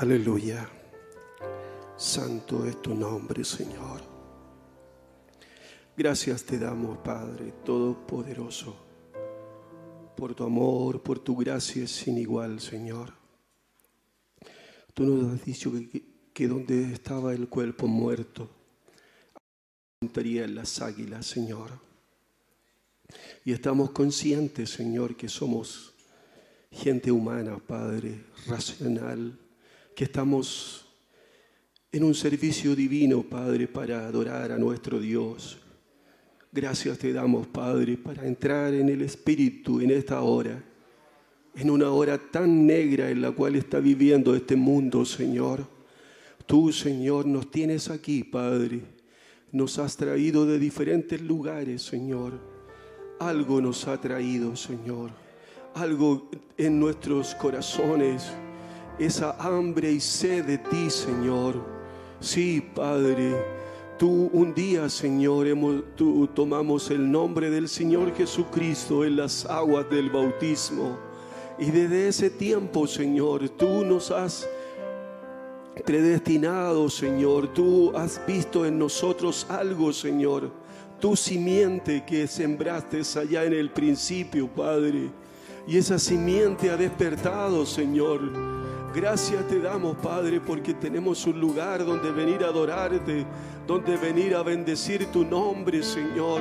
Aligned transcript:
Aleluya. 0.00 0.66
Santo 1.94 2.64
es 2.64 2.80
tu 2.80 2.94
nombre, 2.94 3.44
Señor. 3.44 4.00
Gracias 5.94 6.42
te 6.42 6.58
damos, 6.58 6.96
Padre 7.00 7.52
Todopoderoso, 7.66 8.74
por 10.16 10.34
tu 10.34 10.44
amor, 10.44 11.02
por 11.02 11.18
tu 11.18 11.36
gracia 11.36 11.86
sin 11.86 12.16
igual, 12.16 12.60
Señor. 12.60 13.12
Tú 14.94 15.04
nos 15.04 15.34
has 15.34 15.44
dicho 15.44 15.70
que, 16.32 16.48
donde 16.48 16.94
estaba 16.94 17.34
el 17.34 17.50
cuerpo 17.50 17.86
muerto, 17.86 18.48
estarían 20.00 20.54
las 20.54 20.80
águilas, 20.80 21.26
Señor. 21.26 21.72
Y 23.44 23.52
estamos 23.52 23.90
conscientes, 23.90 24.70
Señor, 24.70 25.14
que 25.14 25.28
somos 25.28 25.92
gente 26.70 27.12
humana, 27.12 27.58
Padre, 27.58 28.24
racional, 28.46 29.38
que 29.94 30.04
estamos 30.04 30.86
en 31.92 32.04
un 32.04 32.14
servicio 32.14 32.76
divino, 32.76 33.22
Padre, 33.22 33.66
para 33.66 34.06
adorar 34.06 34.52
a 34.52 34.58
nuestro 34.58 35.00
Dios. 35.00 35.58
Gracias 36.52 36.98
te 36.98 37.12
damos, 37.12 37.46
Padre, 37.46 37.96
para 37.96 38.26
entrar 38.26 38.74
en 38.74 38.88
el 38.88 39.02
Espíritu 39.02 39.80
en 39.80 39.90
esta 39.90 40.20
hora, 40.22 40.62
en 41.54 41.70
una 41.70 41.90
hora 41.90 42.18
tan 42.18 42.66
negra 42.66 43.10
en 43.10 43.20
la 43.20 43.32
cual 43.32 43.56
está 43.56 43.80
viviendo 43.80 44.34
este 44.34 44.56
mundo, 44.56 45.04
Señor. 45.04 45.66
Tú, 46.46 46.72
Señor, 46.72 47.26
nos 47.26 47.50
tienes 47.50 47.90
aquí, 47.90 48.24
Padre. 48.24 48.82
Nos 49.52 49.78
has 49.78 49.96
traído 49.96 50.46
de 50.46 50.58
diferentes 50.58 51.20
lugares, 51.20 51.82
Señor. 51.82 52.40
Algo 53.18 53.60
nos 53.60 53.86
ha 53.86 54.00
traído, 54.00 54.56
Señor. 54.56 55.10
Algo 55.74 56.30
en 56.56 56.80
nuestros 56.80 57.34
corazones. 57.34 58.32
Esa 59.00 59.34
hambre 59.40 59.90
y 59.90 59.98
sed 59.98 60.44
de 60.44 60.58
ti, 60.58 60.90
Señor 60.90 61.80
Sí, 62.20 62.60
Padre, 62.74 63.34
tú 63.98 64.28
un 64.34 64.52
día, 64.52 64.90
Señor, 64.90 65.46
tú 65.96 66.28
tomamos 66.34 66.90
el 66.90 67.10
nombre 67.10 67.48
del 67.48 67.66
Señor 67.66 68.14
Jesucristo 68.14 69.06
en 69.06 69.16
las 69.16 69.46
aguas 69.46 69.88
del 69.88 70.10
bautismo. 70.10 70.98
Y 71.58 71.70
desde 71.70 72.08
ese 72.08 72.28
tiempo, 72.28 72.86
Señor, 72.86 73.48
tú 73.48 73.86
nos 73.86 74.10
has 74.10 74.46
predestinado, 75.86 76.90
Señor. 76.90 77.48
Tú 77.54 77.90
has 77.96 78.20
visto 78.26 78.66
en 78.66 78.78
nosotros 78.78 79.46
algo, 79.48 79.90
Señor. 79.94 80.50
Tu 81.00 81.16
simiente 81.16 82.04
que 82.06 82.26
sembraste 82.26 83.00
allá 83.18 83.44
en 83.44 83.54
el 83.54 83.70
principio, 83.70 84.46
Padre. 84.46 85.10
Y 85.66 85.78
esa 85.78 85.98
simiente 85.98 86.68
ha 86.68 86.76
despertado, 86.76 87.64
Señor 87.64 88.60
Gracias 88.92 89.46
te 89.46 89.60
damos, 89.60 89.96
Padre, 89.98 90.40
porque 90.40 90.74
tenemos 90.74 91.24
un 91.24 91.38
lugar 91.38 91.84
donde 91.84 92.10
venir 92.10 92.42
a 92.42 92.48
adorarte, 92.48 93.24
donde 93.64 93.96
venir 93.96 94.34
a 94.34 94.42
bendecir 94.42 95.06
tu 95.12 95.24
nombre, 95.24 95.80
Señor. 95.80 96.40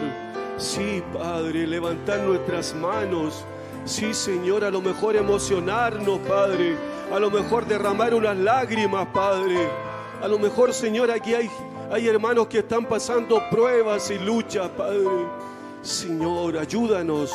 Sí, 0.58 1.04
Padre, 1.14 1.68
levantar 1.68 2.22
nuestras 2.22 2.74
manos. 2.74 3.46
Sí, 3.86 4.16
Señor, 4.16 4.64
a 4.64 4.72
lo 4.72 4.82
mejor 4.82 5.16
emocionarnos, 5.16 6.18
Padre. 6.28 6.76
A 7.14 7.20
lo 7.20 7.30
mejor 7.30 7.68
derramar 7.68 8.16
unas 8.16 8.36
lágrimas, 8.36 9.08
Padre. 9.14 9.70
A 10.20 10.28
lo 10.28 10.40
mejor, 10.40 10.74
Señor, 10.74 11.12
aquí 11.12 11.36
hay, 11.36 11.52
hay 11.92 12.08
hermanos 12.08 12.48
que 12.48 12.60
están 12.60 12.88
pasando 12.88 13.40
pruebas 13.52 14.10
y 14.10 14.18
luchas, 14.18 14.70
Padre. 14.70 15.06
Señor, 15.84 16.58
ayúdanos. 16.58 17.31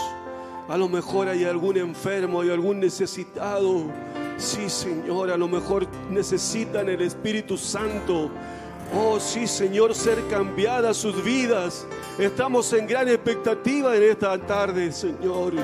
A 0.68 0.76
lo 0.76 0.88
mejor 0.88 1.28
hay 1.28 1.44
algún 1.44 1.76
enfermo, 1.76 2.40
hay 2.40 2.50
algún 2.50 2.80
necesitado. 2.80 3.84
Sí, 4.36 4.68
Señor, 4.68 5.30
a 5.30 5.36
lo 5.36 5.48
mejor 5.48 5.86
necesitan 6.10 6.88
el 6.88 7.02
Espíritu 7.02 7.56
Santo. 7.56 8.30
Oh, 8.96 9.18
sí, 9.18 9.46
Señor, 9.46 9.94
ser 9.94 10.26
cambiadas 10.28 10.96
sus 10.96 11.22
vidas. 11.22 11.86
Estamos 12.18 12.72
en 12.72 12.86
gran 12.86 13.08
expectativa 13.08 13.96
en 13.96 14.02
esta 14.02 14.38
tarde, 14.38 14.92
Señor. 14.92 15.54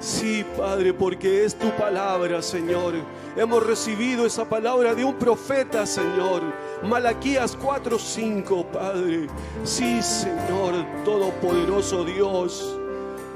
Sí, 0.00 0.44
Padre, 0.56 0.92
porque 0.92 1.44
es 1.44 1.54
tu 1.54 1.70
palabra, 1.76 2.42
Señor. 2.42 2.94
Hemos 3.36 3.66
recibido 3.66 4.26
esa 4.26 4.48
palabra 4.48 4.94
de 4.94 5.04
un 5.04 5.14
profeta, 5.14 5.86
Señor. 5.86 6.42
Malaquías 6.82 7.56
4:5, 7.56 8.66
Padre. 8.66 9.28
Sí, 9.64 10.02
Señor, 10.02 10.74
todopoderoso 11.04 12.04
Dios. 12.04 12.78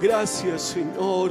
Gracias, 0.00 0.62
Señor. 0.62 1.31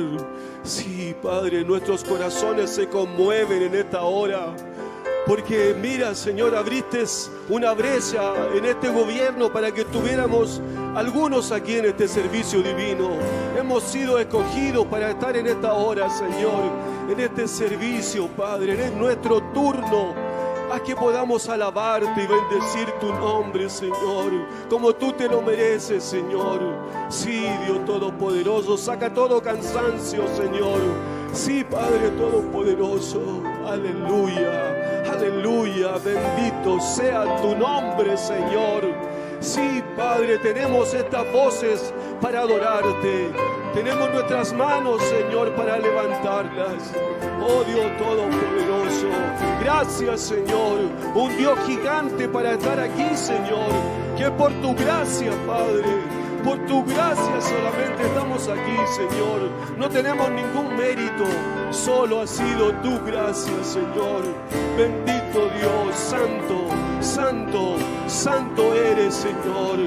Sí, 0.64 1.16
Padre, 1.24 1.64
nuestros 1.64 2.04
corazones 2.04 2.70
se 2.70 2.88
conmueven 2.90 3.64
en 3.64 3.76
esta 3.76 4.02
hora. 4.02 4.54
Porque 5.26 5.76
mira, 5.82 6.16
Señor, 6.16 6.56
abriste 6.56 7.04
una 7.50 7.74
brecha 7.74 8.34
en 8.54 8.66
este 8.66 8.90
gobierno 8.90 9.52
para 9.52 9.74
que 9.74 9.86
tuviéramos 9.86 10.62
algunos 10.96 11.52
aquí 11.52 11.76
en 11.76 11.86
este 11.86 12.08
servicio 12.08 12.62
divino. 12.62 13.10
Hemos 13.58 13.84
sido 13.84 14.20
escogidos 14.20 14.86
para 14.88 15.12
estar 15.12 15.36
en 15.36 15.48
esta 15.48 15.74
hora, 15.74 16.10
Señor, 16.10 16.64
en 17.10 17.20
este 17.20 17.48
servicio, 17.48 18.28
Padre. 18.28 18.86
Es 18.86 18.94
nuestro 18.94 19.42
turno 19.54 20.27
a 20.78 20.84
que 20.84 20.96
podamos 20.96 21.50
alabarte 21.50 22.24
y 22.24 22.28
bendecir 22.28 22.92
tu 23.00 23.12
nombre, 23.14 23.70
Señor, 23.70 24.32
como 24.70 24.94
tú 24.94 25.12
te 25.12 25.28
lo 25.28 25.42
mereces, 25.42 26.04
Señor. 26.04 26.60
Sí, 27.10 27.48
Dios 27.66 27.84
Todopoderoso, 27.86 28.78
saca 28.78 29.12
todo 29.12 29.42
cansancio, 29.42 30.28
Señor. 30.36 30.80
Sí, 31.34 31.64
Padre 31.64 32.10
Todopoderoso, 32.12 33.42
aleluya, 33.66 35.04
aleluya, 35.12 35.98
bendito 35.98 36.80
sea 36.80 37.42
tu 37.42 37.56
nombre, 37.56 38.16
Señor. 38.18 38.84
Sí, 39.48 39.82
Padre, 39.96 40.38
tenemos 40.40 40.94
estas 40.94 41.32
voces 41.32 41.94
para 42.20 42.42
adorarte. 42.42 43.32
Tenemos 43.74 44.12
nuestras 44.12 44.52
manos, 44.52 45.02
Señor, 45.04 45.56
para 45.56 45.78
levantarlas. 45.78 46.92
Oh 47.42 47.64
Dios 47.64 47.86
Todopoderoso, 47.98 49.08
gracias, 49.62 50.20
Señor. 50.20 50.80
Un 51.16 51.38
Dios 51.38 51.58
gigante 51.66 52.28
para 52.28 52.56
estar 52.56 52.78
aquí, 52.78 53.16
Señor. 53.16 53.72
Que 54.18 54.30
por 54.32 54.52
tu 54.62 54.76
gracia, 54.76 55.32
Padre, 55.48 55.86
por 56.44 56.58
tu 56.66 56.84
gracia 56.86 57.42
solamente 57.42 58.04
estamos 58.04 58.48
aquí, 58.48 58.78
Señor. 58.96 59.50
No 59.78 59.90
tenemos 59.90 60.30
ningún 60.32 60.76
mérito, 60.76 61.26
solo 61.72 62.22
ha 62.22 62.28
sido 62.28 62.72
tu 62.84 63.00
gracia, 63.06 63.64
Señor. 63.64 64.24
Bendito 64.78 65.50
Dios, 65.60 65.96
santo, 65.96 66.68
santo, 67.02 67.76
santo 68.08 68.74
eres, 68.74 69.14
Señor. 69.14 69.78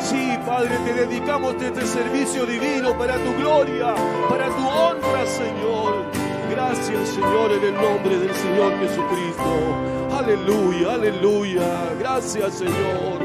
Sí, 0.00 0.38
Padre, 0.46 0.76
te 0.84 0.92
dedicamos 0.92 1.54
este 1.60 1.86
servicio 1.86 2.46
divino 2.46 2.96
para 2.98 3.16
tu 3.16 3.34
gloria, 3.36 3.94
para 4.28 4.48
tu 4.48 4.68
honra, 4.68 5.26
Señor. 5.26 6.04
Gracias, 6.50 7.08
Señor, 7.08 7.52
en 7.52 7.64
el 7.64 7.74
nombre 7.74 8.18
del 8.18 8.34
Señor 8.34 8.78
Jesucristo. 8.78 9.94
Aleluya, 10.16 10.94
aleluya. 10.94 11.94
Gracias, 11.98 12.54
Señor. 12.54 13.23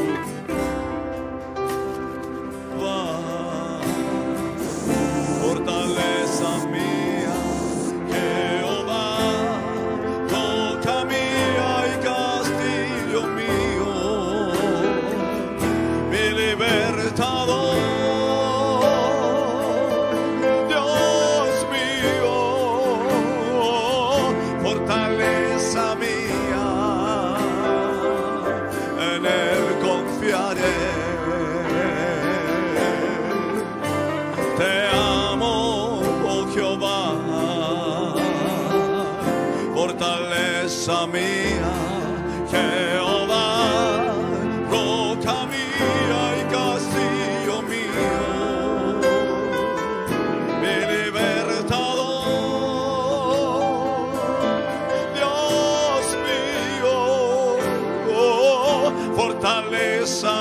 Aleluya. 60.00 60.39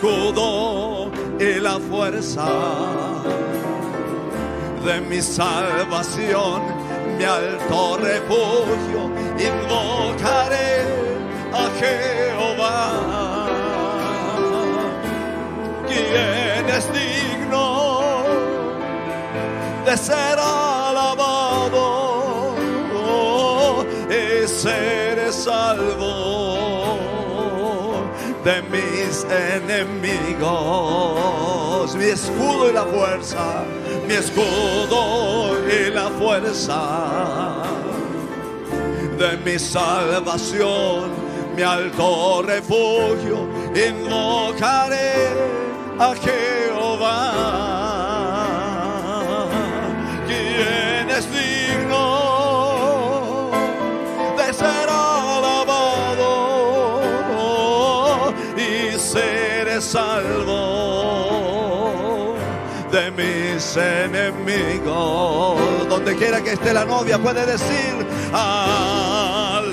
Escudo 0.00 1.10
y 1.38 1.60
la 1.60 1.78
fuerza 1.78 2.46
de 4.84 5.00
mi 5.02 5.20
salvación, 5.20 6.62
mi 7.18 7.24
alto 7.24 7.98
refugio, 7.98 9.10
invocaré 9.38 10.86
a 11.52 11.68
Jehová. 11.78 13.46
¿Quién 15.86 16.68
es 16.68 16.86
digno 16.92 18.22
de 19.84 19.96
ser 19.96 20.38
alabado 20.38 21.88
y 24.08 24.48
ser 24.48 25.32
salvo 25.32 26.70
de 28.44 28.62
mis 28.62 28.99
enemigos? 29.30 30.44
Mi 31.96 32.04
escudo 32.04 32.70
y 32.70 32.72
la 32.72 32.84
fuerza 32.84 33.64
mi 34.10 34.16
escudo 34.16 35.56
y 35.68 35.90
la 35.92 36.08
fuerza 36.10 37.62
de 39.16 39.36
mi 39.44 39.56
salvación, 39.56 41.10
mi 41.54 41.62
alto 41.62 42.42
refugio, 42.42 43.48
invocaré 43.72 45.28
a 45.96 46.12
Jehová. 46.16 47.69
Enemigos. 63.76 65.58
Donde 65.88 66.16
quiera 66.16 66.40
que 66.40 66.52
esté 66.52 66.72
la 66.72 66.84
novia 66.84 67.18
puede 67.18 67.44
decir, 67.46 68.06
aleluya, 68.32 69.70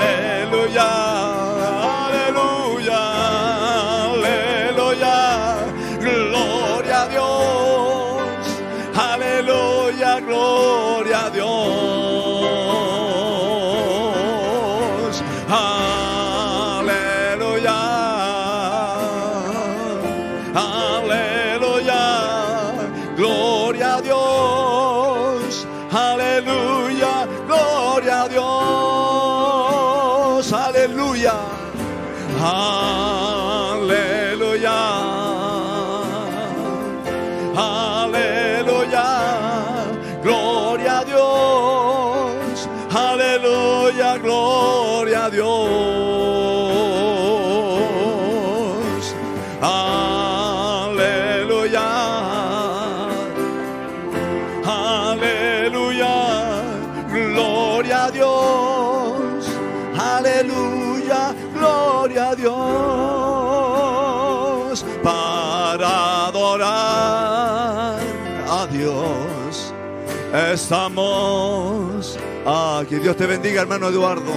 estamos 70.34 72.18
aquí. 72.46 72.96
Dios 72.96 73.16
te 73.16 73.26
bendiga, 73.26 73.62
hermano 73.62 73.88
Eduardo. 73.90 74.34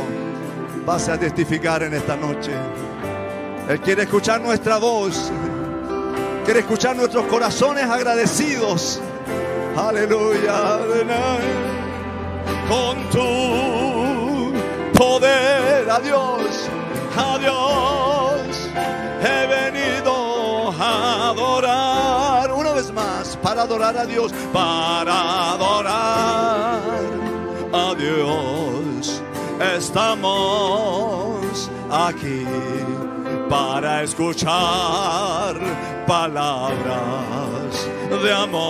Vas 0.86 1.08
a 1.08 1.18
testificar 1.18 1.82
en 1.82 1.94
esta 1.94 2.16
noche. 2.16 2.52
Él 3.68 3.80
quiere 3.80 4.02
escuchar 4.02 4.40
nuestra 4.40 4.78
voz. 4.78 5.30
Quiere 6.44 6.60
escuchar 6.60 6.96
nuestros 6.96 7.26
corazones 7.26 7.84
agradecidos. 7.84 9.00
Aleluya. 9.76 10.78
Con 12.68 12.98
tu 13.10 14.52
poder, 14.96 15.90
a 15.90 15.98
Dios, 16.00 16.68
a 17.16 17.38
Dios, 17.38 18.68
he 19.22 19.46
venido 19.46 20.72
a 20.78 21.30
adorar. 21.30 22.49
Más, 22.92 23.36
para 23.36 23.62
adorar 23.62 23.96
a 23.96 24.04
Dios, 24.04 24.32
para 24.52 25.52
adorar 25.52 26.80
a 27.72 27.94
Dios. 27.94 29.22
Estamos 29.76 31.70
aquí 31.90 32.44
para 33.48 34.02
escuchar 34.02 35.54
palabras 36.06 37.88
de 38.22 38.32
amor. 38.32 38.60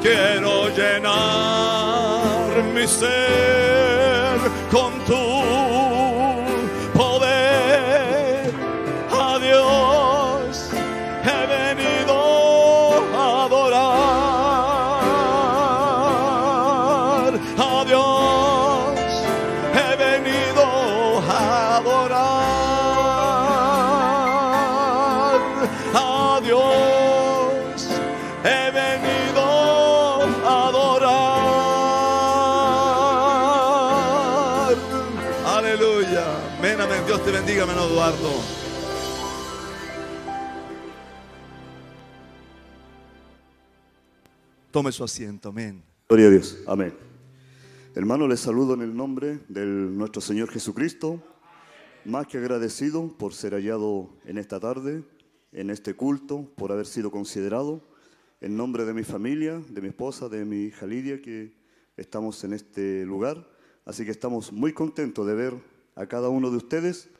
Quiero 0.00 0.68
llenar 0.68 2.62
mi 2.74 2.86
ser 2.86 4.38
con 4.70 4.92
tu 5.06 5.31
Dios 26.42 27.88
he 28.44 28.70
venido 28.72 29.42
a 30.44 30.68
adorar. 30.68 31.42
Aleluya. 35.46 36.24
Amén, 36.58 36.80
amén. 36.80 37.02
Dios 37.06 37.24
te 37.24 37.30
bendiga, 37.30 37.62
hermano 37.62 37.84
Eduardo. 37.86 38.62
Tome 44.72 44.90
su 44.90 45.04
asiento, 45.04 45.50
amén. 45.50 45.82
Gloria 46.08 46.26
a 46.28 46.30
Dios. 46.30 46.58
Amén. 46.66 46.94
Hermano, 47.94 48.26
les 48.26 48.40
saludo 48.40 48.72
en 48.74 48.80
el 48.80 48.96
nombre 48.96 49.40
de 49.48 49.66
nuestro 49.66 50.22
Señor 50.22 50.50
Jesucristo. 50.50 51.22
Más 52.04 52.26
que 52.26 52.38
agradecido 52.38 53.06
por 53.16 53.34
ser 53.34 53.52
hallado 53.52 54.08
en 54.24 54.38
esta 54.38 54.58
tarde, 54.58 55.04
en 55.52 55.70
este 55.70 55.94
culto, 55.94 56.50
por 56.56 56.72
haber 56.72 56.86
sido 56.86 57.10
considerado. 57.10 57.82
En 58.40 58.56
nombre 58.56 58.84
de 58.84 58.94
mi 58.94 59.04
familia, 59.04 59.62
de 59.68 59.80
mi 59.80 59.88
esposa, 59.88 60.28
de 60.28 60.44
mi 60.44 60.64
hija 60.64 60.86
Lidia, 60.86 61.22
que 61.22 61.52
estamos 61.96 62.42
en 62.44 62.54
este 62.54 63.04
lugar. 63.04 63.46
Así 63.84 64.04
que 64.04 64.10
estamos 64.10 64.52
muy 64.52 64.72
contentos 64.72 65.26
de 65.26 65.34
ver 65.34 65.54
a 65.94 66.06
cada 66.06 66.28
uno 66.28 66.50
de 66.50 66.56
ustedes. 66.56 67.10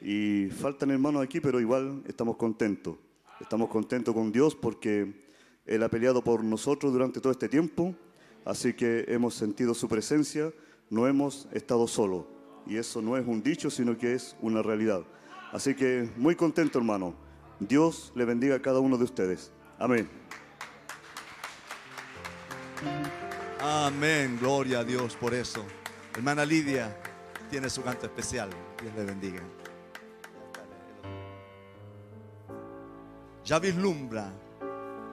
Y 0.00 0.48
faltan 0.50 0.90
hermanos 0.90 1.22
aquí, 1.22 1.40
pero 1.40 1.60
igual 1.60 2.02
estamos 2.06 2.36
contentos. 2.36 2.96
Estamos 3.40 3.68
contentos 3.68 4.14
con 4.14 4.30
Dios 4.30 4.54
porque 4.54 5.24
Él 5.66 5.82
ha 5.82 5.88
peleado 5.88 6.22
por 6.22 6.44
nosotros 6.44 6.92
durante 6.92 7.20
todo 7.20 7.32
este 7.32 7.48
tiempo. 7.48 7.94
Así 8.44 8.74
que 8.74 9.04
hemos 9.08 9.34
sentido 9.34 9.74
su 9.74 9.88
presencia, 9.88 10.52
no 10.88 11.06
hemos 11.06 11.48
estado 11.52 11.86
solos. 11.86 12.26
Y 12.66 12.76
eso 12.76 13.02
no 13.02 13.16
es 13.16 13.26
un 13.26 13.42
dicho, 13.42 13.70
sino 13.70 13.96
que 13.96 14.14
es 14.14 14.36
una 14.40 14.62
realidad. 14.62 15.02
Así 15.52 15.74
que 15.74 16.08
muy 16.16 16.36
contento, 16.36 16.78
hermano. 16.78 17.29
Dios 17.60 18.10
le 18.14 18.24
bendiga 18.24 18.56
a 18.56 18.62
cada 18.62 18.80
uno 18.80 18.96
de 18.96 19.04
ustedes. 19.04 19.52
Amén. 19.78 20.08
Amén, 23.60 24.38
gloria 24.40 24.80
a 24.80 24.84
Dios 24.84 25.14
por 25.14 25.34
eso. 25.34 25.64
Hermana 26.14 26.44
Lidia 26.44 26.96
tiene 27.50 27.68
su 27.68 27.82
canto 27.82 28.06
especial. 28.06 28.48
Dios 28.80 28.94
le 28.96 29.04
bendiga. 29.04 29.42
Ya 33.44 33.58
vislumbra 33.58 34.32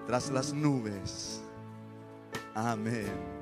tras 0.05 0.29
las 0.29 0.53
nubes. 0.53 1.41
Amén. 2.55 3.36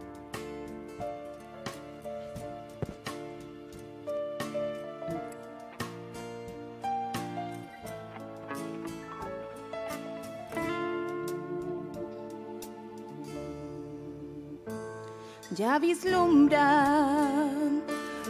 Ya 15.55 15.79
vislumbra 15.79 16.83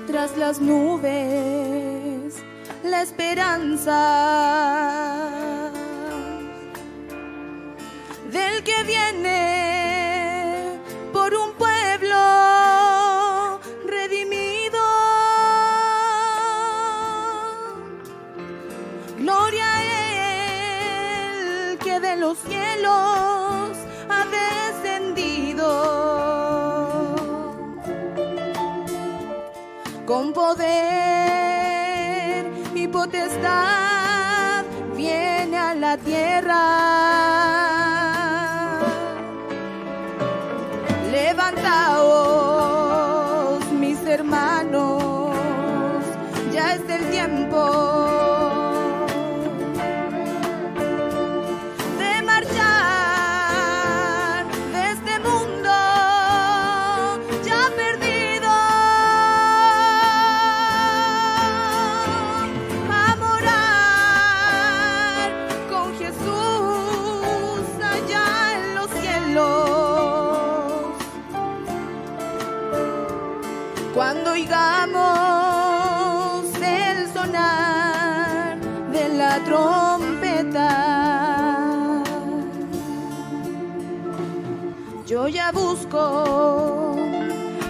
tras 0.05 0.37
las 0.37 0.59
nubes 0.61 2.35
la 2.83 3.01
esperanza 3.01 3.99
del 8.31 8.63
que 8.63 8.83
viene 8.83 9.84
y 32.73 32.87
potestad 32.87 34.63
viene 34.95 35.57
a 35.57 35.73
la 35.75 35.97
tierra. 35.97 37.34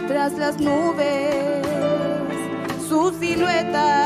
Tras 0.08 0.34
las 0.34 0.60
nubes 0.60 1.66
su 2.88 3.12
silueta. 3.20 4.05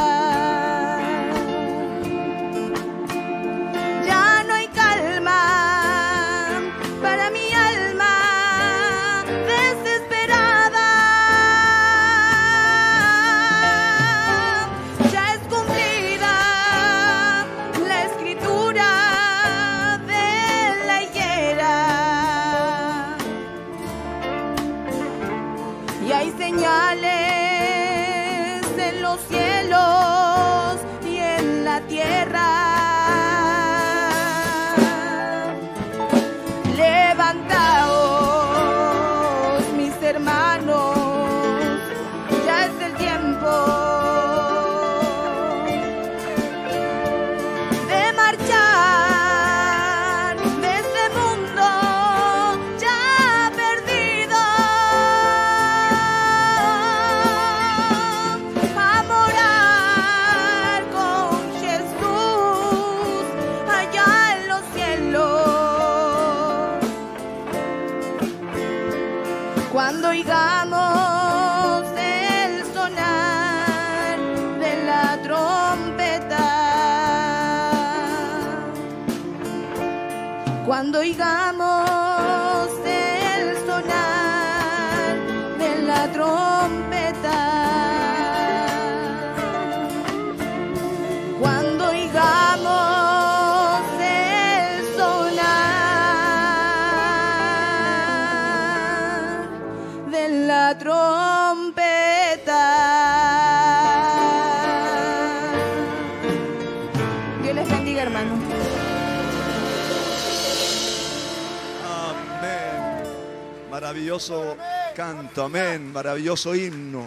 Canto, 114.95 115.45
amén. 115.45 115.93
Maravilloso 115.93 116.53
himno. 116.53 117.05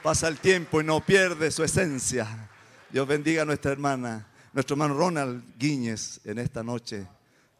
Pasa 0.00 0.28
el 0.28 0.38
tiempo 0.38 0.80
y 0.80 0.84
no 0.84 1.00
pierde 1.00 1.50
su 1.50 1.64
esencia. 1.64 2.48
Dios 2.88 3.06
bendiga 3.06 3.42
a 3.42 3.44
nuestra 3.44 3.72
hermana, 3.72 4.28
nuestro 4.52 4.74
hermano 4.74 4.94
Ronald 4.94 5.42
Guíñez 5.58 6.20
en 6.24 6.38
esta 6.38 6.62
noche. 6.62 7.04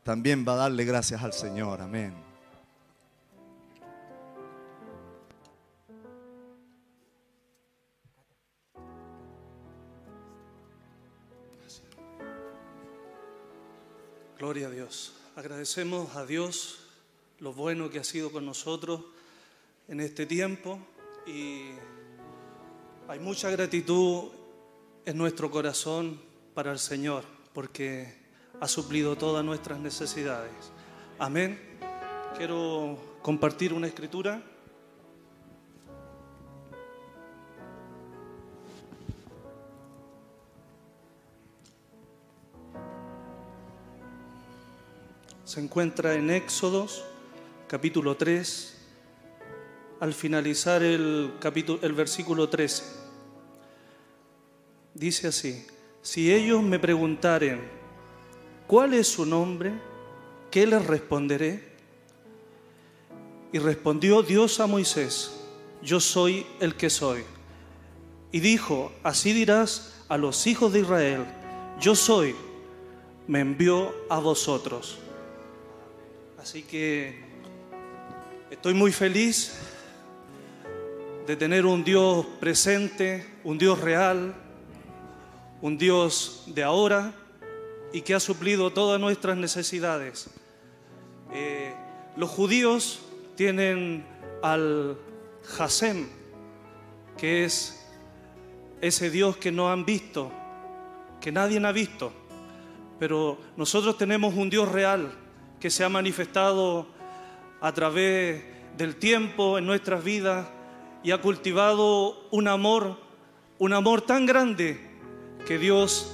También 0.05 0.45
va 0.47 0.53
a 0.53 0.57
darle 0.57 0.85
gracias 0.85 1.21
al 1.21 1.33
Señor. 1.33 1.81
Amén. 1.81 2.15
Gloria 14.39 14.69
a 14.69 14.71
Dios. 14.71 15.15
Agradecemos 15.35 16.15
a 16.15 16.25
Dios 16.25 16.88
lo 17.41 17.53
bueno 17.53 17.91
que 17.91 17.99
ha 17.99 18.05
sido 18.05 18.31
con 18.33 18.45
nosotros 18.45 19.01
en 19.87 20.01
este 20.01 20.27
tiempo 20.27 20.79
y 21.27 21.71
hay 23.07 23.19
mucha 23.21 23.51
gratitud 23.51 24.31
en 25.05 25.17
nuestro 25.17 25.51
corazón 25.51 26.21
para 26.55 26.73
el 26.73 26.79
Señor 26.79 27.25
porque 27.53 28.15
ha 28.61 28.69
suplido 28.69 29.17
todas 29.17 29.45
nuestras 29.45 29.79
necesidades. 29.79 30.53
Amén. 31.19 31.59
Quiero 32.37 32.99
compartir 33.23 33.73
una 33.73 33.87
escritura. 33.87 34.43
se 45.49 45.61
encuentra 45.61 46.13
en 46.13 46.29
Éxodos, 46.29 47.07
capítulo 47.69 48.17
3, 48.17 48.75
al 50.01 50.15
finalizar 50.15 50.83
el, 50.83 51.35
capítulo, 51.39 51.79
el 51.83 51.93
versículo 51.93 52.49
13. 52.49 52.83
Dice 54.95 55.29
así, 55.29 55.67
si 56.01 56.33
ellos 56.33 56.63
me 56.63 56.79
preguntaren, 56.79 57.61
¿cuál 58.67 58.95
es 58.95 59.09
su 59.09 59.27
nombre? 59.27 59.75
¿Qué 60.51 60.67
les 60.67 60.85
responderé? 60.87 61.63
Y 63.53 63.59
respondió 63.59 64.23
Dios 64.23 64.61
a 64.61 64.67
Moisés, 64.67 65.31
yo 65.83 66.01
soy 66.01 66.47
el 66.61 66.75
que 66.75 66.89
soy. 66.89 67.23
Y 68.33 68.41
dijo, 68.41 68.93
así 69.03 69.35
dirás 69.35 70.05
a 70.09 70.17
los 70.17 70.47
hijos 70.47 70.73
de 70.73 70.81
Israel, 70.81 71.27
yo 71.79 71.95
soy, 71.95 72.35
me 73.27 73.41
envió 73.41 73.95
a 74.09 74.19
vosotros. 74.21 74.99
Así 76.39 76.63
que 76.63 77.28
estoy 78.51 78.75
muy 78.75 78.93
feliz 78.93 79.53
de 81.27 81.37
tener 81.37 81.67
un 81.67 81.85
Dios 81.85 82.25
presente, 82.41 83.27
un 83.45 83.59
Dios 83.59 83.81
real, 83.81 84.35
un 85.61 85.77
Dios 85.77 86.45
de 86.47 86.63
ahora 86.63 87.13
y 87.93 88.01
que 88.01 88.15
ha 88.15 88.21
suplido 88.21 88.73
todas 88.73 88.99
nuestras 88.99 89.37
necesidades. 89.37 90.31
Eh, 91.33 91.75
los 92.17 92.31
judíos 92.31 93.01
tienen 93.37 94.07
al 94.43 94.97
Hasem, 95.59 96.09
que 97.19 97.45
es 97.45 97.87
ese 98.81 99.11
Dios 99.11 99.37
que 99.37 99.53
no 99.53 99.71
han 99.71 99.85
visto, 99.85 100.33
que 101.21 101.33
nadie 101.33 101.65
ha 101.65 101.73
visto, 101.73 102.13
pero 102.99 103.39
nosotros 103.57 103.99
tenemos 103.99 104.35
un 104.35 104.49
Dios 104.49 104.71
real 104.71 105.13
que 105.61 105.69
se 105.69 105.85
ha 105.85 105.89
manifestado 105.89 106.98
a 107.61 107.73
través 107.73 108.43
del 108.77 108.97
tiempo 108.97 109.59
en 109.59 109.67
nuestras 109.67 110.05
vidas 110.05 110.47
y 111.03 111.11
ha 111.11 111.21
cultivado 111.21 112.29
un 112.31 112.49
amor, 112.49 112.97
un 113.59 113.73
amor 113.73 114.03
tan 114.03 114.27
grande 114.27 114.81
que 115.47 115.59
Dios 115.59 116.13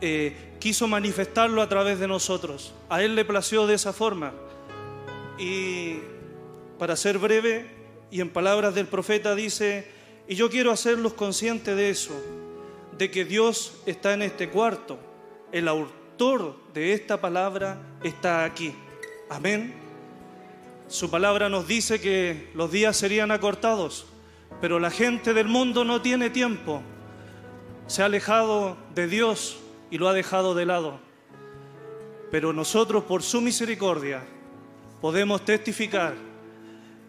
eh, 0.00 0.34
quiso 0.58 0.88
manifestarlo 0.88 1.62
a 1.62 1.68
través 1.68 1.98
de 1.98 2.08
nosotros. 2.08 2.74
A 2.88 3.02
Él 3.02 3.14
le 3.14 3.24
plació 3.24 3.66
de 3.66 3.74
esa 3.74 3.92
forma. 3.92 4.32
Y 5.38 5.98
para 6.78 6.96
ser 6.96 7.18
breve, 7.18 7.66
y 8.10 8.20
en 8.20 8.30
palabras 8.30 8.74
del 8.74 8.86
profeta 8.86 9.34
dice, 9.34 9.86
y 10.28 10.34
yo 10.34 10.50
quiero 10.50 10.70
hacerlos 10.70 11.14
conscientes 11.14 11.76
de 11.76 11.90
eso, 11.90 12.12
de 12.98 13.10
que 13.10 13.24
Dios 13.24 13.80
está 13.86 14.12
en 14.12 14.22
este 14.22 14.50
cuarto, 14.50 14.98
el 15.52 15.68
autor 15.68 16.56
de 16.74 16.92
esta 16.92 17.20
palabra 17.20 17.80
está 18.02 18.44
aquí. 18.44 18.74
Amén. 19.28 19.79
Su 20.90 21.08
palabra 21.08 21.48
nos 21.48 21.68
dice 21.68 22.00
que 22.00 22.50
los 22.52 22.72
días 22.72 22.96
serían 22.96 23.30
acortados, 23.30 24.06
pero 24.60 24.80
la 24.80 24.90
gente 24.90 25.32
del 25.32 25.46
mundo 25.46 25.84
no 25.84 26.02
tiene 26.02 26.30
tiempo. 26.30 26.82
Se 27.86 28.02
ha 28.02 28.06
alejado 28.06 28.76
de 28.92 29.06
Dios 29.06 29.58
y 29.92 29.98
lo 29.98 30.08
ha 30.08 30.12
dejado 30.12 30.52
de 30.56 30.66
lado. 30.66 30.98
Pero 32.32 32.52
nosotros, 32.52 33.04
por 33.04 33.22
su 33.22 33.40
misericordia, 33.40 34.24
podemos 35.00 35.44
testificar 35.44 36.14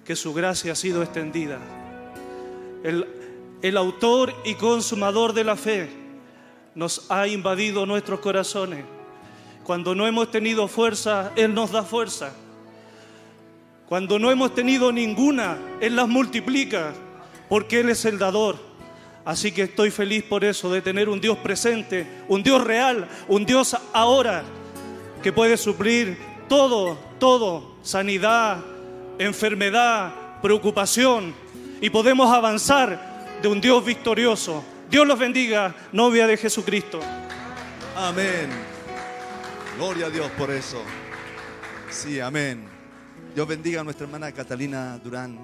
que 0.06 0.16
su 0.16 0.32
gracia 0.32 0.74
ha 0.74 0.76
sido 0.76 1.02
extendida. 1.02 1.58
El, 2.84 3.78
autor 3.78 4.32
y 4.46 4.54
consumador 4.54 5.34
de 5.34 5.44
la 5.44 5.56
fe 5.56 5.90
nos 6.76 7.10
ha 7.10 7.26
invadido 7.26 7.88
nuestros 7.88 8.20
corazones. 8.20 8.86
Cuando 9.64 9.96
no 9.96 10.06
hemos 10.06 10.30
tenido 10.30 10.68
fuerza, 10.68 11.32
Él 11.36 11.56
nos 11.56 11.72
da 11.72 11.82
fuerza. 11.82 12.36
Cuando 13.92 14.18
no 14.20 14.32
hemos 14.32 14.56
tenido 14.56 14.90
ninguna, 14.94 15.58
Él 15.82 15.98
las 15.98 16.08
multiplica, 16.08 16.94
porque 17.50 17.82
Él 17.82 17.90
es 17.90 18.06
el 18.06 18.18
dador. 18.18 18.58
Así 19.26 19.52
que 19.52 19.64
estoy 19.64 19.92
feliz 19.92 20.24
por 20.24 20.46
eso, 20.46 20.72
de 20.72 20.82
tener 20.82 21.10
un 21.10 21.20
Dios 21.20 21.38
presente, 21.40 22.08
un 22.30 22.42
Dios 22.42 22.64
real, 22.64 23.10
un 23.28 23.46
Dios 23.46 23.76
ahora, 23.92 24.44
que 25.22 25.34
puede 25.34 25.58
suplir 25.58 26.18
todo, 26.48 26.98
todo, 27.20 27.76
sanidad, 27.84 28.64
enfermedad, 29.20 30.40
preocupación, 30.42 31.34
y 31.82 31.90
podemos 31.90 32.34
avanzar 32.34 33.42
de 33.42 33.48
un 33.50 33.60
Dios 33.60 33.84
victorioso. 33.84 34.64
Dios 34.90 35.06
los 35.06 35.20
bendiga, 35.20 35.76
novia 35.92 36.28
de 36.28 36.38
Jesucristo. 36.38 37.02
Amén. 37.98 38.48
Gloria 39.76 40.06
a 40.06 40.10
Dios 40.10 40.32
por 40.38 40.50
eso. 40.50 40.82
Sí, 41.90 42.22
amén. 42.22 42.81
Dios 43.34 43.48
bendiga 43.48 43.80
a 43.80 43.84
nuestra 43.86 44.06
hermana 44.06 44.30
Catalina 44.34 44.98
Durán. 44.98 45.40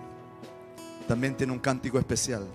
También 1.08 1.38
tiene 1.38 1.54
un 1.54 1.60
cántico 1.60 1.98
especial. 1.98 2.46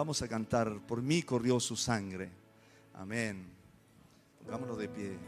Vamos 0.00 0.22
a 0.22 0.28
cantar, 0.28 0.80
por 0.88 1.02
mí 1.02 1.22
corrió 1.22 1.60
su 1.60 1.76
sangre. 1.76 2.30
Amén. 2.94 3.46
Pongámonos 4.42 4.78
de 4.78 4.88
pie. 4.88 5.18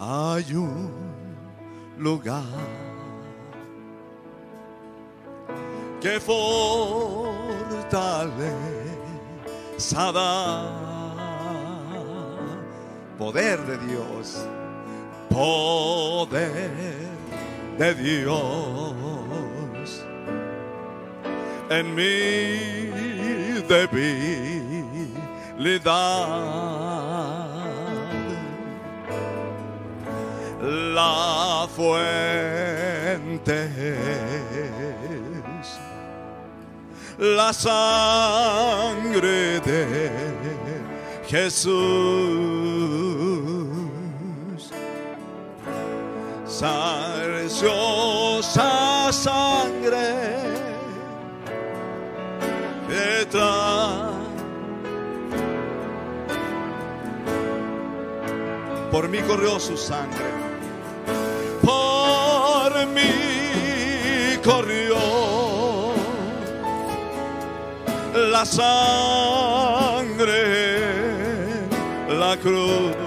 Hay 0.00 0.54
un 0.54 0.90
lugar 1.98 2.42
que 6.00 6.18
fortaleza 6.18 6.42
da. 10.10 10.68
Poder 13.16 13.60
de 13.60 13.78
Dios. 13.86 14.44
Poder 15.30 16.72
de 17.78 17.94
Dios 17.94 18.81
en 21.78 21.94
mi 21.94 22.02
debilidad. 23.68 25.12
La 30.94 31.66
fuente 31.74 33.58
es 35.60 35.80
la 37.18 37.52
sangre 37.52 39.60
de 39.60 40.10
Jesús. 41.26 41.72
Sarciosa 46.46 47.90
sangre 49.10 50.21
Por 58.90 59.08
mí 59.08 59.20
corrió 59.20 59.58
su 59.58 59.74
sangre. 59.76 60.26
Por 61.62 62.86
mí 62.88 64.36
corrió 64.44 64.96
la 68.14 68.44
sangre, 68.44 68.68
la 72.08 72.36
cruz. 72.36 73.01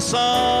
La 0.00 0.59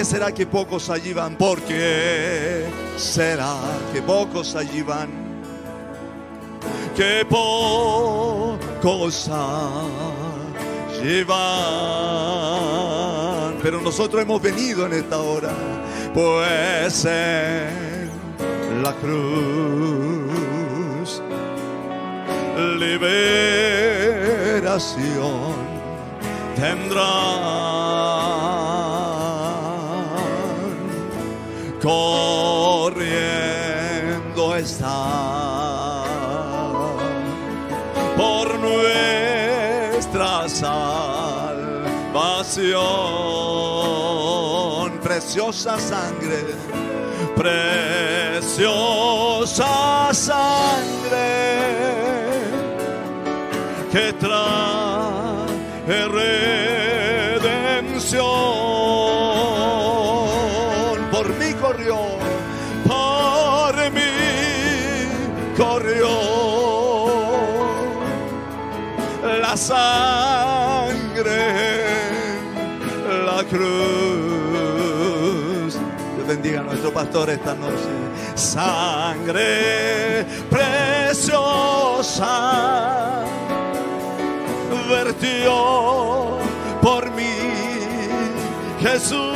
qué 0.00 0.04
será 0.06 0.32
que 0.32 0.46
pocos 0.46 0.88
allí 0.88 1.12
van? 1.12 1.36
¿Por 1.36 1.60
qué 1.60 2.64
será 2.96 3.54
que 3.92 4.00
pocos 4.00 4.56
allí 4.56 4.80
van? 4.80 5.10
Que 6.96 7.22
pocos 7.28 8.58
allí 9.28 11.22
van. 11.24 11.50
Pero 13.62 13.82
nosotros 13.82 14.22
hemos 14.22 14.40
venido 14.40 14.86
en 14.86 14.94
esta 14.94 15.18
hora, 15.18 15.52
pues 16.14 17.04
en 17.04 18.82
la 18.82 18.94
cruz 18.94 19.20
liberación 22.78 23.50
tendrán. 26.56 27.60
Corriendo 31.82 33.00
está 34.54 36.04
por 38.18 38.58
nuestra 38.58 40.46
salvación. 40.48 40.80
Preciosa 45.02 45.78
sangre, 45.78 46.44
preciosa 47.34 48.52
sangre 50.12 51.30
que 53.90 54.12
trae 54.20 55.48
redención. 57.48 58.49
Sangre, 69.60 71.36
la 73.26 73.44
cruz. 73.44 73.60
Dios 76.16 76.26
bendiga 76.26 76.60
a 76.60 76.62
nuestro 76.64 76.92
pastor 76.92 77.30
esta 77.30 77.54
noche. 77.54 77.90
Sangre 78.34 80.24
preciosa 80.48 81.50
vertió 84.88 86.38
por 86.82 87.10
mí 87.12 87.36
Jesús 88.80 89.30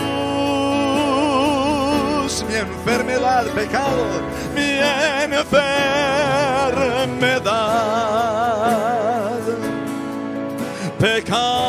mi 2.48 2.54
enfermedad, 2.56 3.44
pecado, 3.54 4.22
mi 4.54 4.80
enfermedad, 5.32 6.72
pecado 11.04 11.63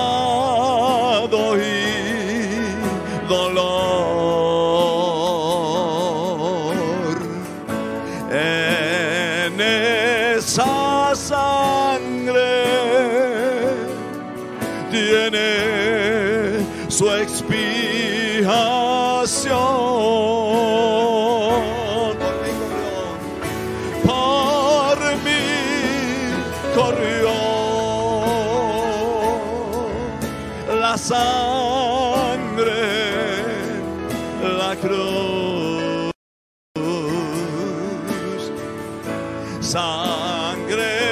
Sangre 39.85 41.04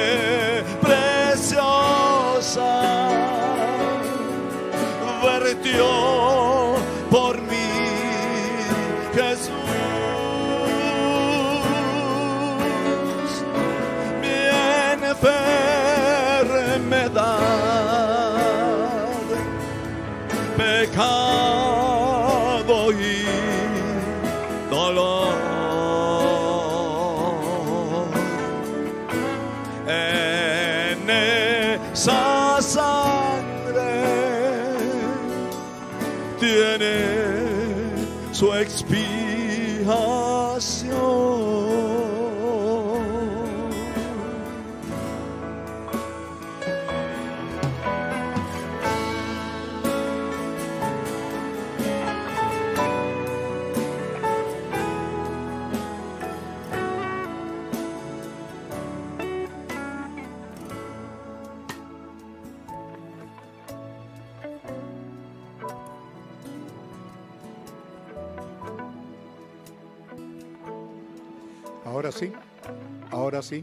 ahora 73.44 73.62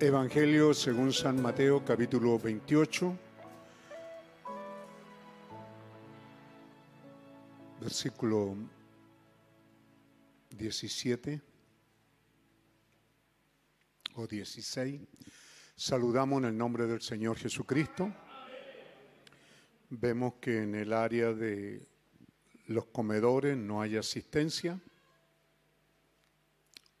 Evangelio 0.00 0.74
según 0.74 1.12
San 1.12 1.40
Mateo 1.40 1.84
capítulo 1.84 2.38
28, 2.38 3.18
versículo 7.80 8.56
17 10.50 11.40
o 14.14 14.26
16. 14.26 15.00
Saludamos 15.76 16.38
en 16.38 16.44
el 16.50 16.56
nombre 16.56 16.86
del 16.86 17.00
Señor 17.00 17.36
Jesucristo. 17.36 18.12
Vemos 19.90 20.34
que 20.40 20.62
en 20.62 20.74
el 20.74 20.92
área 20.92 21.32
de 21.32 21.86
los 22.66 22.86
comedores 22.86 23.56
no 23.56 23.80
hay 23.82 23.96
asistencia. 23.96 24.78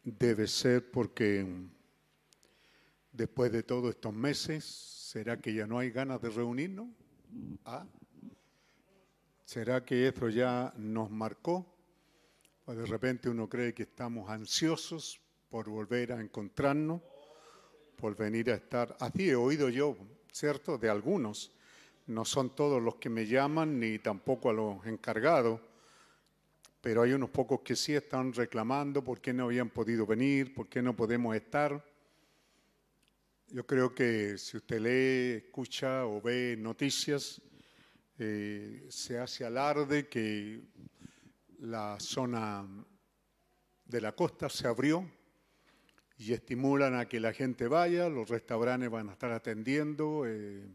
Debe 0.04 0.46
ser 0.46 0.90
porque 0.90 1.46
después 3.10 3.50
de 3.50 3.62
todos 3.62 3.94
estos 3.94 4.12
meses, 4.12 4.62
¿será 4.62 5.40
que 5.40 5.54
ya 5.54 5.66
no 5.66 5.78
hay 5.78 5.90
ganas 5.90 6.20
de 6.20 6.28
reunirnos? 6.28 6.88
¿Ah? 7.64 7.86
¿Será 9.46 9.82
que 9.82 10.06
esto 10.06 10.28
ya 10.28 10.74
nos 10.76 11.10
marcó? 11.10 11.64
O 12.66 12.74
de 12.74 12.84
repente 12.84 13.30
uno 13.30 13.48
cree 13.48 13.72
que 13.72 13.84
estamos 13.84 14.28
ansiosos 14.28 15.18
por 15.48 15.70
volver 15.70 16.12
a 16.12 16.20
encontrarnos, 16.20 17.00
por 17.96 18.14
venir 18.14 18.50
a 18.50 18.56
estar. 18.56 18.94
Así 19.00 19.30
he 19.30 19.36
oído 19.36 19.70
yo, 19.70 19.96
¿cierto? 20.30 20.76
De 20.76 20.90
algunos. 20.90 21.50
No 22.06 22.26
son 22.26 22.54
todos 22.54 22.82
los 22.82 22.96
que 22.96 23.08
me 23.08 23.26
llaman, 23.26 23.80
ni 23.80 23.98
tampoco 23.98 24.50
a 24.50 24.52
los 24.52 24.84
encargados, 24.86 25.62
pero 26.84 27.00
hay 27.00 27.14
unos 27.14 27.30
pocos 27.30 27.62
que 27.62 27.74
sí 27.76 27.94
están 27.94 28.34
reclamando 28.34 29.02
por 29.02 29.18
qué 29.18 29.32
no 29.32 29.44
habían 29.44 29.70
podido 29.70 30.04
venir, 30.04 30.52
por 30.52 30.68
qué 30.68 30.82
no 30.82 30.94
podemos 30.94 31.34
estar. 31.34 31.82
Yo 33.48 33.66
creo 33.66 33.94
que 33.94 34.36
si 34.36 34.58
usted 34.58 34.80
lee, 34.80 35.46
escucha 35.46 36.04
o 36.04 36.20
ve 36.20 36.56
noticias, 36.58 37.40
eh, 38.18 38.84
se 38.90 39.18
hace 39.18 39.46
alarde 39.46 40.08
que 40.08 40.60
la 41.60 41.96
zona 41.98 42.68
de 43.86 44.00
la 44.02 44.12
costa 44.12 44.50
se 44.50 44.68
abrió 44.68 45.10
y 46.18 46.34
estimulan 46.34 46.96
a 46.96 47.08
que 47.08 47.18
la 47.18 47.32
gente 47.32 47.66
vaya, 47.66 48.10
los 48.10 48.28
restaurantes 48.28 48.90
van 48.90 49.08
a 49.08 49.12
estar 49.12 49.32
atendiendo, 49.32 50.24
eh, 50.26 50.68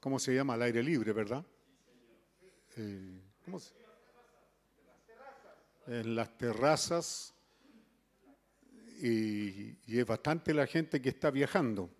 ¿cómo 0.00 0.18
se 0.18 0.34
llama? 0.34 0.54
Al 0.54 0.62
aire 0.62 0.82
libre, 0.82 1.12
¿verdad? 1.12 1.44
Eh, 2.78 3.23
En 5.86 6.14
las 6.14 6.36
terrazas 6.38 7.34
y, 9.02 9.76
y 9.86 9.98
es 9.98 10.06
bastante 10.06 10.54
la 10.54 10.66
gente 10.66 11.00
que 11.02 11.10
está 11.10 11.30
viajando. 11.30 11.90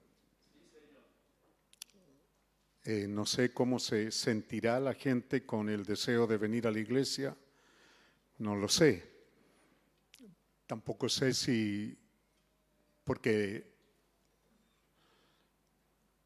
Eh, 2.87 3.07
no 3.09 3.25
sé 3.25 3.51
cómo 3.51 3.79
se 3.79 4.11
sentirá 4.11 4.79
la 4.79 4.93
gente 4.93 5.47
con 5.47 5.71
el 5.71 5.87
deseo 5.87 6.27
de 6.27 6.37
venir 6.37 6.67
a 6.67 6.71
la 6.71 6.81
iglesia, 6.81 7.35
no 8.39 8.55
lo 8.55 8.69
sé. 8.69 9.11
Tampoco 10.67 11.09
sé 11.09 11.33
si, 11.33 11.99
porque 13.03 13.73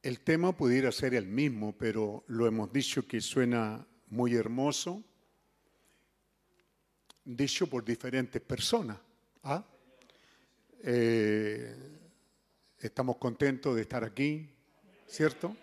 el 0.02 0.20
tema 0.20 0.57
pudiera 0.57 0.90
ser 0.90 1.14
el 1.14 1.28
mismo, 1.28 1.78
pero 1.78 2.24
lo 2.26 2.48
hemos 2.48 2.72
dicho 2.72 3.07
que 3.07 3.20
suena 3.20 3.87
muy 4.09 4.35
hermoso, 4.35 5.04
dicho 7.36 7.66
por 7.66 7.84
diferentes 7.84 8.40
personas. 8.40 8.98
¿ah? 9.44 9.62
Eh, 10.82 11.76
estamos 12.78 13.16
contentos 13.18 13.76
de 13.76 13.82
estar 13.82 14.02
aquí, 14.02 14.48
¿cierto? 15.06 15.54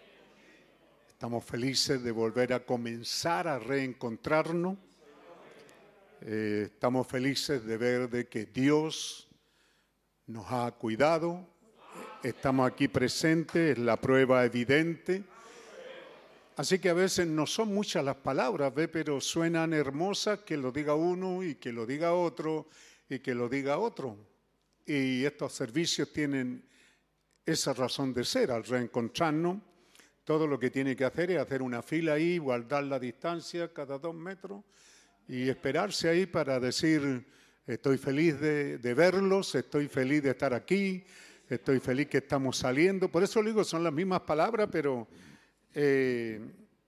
Estamos 1.07 1.43
felices 1.43 2.03
de 2.03 2.11
volver 2.11 2.53
a 2.53 2.63
comenzar 2.63 3.47
a 3.47 3.57
reencontrarnos. 3.57 4.77
Eh, 6.21 6.69
estamos 6.71 7.07
felices 7.07 7.65
de 7.65 7.77
ver 7.77 8.09
de 8.09 8.27
que 8.27 8.45
Dios 8.45 9.27
nos 10.27 10.45
ha 10.49 10.71
cuidado. 10.71 11.47
Estamos 12.21 12.69
aquí 12.69 12.87
presentes, 12.87 13.77
es 13.77 13.79
la 13.79 13.99
prueba 13.99 14.45
evidente. 14.45 15.23
Así 16.55 16.79
que 16.79 16.89
a 16.89 16.93
veces 16.93 17.27
no 17.27 17.45
son 17.45 17.73
muchas 17.73 18.03
las 18.03 18.15
palabras, 18.15 18.73
¿ve? 18.73 18.87
pero 18.87 19.19
suenan 19.19 19.73
hermosas 19.73 20.39
que 20.39 20.55
lo 20.55 20.71
diga 20.71 20.95
uno 20.95 21.43
y 21.43 21.55
que 21.55 21.71
lo 21.71 21.85
diga 21.85 22.13
otro 22.13 22.67
y 23.09 23.19
que 23.19 23.35
lo 23.35 23.49
diga 23.49 23.77
otro. 23.77 24.17
Y 24.85 25.25
estos 25.25 25.53
servicios 25.53 26.13
tienen 26.13 26.63
esa 27.45 27.73
razón 27.73 28.13
de 28.13 28.23
ser 28.23 28.51
al 28.51 28.63
reencontrarnos 28.63 29.57
todo 30.25 30.47
lo 30.47 30.59
que 30.59 30.71
tiene 30.71 30.95
que 30.95 31.05
hacer 31.05 31.29
es 31.29 31.37
hacer 31.37 31.61
una 31.61 31.83
fila 31.83 32.13
ahí, 32.13 32.39
guardar 32.39 32.83
la 32.83 32.97
distancia 32.97 33.71
cada 33.71 33.99
dos 33.99 34.15
metros 34.15 34.63
y 35.27 35.47
esperarse 35.47 36.09
ahí 36.09 36.25
para 36.25 36.59
decir, 36.59 37.23
estoy 37.67 37.99
feliz 37.99 38.39
de, 38.39 38.93
verlos, 38.95 39.53
estoy 39.53 39.87
feliz 39.87 40.23
de 40.23 40.31
estar 40.31 40.55
aquí, 40.55 41.05
estoy 41.47 41.79
feliz 41.79 42.07
que 42.07 42.17
estamos 42.17 42.57
saliendo. 42.57 43.07
Por 43.07 43.21
eso 43.21 43.43
digo, 43.43 43.63
son 43.63 43.83
las 43.83 43.93
mismas 43.93 44.21
palabras, 44.21 44.67
pero 44.71 45.07
eh, 45.75 46.39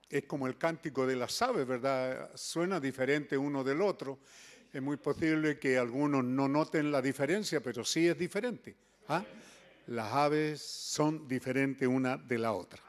es 0.09 0.23
como 0.23 0.47
el 0.47 0.57
cántico 0.57 1.05
de 1.05 1.17
las 1.17 1.41
aves, 1.41 1.67
¿verdad? 1.67 2.31
Suena 2.35 2.79
diferente 2.79 3.37
uno 3.37 3.63
del 3.63 3.81
otro. 3.81 4.19
Es 4.71 4.81
muy 4.81 4.95
posible 4.97 5.59
que 5.59 5.77
algunos 5.77 6.23
no 6.23 6.47
noten 6.47 6.91
la 6.91 7.01
diferencia, 7.01 7.61
pero 7.61 7.83
sí 7.83 8.07
es 8.07 8.17
diferente. 8.17 8.75
¿ah? 9.09 9.23
Las 9.87 10.13
aves 10.13 10.61
son 10.61 11.27
diferentes 11.27 11.87
una 11.87 12.17
de 12.17 12.37
la 12.37 12.53
otra. 12.53 12.81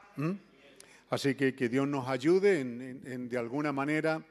Así 1.09 1.35
que 1.35 1.53
que 1.55 1.69
Dios 1.69 1.87
nos 1.87 2.07
ayude 2.07 2.59
en, 2.61 3.29
de 3.29 3.37
alguna 3.37 3.73
manera 3.73 4.23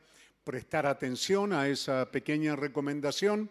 prestar 0.44 0.86
atención 0.86 1.52
a 1.52 1.68
esa 1.68 2.10
pequeña 2.10 2.56
recomendación 2.56 3.50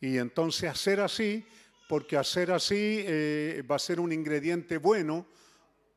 y 0.00 0.18
entonces 0.18 0.70
hacer 0.70 1.00
así, 1.00 1.44
porque 1.88 2.16
hacer 2.16 2.52
así 2.52 3.02
eh, 3.06 3.64
va 3.68 3.76
a 3.76 3.80
ser 3.80 3.98
un 3.98 4.12
ingrediente 4.12 4.78
bueno 4.78 5.26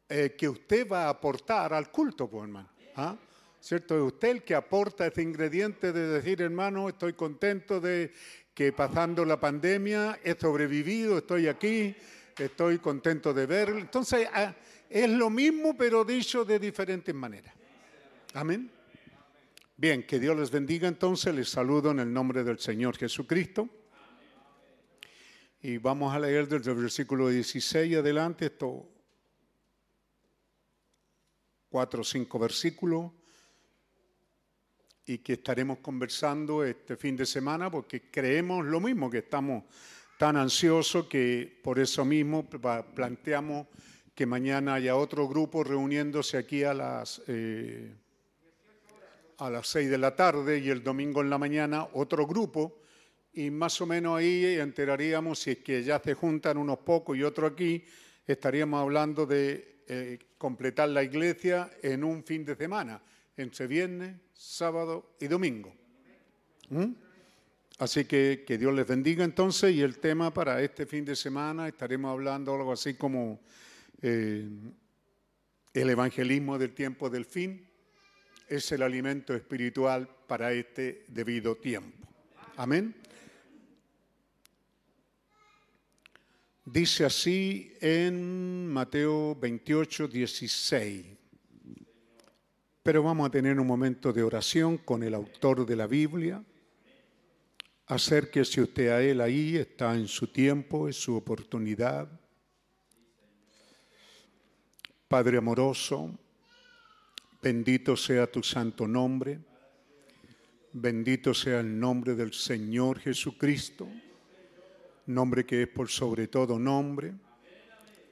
eh, 0.10 0.36
que 0.36 0.50
usted 0.50 0.90
va 0.90 1.06
a 1.06 1.10
aportar 1.10 1.72
al 1.72 1.92
culto, 1.92 2.28
pues, 2.28 2.46
hermano. 2.46 2.70
¿Ah? 2.96 3.16
¿Cierto? 3.62 3.96
Es 3.96 4.14
usted 4.14 4.30
el 4.30 4.44
que 4.44 4.56
aporta 4.56 5.06
ese 5.06 5.22
ingrediente 5.22 5.94
de 5.94 6.08
decir, 6.08 6.42
hermano, 6.42 6.90
estoy 6.90 7.14
contento 7.14 7.80
de 7.80 8.12
que 8.54 8.74
pasando 8.74 9.24
la 9.24 9.40
pandemia 9.40 10.20
he 10.24 10.36
sobrevivido, 10.36 11.20
estoy 11.20 11.48
aquí, 11.48 11.96
estoy 12.38 12.80
contento 12.80 13.34
de 13.34 13.46
verlo. 13.46 13.78
Entonces, 13.78 14.28
ah, 14.34 14.56
es 14.90 15.10
lo 15.10 15.30
mismo, 15.30 15.78
pero 15.78 16.04
dicho 16.04 16.44
de 16.44 16.58
diferentes 16.58 17.14
maneras. 17.14 17.54
Amén. 18.34 18.72
Bien, 19.78 20.04
que 20.04 20.20
Dios 20.20 20.36
les 20.36 20.50
bendiga 20.50 20.88
entonces. 20.88 21.34
Les 21.36 21.50
saludo 21.50 21.92
en 21.92 22.00
el 22.00 22.12
nombre 22.12 22.44
del 22.44 22.60
Señor 22.60 22.98
Jesucristo. 22.98 23.70
Y 25.62 25.78
vamos 25.78 26.14
a 26.14 26.20
leer 26.20 26.48
desde 26.48 26.72
el 26.72 26.78
versículo 26.78 27.30
16 27.30 27.98
adelante, 27.98 28.48
estos 28.48 28.84
cuatro 31.70 32.02
o 32.02 32.04
cinco 32.04 32.40
versículos, 32.40 33.12
y 35.06 35.20
que 35.20 35.34
estaremos 35.34 35.80
conversando 35.80 36.64
este 36.64 36.96
fin 36.96 37.16
de 37.16 37.26
semana, 37.26 37.72
porque 37.72 38.12
creemos 38.12 38.66
lo 38.66 38.80
mismo, 38.80 39.10
que 39.10 39.20
estamos 39.20 39.64
tan 40.20 40.36
ansiosos 40.36 41.08
que 41.08 41.60
por 41.64 41.80
eso 41.80 42.04
mismo 42.04 42.48
planteamos 42.50 43.68
que 44.14 44.26
mañana 44.26 44.74
haya 44.74 44.98
otro 44.98 45.30
grupo 45.30 45.64
reuniéndose 45.64 46.38
aquí 46.38 46.64
a 46.64 46.74
las, 46.74 47.22
eh, 47.28 47.96
a 49.38 49.50
las 49.50 49.66
6 49.68 49.90
de 49.90 49.98
la 49.98 50.14
tarde 50.14 50.60
y 50.60 50.70
el 50.70 50.84
domingo 50.84 51.22
en 51.22 51.30
la 51.30 51.38
mañana 51.38 51.88
otro 51.94 52.28
grupo 52.28 52.82
y 53.32 53.50
más 53.50 53.80
o 53.80 53.86
menos 53.86 54.18
ahí 54.18 54.44
enteraríamos 54.60 55.40
si 55.40 55.52
es 55.52 55.58
que 55.60 55.82
ya 55.84 56.02
se 56.04 56.14
juntan 56.16 56.58
unos 56.58 56.80
pocos 56.80 57.18
y 57.18 57.24
otro 57.24 57.48
aquí, 57.48 57.86
estaríamos 58.28 58.82
hablando 58.82 59.26
de 59.26 59.79
eh, 59.92 60.20
completar 60.38 60.88
la 60.90 61.04
iglesia 61.04 61.72
en 61.82 62.04
un 62.04 62.24
fin 62.24 62.46
de 62.46 62.56
semana, 62.56 63.02
entre 63.36 63.66
viernes, 63.66 64.16
sábado 64.34 65.16
y 65.20 65.28
domingo. 65.28 65.74
¿Mm? 66.70 66.92
Así 67.80 68.06
que 68.06 68.44
que 68.46 68.60
Dios 68.60 68.72
les 68.74 68.86
bendiga 68.86 69.24
entonces 69.24 69.74
y 69.74 69.82
el 69.82 69.98
tema 69.98 70.32
para 70.32 70.62
este 70.62 70.86
fin 70.86 71.04
de 71.06 71.16
semana 71.16 71.68
estaremos 71.68 72.12
hablando 72.12 72.54
algo 72.54 72.72
así 72.72 72.94
como 72.94 73.40
eh, 74.02 74.48
el 75.74 75.90
evangelismo 75.90 76.60
del 76.60 76.74
tiempo 76.74 77.10
del 77.10 77.26
fin 77.26 77.68
es 78.48 78.72
el 78.72 78.84
alimento 78.84 79.34
espiritual 79.34 80.08
para 80.28 80.54
este 80.54 81.06
debido 81.08 81.56
tiempo. 81.56 82.08
Amén. 82.58 82.94
Dice 86.72 87.04
así 87.04 87.74
en 87.82 88.68
Mateo 88.68 89.36
28, 89.36 90.08
16. 90.08 91.06
Pero 92.84 93.02
vamos 93.02 93.28
a 93.28 93.32
tener 93.32 93.60
un 93.60 93.66
momento 93.66 94.14
de 94.14 94.22
oración 94.22 94.78
con 94.78 95.02
el 95.02 95.16
autor 95.16 95.66
de 95.66 95.76
la 95.76 95.88
Biblia. 95.88 96.44
Acérquese 97.88 98.62
usted 98.62 98.90
a 98.90 99.02
él 99.02 99.20
ahí, 99.20 99.56
está 99.56 99.96
en 99.96 100.08
su 100.08 100.28
tiempo, 100.28 100.88
es 100.88 100.96
su 100.96 101.16
oportunidad. 101.16 102.08
Padre 105.08 105.40
amoroso, 105.40 106.20
bendito 107.42 107.98
sea 107.98 108.32
tu 108.32 108.44
santo 108.44 108.88
nombre, 108.88 109.40
bendito 110.74 111.34
sea 111.34 111.62
el 111.62 111.80
nombre 111.80 112.14
del 112.14 112.32
Señor 112.32 113.00
Jesucristo. 113.00 113.88
Nombre 115.10 115.46
que 115.46 115.64
es 115.64 115.68
por 115.68 115.90
sobre 115.90 116.28
todo 116.28 116.60
nombre. 116.60 117.14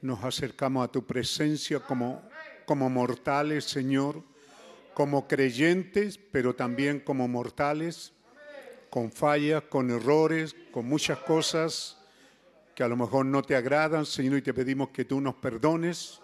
Nos 0.02 0.22
acercamos 0.24 0.84
a 0.84 0.92
tu 0.92 1.06
presencia 1.06 1.80
como, 1.80 2.22
como 2.66 2.90
mortales, 2.90 3.64
Señor, 3.64 4.22
como 4.94 5.28
creyentes, 5.28 6.18
pero 6.18 6.54
también 6.54 7.00
como 7.00 7.28
mortales, 7.28 8.12
con 8.90 9.12
fallas, 9.12 9.62
con 9.64 9.90
errores, 9.90 10.56
con 10.72 10.86
muchas 10.86 11.18
cosas 11.18 11.98
que 12.74 12.82
a 12.82 12.88
lo 12.88 12.96
mejor 12.96 13.26
no 13.26 13.42
te 13.42 13.54
agradan, 13.54 14.04
Señor, 14.04 14.38
y 14.38 14.42
te 14.42 14.54
pedimos 14.54 14.90
que 14.90 15.04
tú 15.04 15.20
nos 15.20 15.34
perdones, 15.36 16.20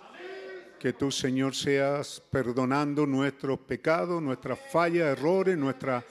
que 0.78 0.92
tú, 0.92 1.10
Señor, 1.10 1.54
seas 1.54 2.22
perdonando 2.30 3.06
nuestros 3.06 3.60
pecados, 3.60 4.20
nuestras 4.22 4.58
fallas, 4.70 5.18
errores, 5.18 5.56
nuestras 5.56 6.04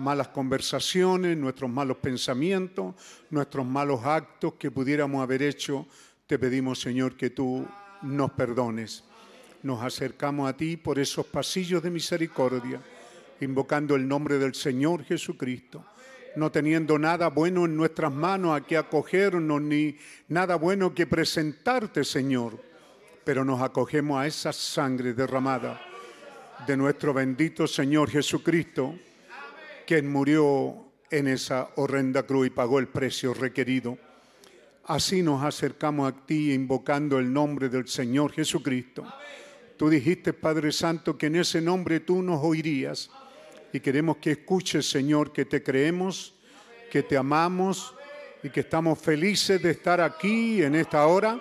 malas 0.00 0.28
conversaciones, 0.28 1.36
nuestros 1.36 1.70
malos 1.70 1.98
pensamientos, 1.98 2.94
nuestros 3.30 3.66
malos 3.66 4.04
actos 4.04 4.54
que 4.54 4.70
pudiéramos 4.70 5.22
haber 5.22 5.42
hecho. 5.42 5.86
Te 6.26 6.38
pedimos, 6.38 6.80
Señor, 6.80 7.16
que 7.16 7.30
tú 7.30 7.66
nos 8.02 8.32
perdones. 8.32 9.04
Nos 9.62 9.82
acercamos 9.82 10.48
a 10.48 10.56
ti 10.56 10.76
por 10.76 10.98
esos 10.98 11.26
pasillos 11.26 11.82
de 11.82 11.90
misericordia, 11.90 12.80
invocando 13.40 13.94
el 13.94 14.08
nombre 14.08 14.38
del 14.38 14.54
Señor 14.54 15.04
Jesucristo 15.04 15.84
no 16.36 16.50
teniendo 16.52 16.98
nada 16.98 17.28
bueno 17.28 17.64
en 17.64 17.76
nuestras 17.76 18.12
manos 18.12 18.56
a 18.56 18.64
que 18.64 18.76
acogernos, 18.76 19.60
ni 19.60 19.96
nada 20.28 20.56
bueno 20.56 20.94
que 20.94 21.06
presentarte, 21.06 22.04
Señor. 22.04 22.62
Pero 23.24 23.44
nos 23.44 23.60
acogemos 23.60 24.20
a 24.20 24.26
esa 24.26 24.52
sangre 24.52 25.12
derramada 25.12 25.80
de 26.66 26.76
nuestro 26.76 27.14
bendito 27.14 27.66
Señor 27.66 28.10
Jesucristo, 28.10 28.94
quien 29.90 30.08
murió 30.08 30.84
en 31.10 31.26
esa 31.26 31.70
horrenda 31.74 32.22
cruz 32.22 32.46
y 32.46 32.50
pagó 32.50 32.78
el 32.78 32.86
precio 32.86 33.34
requerido. 33.34 33.98
Así 34.84 35.20
nos 35.20 35.42
acercamos 35.42 36.12
a 36.12 36.26
ti 36.26 36.52
invocando 36.52 37.18
el 37.18 37.32
nombre 37.32 37.68
del 37.68 37.88
Señor 37.88 38.30
Jesucristo. 38.30 39.04
Tú 39.76 39.90
dijiste, 39.90 40.32
Padre 40.32 40.70
Santo, 40.70 41.18
que 41.18 41.26
en 41.26 41.34
ese 41.34 41.60
nombre 41.60 41.98
tú 41.98 42.22
nos 42.22 42.38
oirías 42.40 43.10
y 43.72 43.80
queremos 43.80 44.18
que 44.18 44.30
escuches, 44.30 44.88
Señor, 44.88 45.32
que 45.32 45.44
te 45.44 45.60
creemos, 45.60 46.34
que 46.88 47.02
te 47.02 47.16
amamos 47.16 47.92
y 48.44 48.50
que 48.50 48.60
estamos 48.60 48.96
felices 48.96 49.60
de 49.60 49.72
estar 49.72 50.00
aquí 50.00 50.62
en 50.62 50.76
esta 50.76 51.04
hora, 51.04 51.40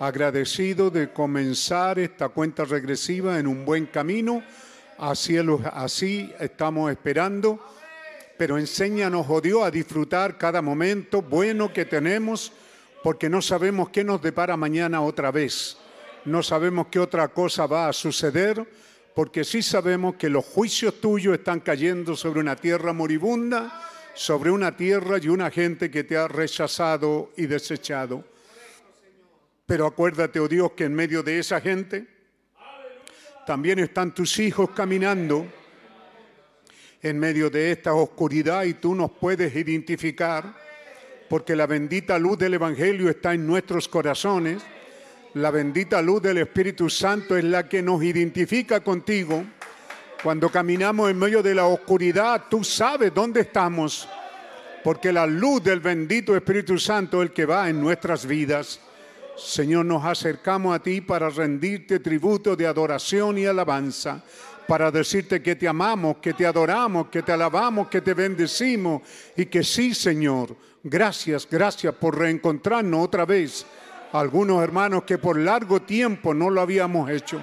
agradecidos 0.00 0.92
de 0.92 1.12
comenzar 1.12 2.00
esta 2.00 2.30
cuenta 2.30 2.64
regresiva 2.64 3.38
en 3.38 3.46
un 3.46 3.64
buen 3.64 3.86
camino. 3.86 4.42
Así, 5.00 6.30
estamos 6.38 6.90
esperando, 6.90 7.58
pero 8.36 8.58
enséñanos, 8.58 9.24
oh 9.30 9.40
Dios, 9.40 9.62
a 9.62 9.70
disfrutar 9.70 10.36
cada 10.36 10.60
momento 10.60 11.22
bueno 11.22 11.72
que 11.72 11.86
tenemos, 11.86 12.52
porque 13.02 13.30
no 13.30 13.40
sabemos 13.40 13.88
qué 13.88 14.04
nos 14.04 14.20
depara 14.20 14.58
mañana 14.58 15.00
otra 15.00 15.30
vez. 15.30 15.78
No 16.26 16.42
sabemos 16.42 16.88
qué 16.90 16.98
otra 16.98 17.28
cosa 17.28 17.66
va 17.66 17.88
a 17.88 17.94
suceder 17.94 18.66
porque 19.14 19.42
sí 19.42 19.62
sabemos 19.62 20.16
que 20.16 20.28
los 20.28 20.44
juicios 20.44 21.00
tuyos 21.00 21.38
están 21.38 21.60
cayendo 21.60 22.14
sobre 22.14 22.40
una 22.40 22.56
tierra 22.56 22.92
moribunda, 22.92 23.88
sobre 24.12 24.50
una 24.50 24.76
tierra 24.76 25.16
y 25.16 25.28
una 25.28 25.50
gente 25.50 25.90
que 25.90 26.04
te 26.04 26.18
ha 26.18 26.28
rechazado 26.28 27.30
y 27.38 27.46
desechado. 27.46 28.22
Pero 29.64 29.86
acuérdate, 29.86 30.40
oh 30.40 30.48
Dios, 30.48 30.72
que 30.72 30.84
en 30.84 30.94
medio 30.94 31.22
de 31.22 31.38
esa 31.38 31.58
gente 31.58 32.19
también 33.50 33.80
están 33.80 34.14
tus 34.14 34.38
hijos 34.38 34.70
caminando 34.70 35.44
en 37.02 37.18
medio 37.18 37.50
de 37.50 37.72
esta 37.72 37.92
oscuridad 37.94 38.62
y 38.62 38.74
tú 38.74 38.94
nos 38.94 39.10
puedes 39.10 39.56
identificar 39.56 40.54
porque 41.28 41.56
la 41.56 41.66
bendita 41.66 42.16
luz 42.16 42.38
del 42.38 42.54
Evangelio 42.54 43.10
está 43.10 43.34
en 43.34 43.48
nuestros 43.48 43.88
corazones 43.88 44.62
la 45.34 45.50
bendita 45.50 46.00
luz 46.00 46.22
del 46.22 46.38
Espíritu 46.38 46.88
Santo 46.88 47.36
es 47.36 47.42
la 47.42 47.68
que 47.68 47.82
nos 47.82 48.04
identifica 48.04 48.84
contigo. 48.84 49.44
Cuando 50.22 50.48
caminamos 50.48 51.10
en 51.10 51.18
medio 51.18 51.42
de 51.42 51.56
la 51.56 51.66
oscuridad, 51.66 52.44
tú 52.48 52.62
sabes 52.62 53.12
dónde 53.12 53.40
estamos, 53.40 54.08
porque 54.84 55.12
la 55.12 55.26
luz 55.26 55.60
del 55.64 55.80
bendito 55.80 56.36
Espíritu 56.36 56.78
Santo 56.78 57.20
es 57.20 57.30
el 57.30 57.34
que 57.34 57.46
va 57.46 57.68
en 57.68 57.80
nuestras 57.80 58.26
vidas. 58.26 58.78
Señor, 59.42 59.86
nos 59.86 60.04
acercamos 60.04 60.74
a 60.74 60.82
ti 60.82 61.00
para 61.00 61.30
rendirte 61.30 61.98
tributo 62.00 62.54
de 62.54 62.66
adoración 62.66 63.38
y 63.38 63.46
alabanza, 63.46 64.22
para 64.68 64.90
decirte 64.90 65.42
que 65.42 65.56
te 65.56 65.66
amamos, 65.66 66.18
que 66.18 66.34
te 66.34 66.46
adoramos, 66.46 67.08
que 67.08 67.22
te 67.22 67.32
alabamos, 67.32 67.88
que 67.88 68.00
te 68.00 68.14
bendecimos 68.14 69.02
y 69.36 69.46
que 69.46 69.64
sí, 69.64 69.94
Señor, 69.94 70.54
gracias, 70.84 71.48
gracias 71.50 71.94
por 71.94 72.18
reencontrarnos 72.18 73.04
otra 73.04 73.24
vez 73.24 73.66
algunos 74.12 74.62
hermanos 74.62 75.04
que 75.04 75.18
por 75.18 75.38
largo 75.38 75.80
tiempo 75.82 76.34
no 76.34 76.50
lo 76.50 76.60
habíamos 76.60 77.10
hecho. 77.10 77.42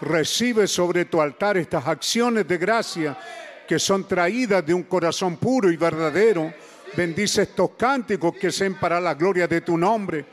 Recibe 0.00 0.66
sobre 0.66 1.04
tu 1.06 1.20
altar 1.20 1.56
estas 1.56 1.86
acciones 1.86 2.46
de 2.46 2.58
gracia 2.58 3.18
que 3.66 3.78
son 3.78 4.06
traídas 4.06 4.64
de 4.64 4.74
un 4.74 4.84
corazón 4.84 5.36
puro 5.36 5.70
y 5.70 5.76
verdadero. 5.76 6.52
Bendice 6.96 7.42
estos 7.42 7.70
cánticos 7.76 8.34
que 8.36 8.52
sean 8.52 8.74
para 8.74 9.00
la 9.00 9.14
gloria 9.14 9.48
de 9.48 9.60
tu 9.60 9.76
nombre. 9.76 10.24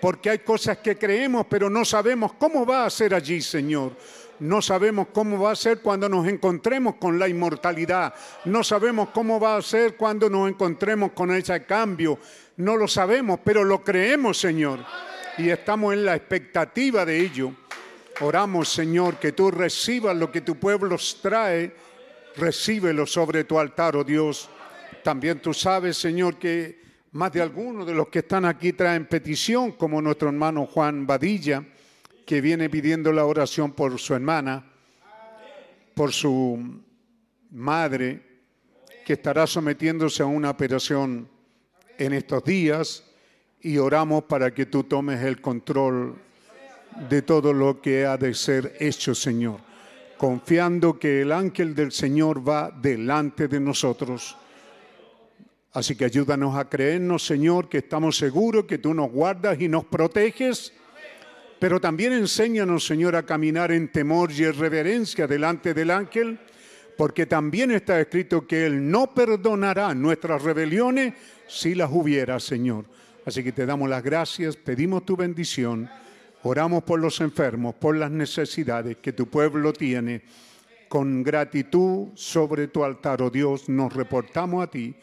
Porque 0.00 0.30
hay 0.30 0.38
cosas 0.40 0.78
que 0.78 0.96
creemos, 0.96 1.46
pero 1.48 1.70
no 1.70 1.84
sabemos 1.84 2.34
cómo 2.34 2.66
va 2.66 2.84
a 2.84 2.90
ser 2.90 3.14
allí, 3.14 3.40
Señor. 3.40 3.92
No 4.38 4.60
sabemos 4.60 5.08
cómo 5.12 5.40
va 5.40 5.52
a 5.52 5.56
ser 5.56 5.80
cuando 5.80 6.08
nos 6.08 6.26
encontremos 6.28 6.96
con 6.96 7.18
la 7.18 7.26
inmortalidad. 7.26 8.14
No 8.44 8.62
sabemos 8.62 9.08
cómo 9.10 9.40
va 9.40 9.56
a 9.56 9.62
ser 9.62 9.96
cuando 9.96 10.28
nos 10.28 10.48
encontremos 10.48 11.12
con 11.12 11.32
ese 11.32 11.64
cambio. 11.64 12.18
No 12.58 12.76
lo 12.76 12.86
sabemos, 12.86 13.40
pero 13.42 13.64
lo 13.64 13.82
creemos, 13.82 14.38
Señor 14.38 14.80
y 15.38 15.50
estamos 15.50 15.92
en 15.92 16.04
la 16.04 16.16
expectativa 16.16 17.04
de 17.04 17.20
ello. 17.20 17.52
Oramos, 18.20 18.68
Señor, 18.68 19.16
que 19.16 19.32
tú 19.32 19.50
recibas 19.50 20.16
lo 20.16 20.32
que 20.32 20.40
tu 20.40 20.56
pueblo 20.56 20.96
trae, 21.20 21.74
recíbelo 22.36 23.06
sobre 23.06 23.44
tu 23.44 23.58
altar, 23.58 23.96
oh 23.96 24.04
Dios. 24.04 24.48
También 25.02 25.40
tú 25.40 25.52
sabes, 25.52 25.98
Señor, 25.98 26.36
que 26.38 26.80
más 27.16 27.32
de 27.32 27.40
algunos 27.40 27.86
de 27.86 27.94
los 27.94 28.08
que 28.08 28.20
están 28.20 28.44
aquí 28.44 28.74
traen 28.74 29.06
petición, 29.06 29.72
como 29.72 30.02
nuestro 30.02 30.28
hermano 30.28 30.66
Juan 30.66 31.06
Badilla, 31.06 31.64
que 32.26 32.40
viene 32.40 32.68
pidiendo 32.68 33.10
la 33.10 33.24
oración 33.24 33.72
por 33.72 33.98
su 33.98 34.14
hermana, 34.14 34.64
por 35.94 36.12
su 36.12 36.82
madre, 37.52 38.22
que 39.04 39.14
estará 39.14 39.46
sometiéndose 39.46 40.22
a 40.22 40.26
una 40.26 40.50
operación 40.50 41.28
en 41.96 42.12
estos 42.12 42.44
días 42.44 43.04
y 43.62 43.78
oramos 43.78 44.24
para 44.24 44.52
que 44.52 44.66
tú 44.66 44.84
tomes 44.84 45.22
el 45.22 45.40
control 45.40 46.16
de 47.08 47.22
todo 47.22 47.52
lo 47.52 47.80
que 47.80 48.04
ha 48.04 48.18
de 48.18 48.34
ser 48.34 48.76
hecho, 48.78 49.14
Señor, 49.14 49.60
confiando 50.18 50.98
que 50.98 51.22
el 51.22 51.32
ángel 51.32 51.74
del 51.74 51.92
Señor 51.92 52.46
va 52.46 52.70
delante 52.70 53.48
de 53.48 53.60
nosotros. 53.60 54.36
Así 55.76 55.94
que 55.94 56.06
ayúdanos 56.06 56.56
a 56.56 56.70
creernos, 56.70 57.26
Señor, 57.26 57.68
que 57.68 57.76
estamos 57.76 58.16
seguros 58.16 58.64
que 58.64 58.78
tú 58.78 58.94
nos 58.94 59.10
guardas 59.10 59.60
y 59.60 59.68
nos 59.68 59.84
proteges, 59.84 60.72
pero 61.58 61.78
también 61.78 62.14
enséñanos, 62.14 62.86
Señor, 62.86 63.14
a 63.14 63.24
caminar 63.26 63.70
en 63.70 63.92
temor 63.92 64.32
y 64.32 64.44
en 64.44 64.58
reverencia 64.58 65.26
delante 65.26 65.74
del 65.74 65.90
ángel, 65.90 66.38
porque 66.96 67.26
también 67.26 67.72
está 67.72 68.00
escrito 68.00 68.46
que 68.46 68.64
Él 68.64 68.90
no 68.90 69.12
perdonará 69.12 69.92
nuestras 69.92 70.42
rebeliones 70.42 71.12
si 71.46 71.74
las 71.74 71.90
hubiera, 71.92 72.40
Señor. 72.40 72.86
Así 73.26 73.44
que 73.44 73.52
te 73.52 73.66
damos 73.66 73.90
las 73.90 74.02
gracias, 74.02 74.56
pedimos 74.56 75.04
tu 75.04 75.14
bendición, 75.14 75.90
oramos 76.42 76.84
por 76.84 77.00
los 77.00 77.20
enfermos, 77.20 77.74
por 77.74 77.98
las 77.98 78.10
necesidades 78.10 78.96
que 78.96 79.12
tu 79.12 79.26
pueblo 79.26 79.74
tiene. 79.74 80.22
Con 80.88 81.22
gratitud 81.22 82.12
sobre 82.14 82.68
tu 82.68 82.82
altar, 82.82 83.20
oh 83.20 83.28
Dios, 83.28 83.68
nos 83.68 83.92
reportamos 83.92 84.64
a 84.64 84.70
ti, 84.70 84.94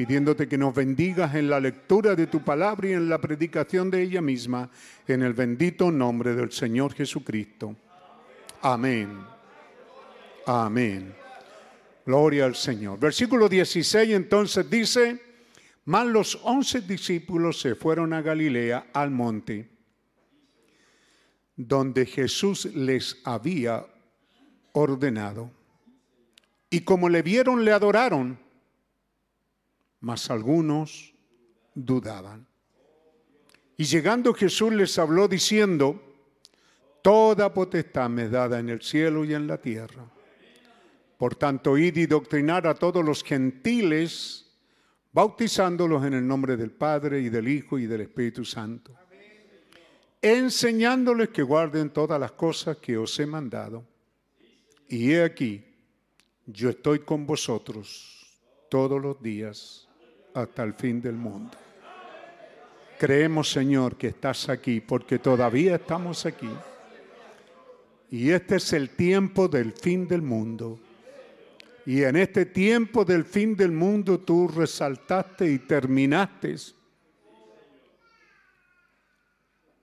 pidiéndote 0.00 0.48
que 0.48 0.56
nos 0.56 0.74
bendigas 0.74 1.34
en 1.34 1.50
la 1.50 1.60
lectura 1.60 2.16
de 2.16 2.26
tu 2.26 2.42
palabra 2.42 2.88
y 2.88 2.92
en 2.94 3.06
la 3.06 3.18
predicación 3.18 3.90
de 3.90 4.00
ella 4.00 4.22
misma, 4.22 4.70
en 5.06 5.22
el 5.22 5.34
bendito 5.34 5.90
nombre 5.90 6.34
del 6.34 6.50
Señor 6.52 6.94
Jesucristo. 6.94 7.76
Amén. 8.62 9.18
Amén. 10.46 11.14
Gloria 12.06 12.46
al 12.46 12.54
Señor. 12.54 12.98
Versículo 12.98 13.46
16 13.46 14.14
entonces 14.14 14.70
dice, 14.70 15.20
mas 15.84 16.06
los 16.06 16.40
once 16.44 16.80
discípulos 16.80 17.60
se 17.60 17.74
fueron 17.74 18.14
a 18.14 18.22
Galilea, 18.22 18.86
al 18.94 19.10
monte, 19.10 19.68
donde 21.56 22.06
Jesús 22.06 22.64
les 22.74 23.18
había 23.22 23.84
ordenado. 24.72 25.50
Y 26.70 26.80
como 26.80 27.10
le 27.10 27.20
vieron, 27.20 27.66
le 27.66 27.72
adoraron, 27.72 28.38
mas 30.00 30.30
algunos 30.30 31.14
dudaban. 31.74 32.46
Y 33.76 33.84
llegando 33.84 34.34
Jesús 34.34 34.72
les 34.72 34.98
habló 34.98 35.28
diciendo, 35.28 36.10
Toda 37.02 37.52
potestad 37.52 38.10
me 38.10 38.24
es 38.24 38.30
dada 38.30 38.58
en 38.58 38.68
el 38.68 38.82
cielo 38.82 39.24
y 39.24 39.34
en 39.34 39.46
la 39.46 39.58
tierra. 39.58 40.04
Por 41.16 41.34
tanto, 41.34 41.78
id 41.78 41.96
y 41.96 42.06
doctrinar 42.06 42.66
a 42.66 42.74
todos 42.74 43.04
los 43.04 43.22
gentiles, 43.22 44.46
bautizándolos 45.12 46.04
en 46.04 46.14
el 46.14 46.26
nombre 46.26 46.56
del 46.56 46.70
Padre 46.70 47.20
y 47.20 47.28
del 47.28 47.48
Hijo 47.48 47.78
y 47.78 47.86
del 47.86 48.02
Espíritu 48.02 48.44
Santo, 48.44 48.94
enseñándoles 50.20 51.30
que 51.30 51.42
guarden 51.42 51.90
todas 51.90 52.20
las 52.20 52.32
cosas 52.32 52.76
que 52.78 52.96
os 52.96 53.18
he 53.18 53.26
mandado. 53.26 53.84
Y 54.88 55.12
he 55.12 55.22
aquí, 55.22 55.64
yo 56.46 56.70
estoy 56.70 57.00
con 57.00 57.26
vosotros 57.26 58.38
todos 58.68 59.00
los 59.00 59.22
días 59.22 59.89
hasta 60.34 60.62
el 60.62 60.74
fin 60.74 61.00
del 61.00 61.14
mundo. 61.14 61.56
Creemos, 62.98 63.50
Señor, 63.50 63.96
que 63.96 64.08
estás 64.08 64.48
aquí 64.48 64.80
porque 64.80 65.18
todavía 65.18 65.76
estamos 65.76 66.26
aquí. 66.26 66.50
Y 68.10 68.30
este 68.30 68.56
es 68.56 68.72
el 68.72 68.90
tiempo 68.90 69.48
del 69.48 69.72
fin 69.72 70.06
del 70.06 70.20
mundo. 70.20 70.78
Y 71.86 72.02
en 72.02 72.16
este 72.16 72.44
tiempo 72.44 73.04
del 73.04 73.24
fin 73.24 73.56
del 73.56 73.72
mundo 73.72 74.20
tú 74.20 74.48
resaltaste 74.48 75.50
y 75.50 75.60
terminaste 75.60 76.56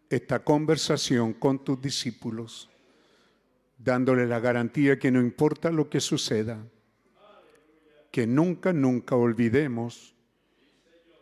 esta 0.10 0.40
conversación 0.40 1.34
con 1.34 1.64
tus 1.64 1.82
discípulos, 1.82 2.70
dándole 3.78 4.28
la 4.28 4.40
garantía 4.40 5.00
que 5.00 5.12
no 5.12 5.20
importa 5.20 5.72
lo 5.72 5.90
que 5.90 6.00
suceda, 6.00 6.64
que 8.12 8.28
nunca, 8.28 8.72
nunca 8.74 9.16
olvidemos 9.16 10.17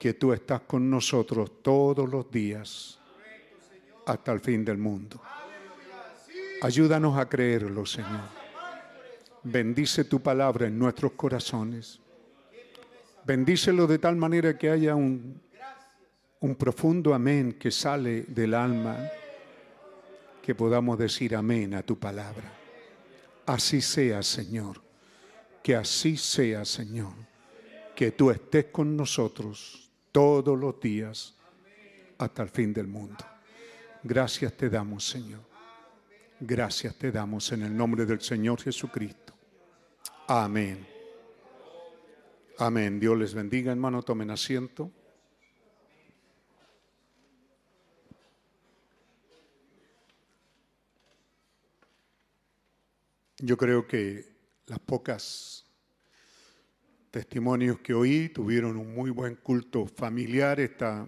que 0.06 0.14
tú 0.14 0.34
estás 0.34 0.62
con 0.62 0.88
nosotros 0.88 1.64
todos 1.64 2.08
los 2.08 2.30
días 2.30 3.00
hasta 4.06 4.32
el 4.34 4.40
fin 4.40 4.64
del 4.64 4.78
mundo. 4.78 5.20
Ayúdanos 6.62 7.18
a 7.18 7.28
creerlo, 7.28 7.88
Señor. 7.88 8.30
Bendice 9.42 10.04
tu 10.04 10.22
palabra 10.22 10.68
en 10.68 10.78
nuestros 10.78 11.14
corazones. 11.14 12.00
Bendícelo 13.26 13.88
de 13.88 13.98
tal 13.98 14.16
manera 14.16 14.56
que 14.56 14.70
haya 14.70 14.94
un, 14.94 15.42
un 16.40 16.54
profundo 16.54 17.12
amén 17.12 17.54
que 17.54 17.72
sale 17.72 18.26
del 18.28 18.54
alma, 18.54 19.10
que 20.44 20.54
podamos 20.54 21.00
decir 21.00 21.36
amén 21.36 21.74
a 21.74 21.82
tu 21.82 21.98
palabra. 21.98 22.54
Así 23.48 23.82
sea, 23.82 24.22
Señor. 24.22 24.84
Que 25.64 25.76
así 25.76 26.16
sea, 26.16 26.64
Señor. 26.64 27.14
Que 27.96 28.12
tú 28.12 28.30
estés 28.30 28.66
con 28.66 28.96
nosotros 28.96 29.82
todos 30.16 30.58
los 30.58 30.80
días 30.80 31.36
hasta 32.18 32.44
el 32.44 32.48
fin 32.48 32.74
del 32.74 32.88
mundo. 32.88 33.26
Gracias 34.02 34.54
te 34.54 34.70
damos, 34.70 35.06
Señor. 35.06 35.42
Gracias 36.40 36.96
te 36.96 37.12
damos 37.12 37.52
en 37.52 37.64
el 37.64 37.76
nombre 37.76 38.06
del 38.06 38.22
Señor 38.22 38.62
Jesucristo. 38.62 39.34
Amén. 40.26 40.88
Amén. 42.60 42.98
Dios 42.98 43.18
les 43.18 43.34
bendiga, 43.34 43.74
hermano. 43.74 44.04
Tomen 44.04 44.32
asiento. 44.32 44.90
Yo 53.40 53.58
creo 53.58 53.86
que 53.86 54.34
las 54.68 54.80
pocas 54.80 55.65
testimonios 57.16 57.80
que 57.80 57.94
oí 57.94 58.28
tuvieron 58.28 58.76
un 58.76 58.94
muy 58.94 59.10
buen 59.10 59.36
culto 59.36 59.86
familiar 59.88 60.60
esta, 60.60 61.08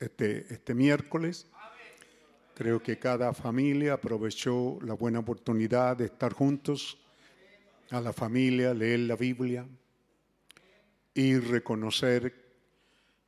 este, 0.00 0.46
este 0.48 0.72
miércoles. 0.72 1.46
Creo 2.54 2.82
que 2.82 2.98
cada 2.98 3.34
familia 3.34 3.92
aprovechó 3.92 4.78
la 4.80 4.94
buena 4.94 5.18
oportunidad 5.18 5.98
de 5.98 6.06
estar 6.06 6.32
juntos, 6.32 6.96
a 7.90 8.00
la 8.00 8.14
familia, 8.14 8.72
leer 8.72 9.00
la 9.00 9.16
Biblia 9.16 9.66
y 11.12 11.36
reconocer 11.36 12.32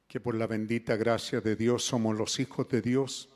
que 0.08 0.20
por 0.20 0.36
la 0.36 0.46
bendita 0.46 0.96
gracia 0.96 1.42
de 1.42 1.54
Dios 1.54 1.84
somos 1.84 2.16
los 2.16 2.40
hijos 2.40 2.66
de 2.70 2.80
Dios 2.80 3.28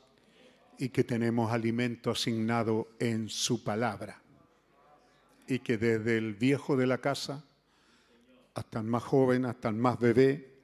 y 0.79 0.89
que 0.89 1.03
tenemos 1.03 1.51
alimento 1.51 2.09
asignado 2.09 2.87
en 2.97 3.29
su 3.29 3.63
palabra. 3.63 4.23
Y 5.47 5.59
que 5.59 5.77
desde 5.77 6.17
el 6.17 6.33
viejo 6.33 6.75
de 6.75 6.87
la 6.87 6.97
casa 6.97 7.45
hasta 8.55 8.79
el 8.79 8.85
más 8.85 9.03
joven, 9.03 9.45
hasta 9.45 9.69
el 9.69 9.75
más 9.75 9.99
bebé, 9.99 10.55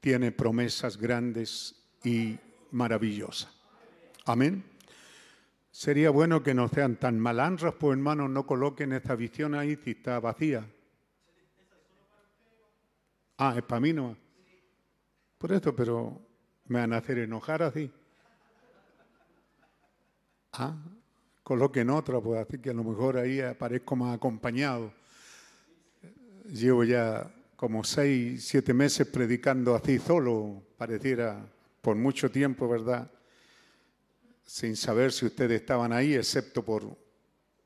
tiene 0.00 0.32
promesas 0.32 0.96
grandes 0.96 1.76
y 2.02 2.36
maravillosas. 2.72 3.54
Amén. 4.24 4.64
Sería 5.70 6.10
bueno 6.10 6.42
que 6.42 6.54
no 6.54 6.68
sean 6.68 6.96
tan 6.96 7.20
malandras, 7.20 7.74
pues 7.74 7.96
hermanos, 7.96 8.30
no 8.30 8.46
coloquen 8.46 8.94
esta 8.94 9.14
visión 9.14 9.54
ahí 9.54 9.76
si 9.76 9.90
está 9.90 10.18
vacía. 10.18 10.66
Ah, 13.36 13.54
es 13.56 13.62
para 13.62 13.80
mí 13.80 13.92
no. 13.92 14.16
Por 15.36 15.52
esto, 15.52 15.76
pero 15.76 16.18
me 16.68 16.80
van 16.80 16.94
a 16.94 16.96
hacer 16.96 17.18
enojar 17.18 17.62
así. 17.62 17.92
Ah, 20.52 20.74
coloquen 21.42 21.90
otra, 21.90 22.18
pues 22.22 22.40
así 22.40 22.58
que 22.58 22.70
a 22.70 22.74
lo 22.74 22.82
mejor 22.82 23.18
ahí 23.18 23.42
aparezco 23.42 23.94
más 23.94 24.16
acompañado. 24.16 24.90
Llevo 26.48 26.84
ya 26.84 27.30
como 27.56 27.82
seis, 27.82 28.46
siete 28.46 28.72
meses 28.74 29.06
predicando 29.06 29.74
así 29.74 29.98
solo, 29.98 30.62
pareciera 30.76 31.44
por 31.80 31.96
mucho 31.96 32.30
tiempo, 32.30 32.68
¿verdad? 32.68 33.10
Sin 34.44 34.76
saber 34.76 35.12
si 35.12 35.26
ustedes 35.26 35.60
estaban 35.60 35.92
ahí, 35.92 36.14
excepto 36.14 36.64
por, 36.64 36.96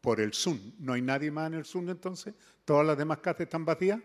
por 0.01 0.20
el 0.20 0.33
Zoom. 0.33 0.59
¿No 0.78 0.93
hay 0.95 1.03
nadie 1.03 1.31
más 1.31 1.49
en 1.49 1.59
el 1.59 1.64
Zoom 1.64 1.91
entonces? 1.91 2.35
¿Todas 2.64 2.87
las 2.87 2.97
demás 2.97 3.18
casas 3.18 3.43
están 3.43 3.64
vacías? 3.64 4.01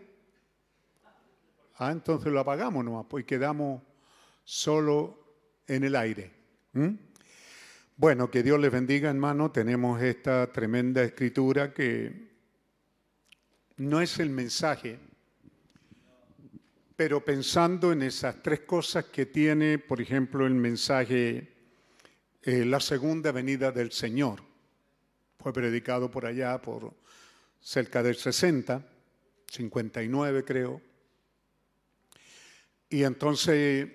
Ah, 1.78 1.92
entonces 1.92 2.32
lo 2.32 2.40
apagamos 2.40 2.84
nomás, 2.84 3.06
pues 3.08 3.24
quedamos 3.24 3.82
solo 4.44 5.18
en 5.66 5.84
el 5.84 5.96
aire. 5.96 6.32
¿Mm? 6.72 6.94
Bueno, 7.96 8.30
que 8.30 8.42
Dios 8.42 8.60
les 8.60 8.70
bendiga, 8.70 9.08
hermano. 9.08 9.50
Tenemos 9.50 10.02
esta 10.02 10.52
tremenda 10.52 11.02
escritura 11.02 11.72
que 11.72 12.35
no 13.76 14.00
es 14.00 14.18
el 14.18 14.30
mensaje, 14.30 14.98
pero 16.96 17.24
pensando 17.24 17.92
en 17.92 18.02
esas 18.02 18.42
tres 18.42 18.60
cosas 18.60 19.06
que 19.06 19.26
tiene, 19.26 19.78
por 19.78 20.00
ejemplo, 20.00 20.46
el 20.46 20.54
mensaje, 20.54 21.52
eh, 22.42 22.64
la 22.64 22.80
segunda 22.80 23.32
venida 23.32 23.70
del 23.70 23.92
Señor. 23.92 24.42
Fue 25.38 25.52
predicado 25.52 26.10
por 26.10 26.24
allá 26.24 26.60
por 26.60 26.94
cerca 27.60 28.02
del 28.02 28.16
60, 28.16 28.82
59 29.46 30.44
creo. 30.44 30.80
Y 32.88 33.02
entonces, 33.02 33.88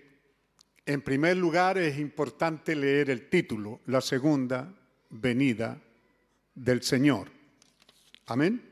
en 0.85 1.01
primer 1.01 1.37
lugar, 1.37 1.79
es 1.79 1.97
importante 1.97 2.75
leer 2.75 3.09
el 3.09 3.29
título, 3.29 3.81
la 3.87 4.01
segunda 4.01 4.71
venida 5.09 5.81
del 6.53 6.83
Señor. 6.83 7.31
Amén. 8.27 8.70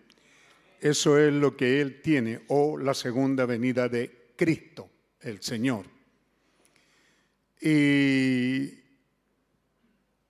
Eso 0.79 1.17
es 1.17 1.33
lo 1.33 1.57
que 1.57 1.81
Él 1.81 2.01
tiene, 2.01 2.41
o 2.47 2.77
la 2.77 2.93
segunda 2.93 3.45
venida 3.45 3.89
de 3.89 4.31
Cristo, 4.35 4.89
el 5.21 5.41
Señor. 5.41 5.85
Y 7.61 8.79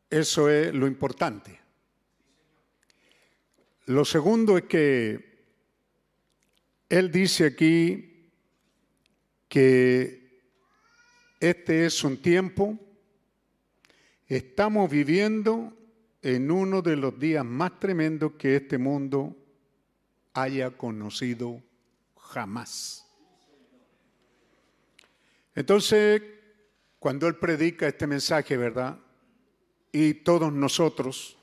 eso 0.10 0.50
es 0.50 0.74
lo 0.74 0.88
importante. 0.88 1.60
Lo 3.86 4.06
segundo 4.06 4.58
es 4.58 4.64
que 4.64 5.46
Él 6.90 7.12
dice 7.12 7.46
aquí 7.46 8.32
que 9.48 10.20
este 11.40 11.86
es 11.86 12.04
un 12.04 12.22
tiempo, 12.22 12.78
estamos 14.28 14.90
viviendo 14.90 15.76
en 16.22 16.52
uno 16.52 16.82
de 16.82 16.96
los 16.96 17.20
días 17.20 17.46
más 17.46 17.80
tremendos 17.80 18.34
que 18.34 18.58
este 18.58 18.78
mundo 18.78 19.36
haya 20.42 20.72
conocido 20.72 21.62
jamás. 22.18 23.06
Entonces, 25.56 26.22
cuando 27.00 27.28
Él 27.28 27.36
predica 27.36 27.88
este 27.88 28.08
mensaje, 28.08 28.56
¿verdad? 28.58 28.98
Y 29.92 30.16
todos 30.16 30.54
nosotros, 30.54 31.38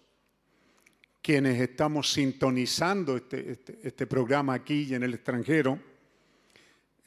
quienes 1.21 1.61
estamos 1.61 2.13
sintonizando 2.13 3.17
este, 3.17 3.51
este, 3.53 3.79
este 3.83 4.07
programa 4.07 4.55
aquí 4.55 4.87
y 4.89 4.95
en 4.95 5.03
el 5.03 5.15
extranjero, 5.15 5.79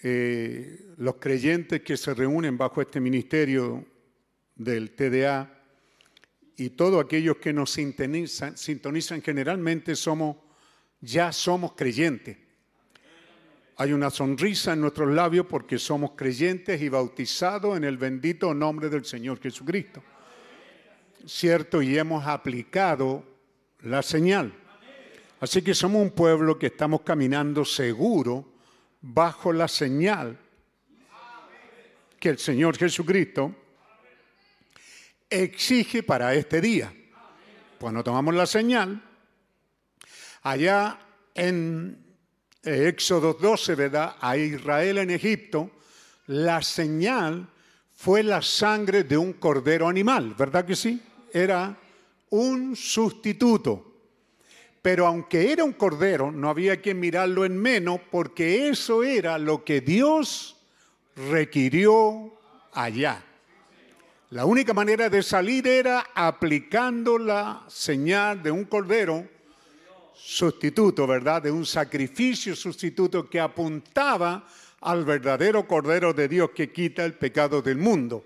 eh, 0.02 0.94
los 0.98 1.16
creyentes 1.16 1.82
que 1.82 1.98
se 1.98 2.14
reúnen 2.14 2.58
bajo 2.58 2.82
este 2.82 3.00
ministerio 3.00 3.86
del 4.56 4.92
TDA 4.92 5.60
y 6.56 6.70
todos 6.72 7.04
aquellos 7.04 7.38
que 7.38 7.54
nos 7.54 7.72
sintonizan, 7.72 8.58
sintonizan 8.58 9.22
generalmente 9.22 9.96
somos 9.96 10.38
ya 11.02 11.32
somos 11.32 11.74
creyentes. 11.74 12.38
Hay 13.78 13.94
una 13.94 14.10
sonrisa 14.10 14.74
en 14.74 14.82
nuestros 14.82 15.10
labios 15.14 15.46
porque 15.46 15.80
somos 15.80 16.12
creyentes 16.12 16.82
y 16.82 16.90
bautizados 16.90 17.78
en 17.78 17.86
el 17.86 17.98
bendito 17.98 18.54
nombre 18.54 18.90
del 18.90 19.06
Señor 19.06 19.40
Jesucristo. 19.40 20.04
¿Cierto? 21.26 21.82
Y 21.82 21.98
hemos 21.98 22.26
aplicado 22.28 23.24
la 23.82 24.02
señal. 24.02 24.54
Así 25.40 25.62
que 25.62 25.74
somos 25.74 26.02
un 26.02 26.12
pueblo 26.12 26.60
que 26.60 26.68
estamos 26.68 27.02
caminando 27.02 27.64
seguro 27.64 28.52
bajo 29.02 29.54
la 29.54 29.70
señal 29.70 30.38
que 32.20 32.30
el 32.30 32.38
Señor 32.38 32.78
Jesucristo 32.78 33.56
exige 35.30 36.04
para 36.04 36.34
este 36.34 36.60
día. 36.60 36.94
Cuando 37.80 38.04
tomamos 38.04 38.36
la 38.36 38.46
señal, 38.46 39.02
allá 40.42 41.00
en 41.34 41.98
Éxodo 42.64 43.34
12, 43.34 43.76
¿verdad? 43.76 44.16
A 44.20 44.38
Israel 44.38 45.00
en 45.00 45.10
Egipto, 45.10 45.72
la 46.28 46.62
señal 46.62 47.48
fue 47.96 48.24
la 48.24 48.42
sangre 48.42 49.04
de 49.04 49.18
un 49.18 49.34
cordero 49.34 49.88
animal, 49.88 50.36
¿verdad 50.38 50.66
que 50.66 50.76
sí? 50.76 51.02
Era 51.34 51.76
un 52.30 52.76
sustituto. 52.76 53.86
Pero 54.82 55.06
aunque 55.06 55.52
era 55.52 55.64
un 55.64 55.74
cordero, 55.74 56.32
no 56.32 56.50
había 56.50 56.82
que 56.82 56.94
mirarlo 56.94 57.44
en 57.44 57.58
menos 57.58 58.00
porque 58.10 58.70
eso 58.70 59.04
era 59.04 59.38
lo 59.38 59.66
que 59.66 59.82
Dios 59.82 60.56
requirió 61.30 62.34
allá. 62.72 63.24
La 64.30 64.46
única 64.46 64.74
manera 64.74 65.10
de 65.10 65.24
salir 65.24 65.68
era 65.68 66.06
aplicando 66.14 67.18
la 67.18 67.66
señal 67.68 68.42
de 68.42 68.52
un 68.52 68.64
cordero 68.64 69.28
sustituto, 70.22 71.08
¿verdad? 71.08 71.44
De 71.44 71.52
un 71.52 71.66
sacrificio 71.66 72.56
sustituto 72.56 73.30
que 73.30 73.40
apuntaba 73.40 74.46
al 74.82 75.06
verdadero 75.06 75.68
cordero 75.68 76.14
de 76.14 76.28
Dios 76.28 76.52
que 76.56 76.72
quita 76.72 77.06
el 77.06 77.14
pecado 77.14 77.62
del 77.62 77.78
mundo. 77.78 78.26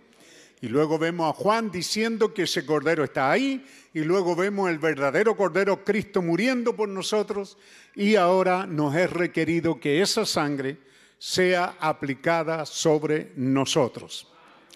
Y 0.61 0.67
luego 0.67 0.97
vemos 0.97 1.29
a 1.29 1.33
Juan 1.33 1.69
diciendo 1.71 2.33
que 2.33 2.43
ese 2.43 2.65
cordero 2.65 3.03
está 3.03 3.31
ahí, 3.31 3.65
y 3.93 3.99
luego 3.99 4.35
vemos 4.35 4.69
el 4.69 4.79
verdadero 4.79 5.35
cordero 5.35 5.83
Cristo 5.83 6.21
muriendo 6.21 6.75
por 6.75 6.87
nosotros, 6.87 7.57
y 7.95 8.15
ahora 8.15 8.65
nos 8.65 8.95
es 8.95 9.11
requerido 9.11 9.79
que 9.79 10.01
esa 10.01 10.25
sangre 10.25 10.77
sea 11.19 11.75
aplicada 11.79 12.65
sobre 12.65 13.31
nosotros. 13.35 14.27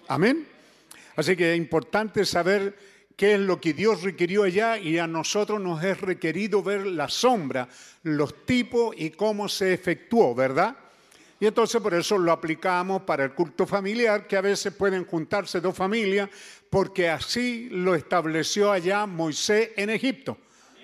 Amén. 0.08 0.46
Así 1.16 1.36
que 1.36 1.52
es 1.52 1.58
importante 1.58 2.24
saber 2.24 2.78
qué 3.18 3.34
es 3.34 3.40
lo 3.40 3.60
que 3.60 3.74
Dios 3.74 4.02
requirió 4.02 4.44
allá 4.44 4.78
y 4.78 4.96
a 4.96 5.08
nosotros 5.08 5.60
nos 5.60 5.82
es 5.82 6.00
requerido 6.00 6.62
ver 6.62 6.86
la 6.86 7.08
sombra, 7.08 7.68
los 8.04 8.46
tipos 8.46 8.94
y 8.96 9.10
cómo 9.10 9.48
se 9.48 9.74
efectuó, 9.74 10.36
¿verdad? 10.36 10.76
Y 11.40 11.46
entonces 11.46 11.82
por 11.82 11.94
eso 11.94 12.16
lo 12.16 12.30
aplicamos 12.30 13.02
para 13.02 13.24
el 13.24 13.32
culto 13.32 13.66
familiar, 13.66 14.28
que 14.28 14.36
a 14.36 14.40
veces 14.40 14.72
pueden 14.72 15.04
juntarse 15.04 15.60
dos 15.60 15.76
familias, 15.76 16.30
porque 16.70 17.08
así 17.08 17.68
lo 17.72 17.96
estableció 17.96 18.70
allá 18.70 19.04
Moisés 19.04 19.70
en 19.76 19.90
Egipto. 19.90 20.38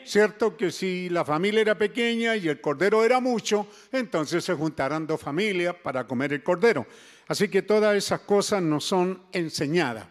¿Cierto? 0.04 0.56
Que 0.56 0.72
si 0.72 1.08
la 1.08 1.24
familia 1.24 1.60
era 1.60 1.78
pequeña 1.78 2.36
y 2.36 2.48
el 2.48 2.60
cordero 2.60 3.04
era 3.04 3.20
mucho, 3.20 3.68
entonces 3.92 4.44
se 4.44 4.54
juntarán 4.54 5.06
dos 5.06 5.20
familias 5.20 5.76
para 5.82 6.04
comer 6.04 6.32
el 6.32 6.42
cordero. 6.42 6.84
Así 7.28 7.48
que 7.48 7.62
todas 7.62 7.96
esas 7.96 8.20
cosas 8.20 8.60
nos 8.60 8.84
son 8.84 9.22
enseñadas. 9.32 10.08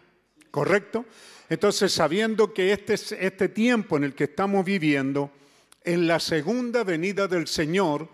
¿correcto? 0.54 1.04
Entonces, 1.48 1.92
sabiendo 1.92 2.52
que 2.54 2.72
este, 2.72 2.94
este 2.94 3.48
tiempo 3.48 3.96
en 3.96 4.04
el 4.04 4.14
que 4.14 4.24
estamos 4.24 4.64
viviendo, 4.64 5.30
en 5.84 6.06
la 6.06 6.18
segunda 6.18 6.82
venida 6.82 7.28
del 7.28 7.46
Señor, 7.46 8.08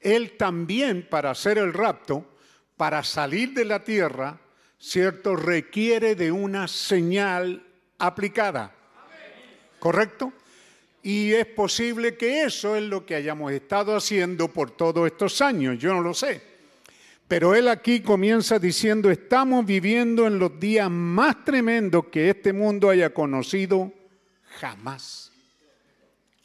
Él 0.00 0.36
también 0.36 1.08
para 1.08 1.30
hacer 1.30 1.58
el 1.58 1.72
rapto, 1.72 2.26
para 2.76 3.02
salir 3.02 3.54
de 3.54 3.64
la 3.64 3.82
tierra, 3.82 4.38
¿cierto? 4.78 5.34
Requiere 5.34 6.14
de 6.14 6.30
una 6.30 6.68
señal 6.68 7.62
aplicada. 7.98 8.74
¿Correcto? 9.78 10.32
Y 11.02 11.32
es 11.32 11.46
posible 11.46 12.16
que 12.16 12.44
eso 12.44 12.76
es 12.76 12.82
lo 12.82 13.04
que 13.04 13.14
hayamos 13.14 13.52
estado 13.52 13.96
haciendo 13.96 14.48
por 14.48 14.70
todos 14.70 15.06
estos 15.06 15.40
años, 15.40 15.78
yo 15.78 15.92
no 15.92 16.00
lo 16.00 16.14
sé. 16.14 16.53
Pero 17.26 17.54
él 17.54 17.68
aquí 17.68 18.00
comienza 18.00 18.58
diciendo, 18.58 19.10
estamos 19.10 19.64
viviendo 19.64 20.26
en 20.26 20.38
los 20.38 20.60
días 20.60 20.90
más 20.90 21.44
tremendos 21.44 22.06
que 22.06 22.28
este 22.30 22.52
mundo 22.52 22.90
haya 22.90 23.14
conocido 23.14 23.92
jamás. 24.60 25.32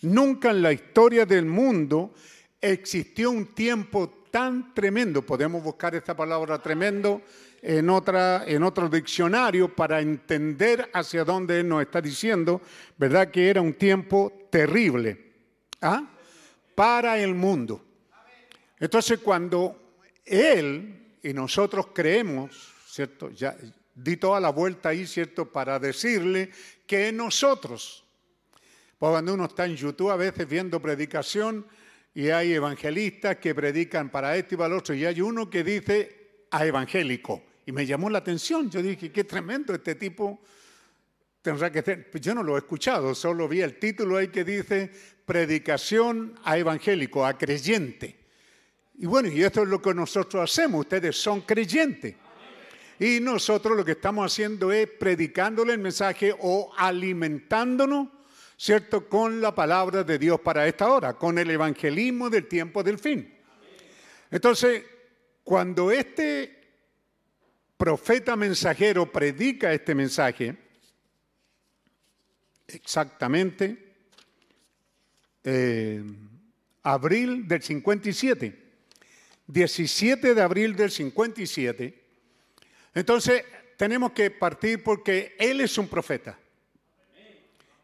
Nunca 0.02 0.52
en 0.52 0.62
la 0.62 0.72
historia 0.72 1.26
del 1.26 1.46
mundo 1.46 2.14
existió 2.62 3.32
un 3.32 3.48
tiempo 3.48 4.26
tan 4.32 4.74
tremendo. 4.74 5.26
Podemos 5.26 5.62
buscar 5.62 5.96
esta 5.96 6.16
palabra 6.16 6.60
tremendo 6.60 7.22
en, 7.62 7.90
otra, 7.90 8.44
en 8.48 8.64
otro 8.64 8.88
diccionario 8.88 9.76
para 9.76 10.00
entender 10.00 10.90
hacia 10.94 11.26
dónde 11.26 11.60
él 11.60 11.68
nos 11.68 11.82
está 11.82 12.02
diciendo, 12.02 12.62
¿verdad? 12.98 13.30
Que 13.30 13.50
era 13.50 13.62
un 13.62 13.74
tiempo 13.74 14.32
terrible 14.50 15.34
¿ah? 15.82 16.10
para 16.74 17.18
el 17.18 17.36
mundo. 17.36 17.84
Entonces 18.80 19.20
cuando 19.20 19.89
él 20.30 21.18
y 21.24 21.34
nosotros 21.34 21.88
creemos, 21.94 22.72
¿cierto? 22.88 23.32
Ya 23.32 23.58
di 23.94 24.18
toda 24.18 24.40
la 24.40 24.50
vuelta 24.50 24.90
ahí, 24.90 25.06
¿cierto? 25.06 25.52
Para 25.52 25.80
decirle 25.80 26.52
que 26.86 27.12
nosotros, 27.12 28.04
pues 28.98 29.10
cuando 29.12 29.34
uno 29.34 29.46
está 29.46 29.66
en 29.66 29.76
YouTube 29.76 30.12
a 30.12 30.16
veces 30.16 30.48
viendo 30.48 30.82
predicación 30.82 31.66
y 32.14 32.30
hay 32.30 32.54
evangelistas 32.54 33.38
que 33.38 33.54
predican 33.54 34.10
para 34.10 34.36
este 34.36 34.56
y 34.56 34.58
para 34.58 34.74
el 34.74 34.80
otro, 34.80 34.96
y 34.96 35.06
hay 35.06 35.22
uno 35.22 35.50
que 35.50 35.64
dice 35.64 36.46
a 36.52 36.66
evangélico. 36.66 37.44
Y 37.66 37.72
me 37.72 37.86
llamó 37.86 38.10
la 38.10 38.20
atención, 38.20 38.70
yo 38.70 38.82
dije, 38.82 39.12
qué 39.12 39.24
tremendo 39.24 39.74
este 39.74 39.96
tipo. 39.96 40.42
Tendrá 41.42 41.72
que 41.72 41.82
ser, 41.82 42.10
pues 42.10 42.22
yo 42.22 42.34
no 42.34 42.44
lo 42.44 42.56
he 42.56 42.60
escuchado, 42.60 43.14
solo 43.14 43.48
vi 43.48 43.62
el 43.62 43.78
título 43.78 44.18
ahí 44.18 44.30
que 44.30 44.44
dice 44.44 44.92
predicación 45.26 46.34
a 46.44 46.58
evangélico, 46.58 47.26
a 47.26 47.38
creyente. 47.38 48.19
Y 49.02 49.06
bueno, 49.06 49.30
y 49.30 49.42
esto 49.42 49.64
es 49.64 49.70
lo 49.70 49.82
que 49.82 49.94
nosotros 49.94 50.52
hacemos, 50.52 50.82
ustedes 50.82 51.16
son 51.16 51.40
creyentes. 51.42 52.16
Y 53.00 53.22
nosotros 53.22 53.78
lo 53.78 53.86
que 53.86 53.94
estamos 53.94 54.30
haciendo 54.30 54.74
es 54.74 54.90
predicándole 54.90 55.72
el 55.72 55.80
mensaje 55.80 56.36
o 56.38 56.74
alimentándonos, 56.76 58.10
¿cierto?, 58.58 59.08
con 59.08 59.40
la 59.40 59.56
palabra 59.56 60.04
de 60.04 60.20
Dios 60.20 60.42
para 60.42 60.68
esta 60.68 60.92
hora, 60.92 61.14
con 61.14 61.38
el 61.40 61.50
evangelismo 61.50 62.30
del 62.30 62.50
tiempo 62.50 62.84
del 62.84 63.00
fin. 63.00 63.34
Entonces, 64.30 64.84
cuando 65.46 65.92
este 65.92 66.60
profeta 67.78 68.36
mensajero 68.36 69.10
predica 69.10 69.72
este 69.72 69.96
mensaje, 69.96 70.58
exactamente, 72.68 73.96
eh, 75.46 76.04
abril 76.84 77.48
del 77.48 77.62
57, 77.62 78.69
17 79.50 80.36
de 80.36 80.42
abril 80.44 80.76
del 80.76 80.92
57. 80.92 82.04
Entonces, 82.94 83.44
tenemos 83.78 84.12
que 84.12 84.30
partir 84.30 84.84
porque 84.84 85.36
Él 85.40 85.60
es 85.62 85.76
un 85.80 85.88
profeta. 85.88 86.38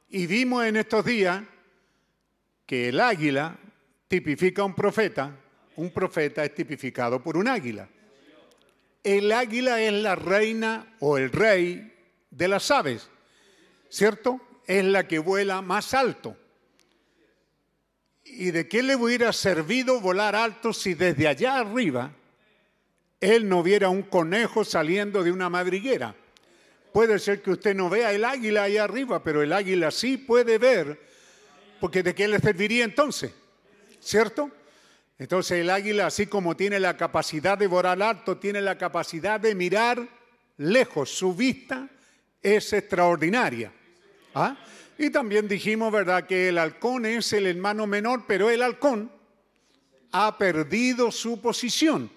Y 0.09 0.28
vimos 0.28 0.63
en 0.63 0.76
estos 0.76 1.03
días 1.03 1.43
que 2.68 2.89
el 2.89 2.99
águila 2.99 3.57
tipifica 4.07 4.61
a 4.61 4.66
un 4.66 4.76
profeta, 4.76 5.36
un 5.78 5.89
profeta 5.89 6.45
es 6.45 6.53
tipificado 6.53 7.22
por 7.22 7.36
un 7.36 7.47
águila. 7.47 7.89
El 9.03 9.32
águila 9.32 9.82
es 9.82 9.93
la 9.93 10.16
reina 10.16 10.95
o 10.99 11.18
el 11.18 11.32
rey 11.32 11.93
de 12.30 12.47
las 12.47 12.70
aves, 12.70 13.09
¿cierto? 13.89 14.39
Es 14.68 14.86
la 14.86 15.07
que 15.07 15.18
vuela 15.18 15.63
más 15.63 15.95
alto. 15.95 16.38
¿Y 18.38 18.51
de 18.51 18.67
qué 18.67 18.83
le 18.83 18.95
hubiera 18.95 19.31
servido 19.31 20.01
volar 20.01 20.36
alto 20.36 20.73
si 20.73 20.93
desde 20.93 21.27
allá 21.27 21.57
arriba 21.57 22.11
él 23.21 23.47
no 23.47 23.63
viera 23.63 23.88
un 23.88 24.03
conejo 24.03 24.65
saliendo 24.65 25.23
de 25.23 25.31
una 25.31 25.49
madriguera? 25.49 26.15
Puede 26.91 27.17
ser 27.19 27.41
que 27.41 27.51
usted 27.51 27.75
no 27.75 27.89
vea 27.89 28.11
el 28.11 28.25
águila 28.25 28.63
ahí 28.63 28.77
arriba, 28.77 29.23
pero 29.23 29.41
el 29.41 29.53
águila 29.53 29.89
sí 29.89 30.17
puede 30.17 30.57
ver, 30.57 30.99
porque 31.79 32.03
¿de 32.03 32.13
qué 32.13 32.27
le 32.27 32.39
serviría 32.39 32.83
entonces? 32.83 33.31
¿Cierto? 33.99 34.51
Entonces 35.17 35.59
el 35.59 35.69
águila, 35.69 36.07
así 36.07 36.27
como 36.27 36.57
tiene 36.57 36.79
la 36.79 36.97
capacidad 36.97 37.57
de 37.57 37.67
volar 37.67 38.01
alto, 38.01 38.38
tiene 38.38 38.61
la 38.61 38.77
capacidad 38.77 39.39
de 39.39 39.55
mirar 39.55 40.07
lejos. 40.57 41.09
Su 41.09 41.33
vista 41.33 41.88
es 42.41 42.73
extraordinaria. 42.73 43.71
¿Ah? 44.33 44.57
Y 44.97 45.09
también 45.09 45.47
dijimos, 45.47 45.91
¿verdad?, 45.91 46.25
que 46.25 46.49
el 46.49 46.57
halcón 46.57 47.05
es 47.05 47.33
el 47.33 47.47
hermano 47.47 47.85
menor, 47.85 48.23
pero 48.27 48.49
el 48.49 48.61
halcón 48.61 49.11
ha 50.11 50.37
perdido 50.37 51.11
su 51.11 51.41
posición 51.41 52.09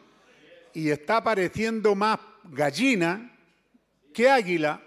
y 0.73 0.91
está 0.91 1.23
pareciendo 1.25 1.97
más 1.97 2.21
gallina 2.45 3.37
que 4.15 4.31
águila, 4.31 4.81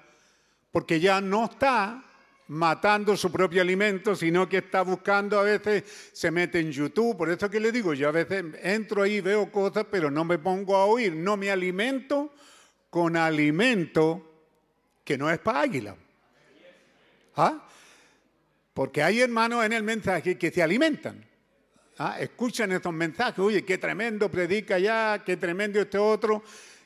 porque 0.71 0.99
ya 1.01 1.19
no 1.19 1.45
está 1.45 2.03
matando 2.47 3.15
su 3.17 3.31
propio 3.31 3.61
alimento, 3.61 4.15
sino 4.15 4.47
que 4.47 4.57
está 4.57 4.81
buscando, 4.81 5.39
a 5.39 5.43
veces 5.43 5.83
se 6.13 6.31
mete 6.31 6.59
en 6.59 6.71
YouTube, 6.71 7.17
por 7.17 7.29
eso 7.29 7.49
que 7.49 7.59
le 7.59 7.71
digo, 7.71 7.93
yo 7.93 8.07
a 8.07 8.11
veces 8.11 8.45
entro 8.61 9.03
ahí, 9.03 9.19
veo 9.19 9.51
cosas, 9.51 9.85
pero 9.89 10.09
no 10.09 10.23
me 10.23 10.37
pongo 10.37 10.75
a 10.75 10.85
oír, 10.85 11.13
no 11.13 11.35
me 11.35 11.51
alimento 11.51 12.33
con 12.89 13.15
alimento 13.17 14.31
que 15.03 15.17
no 15.17 15.29
es 15.29 15.39
para 15.39 15.61
águila. 15.61 15.95
¿Ah? 17.35 17.67
Porque 18.74 19.03
hay 19.03 19.22
hermanos 19.22 19.65
en 19.65 19.74
el 19.74 19.84
mensaje 19.84 20.38
que 20.38 20.51
se 20.51 20.63
alimentan. 20.63 21.26
¿ah? 21.97 22.17
Escuchan 22.19 22.72
estos 22.72 22.93
mensajes, 22.93 23.39
oye, 23.39 23.65
qué 23.65 23.78
tremendo 23.78 24.30
predica 24.30 24.80
ya, 24.80 25.22
qué 25.26 25.38
tremendo 25.38 25.82
este 25.82 25.97
otro. 25.97 26.43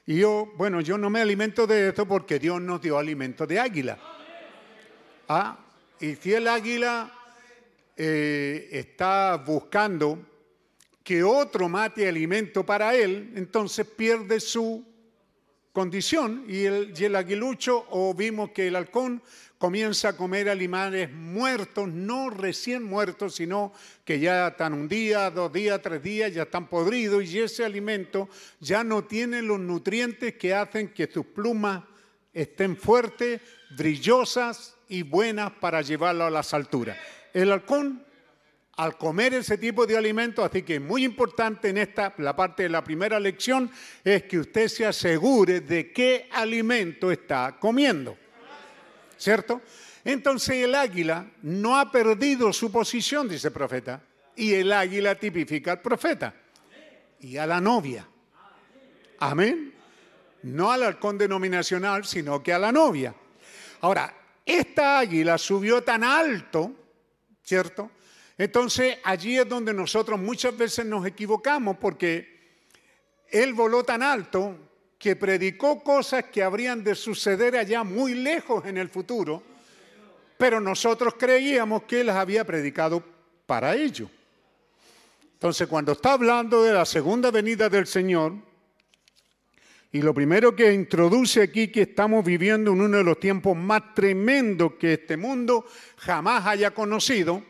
Y 0.07 0.17
yo, 0.17 0.53
bueno, 0.55 0.81
yo 0.81 0.97
no 0.97 1.09
me 1.09 1.21
alimento 1.21 1.65
de 1.65 1.89
esto 1.89 2.07
porque 2.07 2.39
Dios 2.39 2.61
nos 2.61 2.81
dio 2.81 2.97
alimento 2.97 3.45
de 3.47 3.59
águila. 3.59 3.97
Ah, 5.27 5.57
y 5.99 6.15
si 6.15 6.33
el 6.33 6.47
águila 6.47 7.11
eh, 7.97 8.69
está 8.71 9.37
buscando 9.37 10.19
que 11.03 11.23
otro 11.23 11.69
mate 11.69 12.07
alimento 12.07 12.65
para 12.65 12.95
él, 12.95 13.31
entonces 13.35 13.85
pierde 13.85 14.39
su 14.39 14.94
condición 15.75 16.45
y 16.47 16.63
el, 16.63 16.93
y 16.97 17.05
aguilucho 17.13 17.85
o 17.89 18.13
vimos 18.13 18.51
que 18.51 18.69
el 18.69 18.77
halcón 18.77 19.21
comienza 19.57 20.07
a 20.07 20.15
comer 20.15 20.47
animales 20.47 21.11
muertos, 21.11 21.89
no 21.89 22.29
recién 22.29 22.81
muertos, 22.81 23.35
sino 23.35 23.73
que 24.05 24.17
ya 24.21 24.47
están 24.47 24.71
un 24.71 24.87
día, 24.87 25.29
dos 25.29 25.51
días, 25.51 25.81
tres 25.81 26.01
días, 26.01 26.33
ya 26.33 26.43
están 26.43 26.69
podridos 26.69 27.25
y 27.25 27.39
ese 27.39 27.65
alimento 27.65 28.29
ya 28.61 28.85
no 28.85 29.03
tiene 29.03 29.41
los 29.41 29.59
nutrientes 29.59 30.35
que 30.35 30.53
hacen 30.53 30.93
que 30.93 31.07
sus 31.11 31.25
plumas 31.25 31.83
estén 32.33 32.77
fuertes, 32.77 33.41
brillosas 33.77 34.77
y 34.87 35.01
buenas 35.01 35.51
para 35.59 35.81
llevarlo 35.81 36.23
a 36.23 36.29
las 36.29 36.53
alturas. 36.53 36.97
El 37.33 37.51
halcón 37.51 38.04
al 38.77 38.97
comer 38.97 39.33
ese 39.33 39.57
tipo 39.57 39.85
de 39.85 39.97
alimentos, 39.97 40.45
así 40.45 40.63
que 40.63 40.79
muy 40.79 41.05
importante 41.05 41.69
en 41.69 41.77
esta, 41.77 42.13
la 42.17 42.35
parte 42.35 42.63
de 42.63 42.69
la 42.69 42.83
primera 42.83 43.19
lección, 43.19 43.71
es 44.03 44.23
que 44.23 44.39
usted 44.39 44.67
se 44.67 44.85
asegure 44.85 45.61
de 45.61 45.91
qué 45.91 46.29
alimento 46.31 47.11
está 47.11 47.57
comiendo. 47.59 48.17
¿Cierto? 49.17 49.61
Entonces 50.03 50.57
el 50.57 50.75
águila 50.75 51.25
no 51.41 51.79
ha 51.79 51.89
perdido 51.89 52.51
su 52.51 52.71
posición, 52.71 53.29
dice 53.29 53.47
el 53.47 53.53
profeta, 53.53 54.01
y 54.35 54.53
el 54.53 54.71
águila 54.71 55.15
tipifica 55.15 55.71
al 55.71 55.81
profeta 55.81 56.33
y 57.21 57.37
a 57.37 57.47
la 57.47 57.61
novia. 57.61 58.07
Amén. 59.19 59.73
No 60.43 60.71
al 60.71 60.83
halcón 60.83 61.17
denominacional, 61.17 62.05
sino 62.05 62.43
que 62.43 62.53
a 62.53 62.59
la 62.59 62.71
novia. 62.71 63.15
Ahora, 63.81 64.13
esta 64.45 64.99
águila 64.99 65.37
subió 65.37 65.81
tan 65.81 66.03
alto, 66.03 66.71
¿cierto? 67.41 67.89
Entonces 68.37 68.97
allí 69.03 69.37
es 69.37 69.47
donde 69.47 69.73
nosotros 69.73 70.19
muchas 70.19 70.57
veces 70.57 70.85
nos 70.85 71.05
equivocamos 71.05 71.77
porque 71.77 72.35
él 73.29 73.53
voló 73.53 73.83
tan 73.83 74.03
alto 74.03 74.57
que 74.97 75.15
predicó 75.15 75.83
cosas 75.83 76.25
que 76.25 76.43
habrían 76.43 76.83
de 76.83 76.95
suceder 76.95 77.55
allá 77.55 77.83
muy 77.83 78.13
lejos 78.13 78.65
en 78.65 78.77
el 78.77 78.89
futuro, 78.89 79.41
pero 80.37 80.59
nosotros 80.59 81.15
creíamos 81.17 81.83
que 81.83 82.01
él 82.01 82.07
las 82.07 82.17
había 82.17 82.43
predicado 82.43 83.03
para 83.45 83.75
ello. 83.75 84.09
Entonces 85.33 85.67
cuando 85.67 85.93
está 85.93 86.13
hablando 86.13 86.63
de 86.63 86.73
la 86.73 86.85
segunda 86.85 87.31
venida 87.31 87.69
del 87.69 87.87
Señor, 87.87 88.33
y 89.91 90.01
lo 90.01 90.13
primero 90.13 90.53
que 90.53 90.73
introduce 90.73 91.41
aquí 91.41 91.69
que 91.69 91.83
estamos 91.83 92.25
viviendo 92.25 92.71
en 92.73 92.81
uno 92.81 92.97
de 92.97 93.03
los 93.03 93.17
tiempos 93.17 93.55
más 93.55 93.93
tremendos 93.93 94.73
que 94.73 94.93
este 94.93 95.15
mundo 95.15 95.65
jamás 95.95 96.45
haya 96.47 96.71
conocido, 96.71 97.41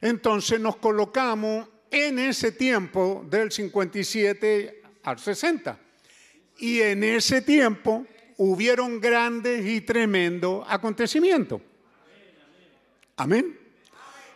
entonces 0.00 0.60
nos 0.60 0.76
colocamos 0.76 1.68
en 1.90 2.18
ese 2.18 2.52
tiempo 2.52 3.24
del 3.28 3.50
57 3.50 4.82
al 5.02 5.18
60. 5.18 5.78
Y 6.58 6.80
en 6.80 7.04
ese 7.04 7.42
tiempo 7.42 8.06
hubieron 8.36 9.00
grandes 9.00 9.66
y 9.66 9.80
tremendos 9.80 10.64
acontecimientos. 10.68 11.60
Amén. 13.16 13.58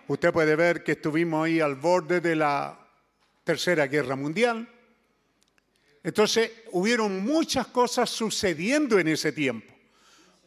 Usted 0.06 0.32
puede 0.32 0.56
ver 0.56 0.84
que 0.84 0.92
estuvimos 0.92 1.46
ahí 1.46 1.60
al 1.60 1.76
borde 1.76 2.20
de 2.20 2.36
la 2.36 2.78
Tercera 3.44 3.86
Guerra 3.86 4.16
Mundial. 4.16 4.68
Entonces, 6.02 6.50
hubieron 6.72 7.24
muchas 7.24 7.66
cosas 7.68 8.10
sucediendo 8.10 8.98
en 8.98 9.08
ese 9.08 9.32
tiempo, 9.32 9.73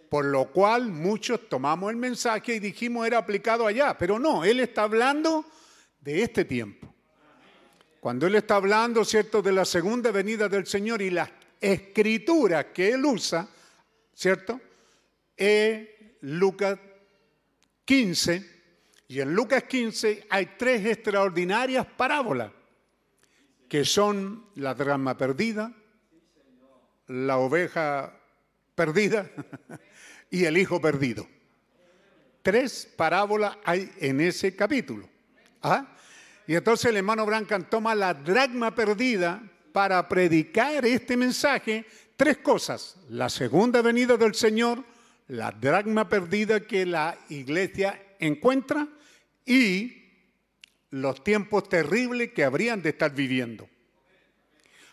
por 0.09 0.25
lo 0.25 0.45
cual 0.51 0.87
muchos 0.87 1.49
tomamos 1.49 1.91
el 1.91 1.97
mensaje 1.97 2.55
y 2.55 2.59
dijimos 2.59 3.05
era 3.05 3.17
aplicado 3.17 3.67
allá, 3.67 3.97
pero 3.97 4.19
no, 4.19 4.43
él 4.43 4.59
está 4.59 4.83
hablando 4.83 5.45
de 5.99 6.23
este 6.23 6.45
tiempo. 6.45 6.93
Cuando 7.99 8.27
él 8.27 8.35
está 8.35 8.55
hablando, 8.55 9.03
¿cierto?, 9.03 9.41
de 9.41 9.51
la 9.51 9.65
segunda 9.65 10.11
venida 10.11 10.47
del 10.47 10.65
Señor 10.65 11.01
y 11.01 11.09
las 11.09 11.29
escrituras 11.59 12.67
que 12.73 12.91
él 12.91 13.03
usa, 13.03 13.47
¿cierto? 14.13 14.61
Es 15.35 15.87
Lucas 16.21 16.79
15, 17.83 18.57
y 19.09 19.19
en 19.19 19.33
Lucas 19.33 19.63
15 19.63 20.27
hay 20.29 20.53
tres 20.57 20.85
extraordinarias 20.85 21.85
parábolas 21.85 22.51
que 23.67 23.83
son 23.83 24.45
la 24.55 24.73
drama 24.73 25.17
perdida, 25.17 25.73
la 27.07 27.37
oveja 27.37 28.13
perdida 28.75 29.29
y 30.29 30.45
el 30.45 30.57
hijo 30.57 30.81
perdido. 30.81 31.27
Tres 32.41 32.87
parábolas 32.95 33.57
hay 33.63 33.91
en 33.99 34.21
ese 34.21 34.55
capítulo. 34.55 35.09
¿Ah? 35.61 35.95
Y 36.47 36.55
entonces 36.55 36.85
el 36.85 36.97
hermano 36.97 37.25
Brancan 37.25 37.69
toma 37.69 37.93
la 37.93 38.13
dragma 38.13 38.73
perdida 38.73 39.43
para 39.73 40.07
predicar 40.07 40.85
este 40.85 41.17
mensaje. 41.17 41.85
Tres 42.15 42.37
cosas. 42.37 42.95
La 43.09 43.29
segunda 43.29 43.81
venida 43.81 44.15
del 44.15 44.33
Señor, 44.33 44.83
la 45.27 45.51
dragma 45.51 46.07
perdida 46.07 46.61
que 46.61 46.85
la 46.85 47.17
iglesia 47.29 48.01
encuentra 48.19 48.87
y 49.45 50.05
los 50.91 51.23
tiempos 51.23 51.67
terribles 51.67 52.31
que 52.31 52.43
habrían 52.43 52.81
de 52.81 52.89
estar 52.89 53.13
viviendo. 53.13 53.67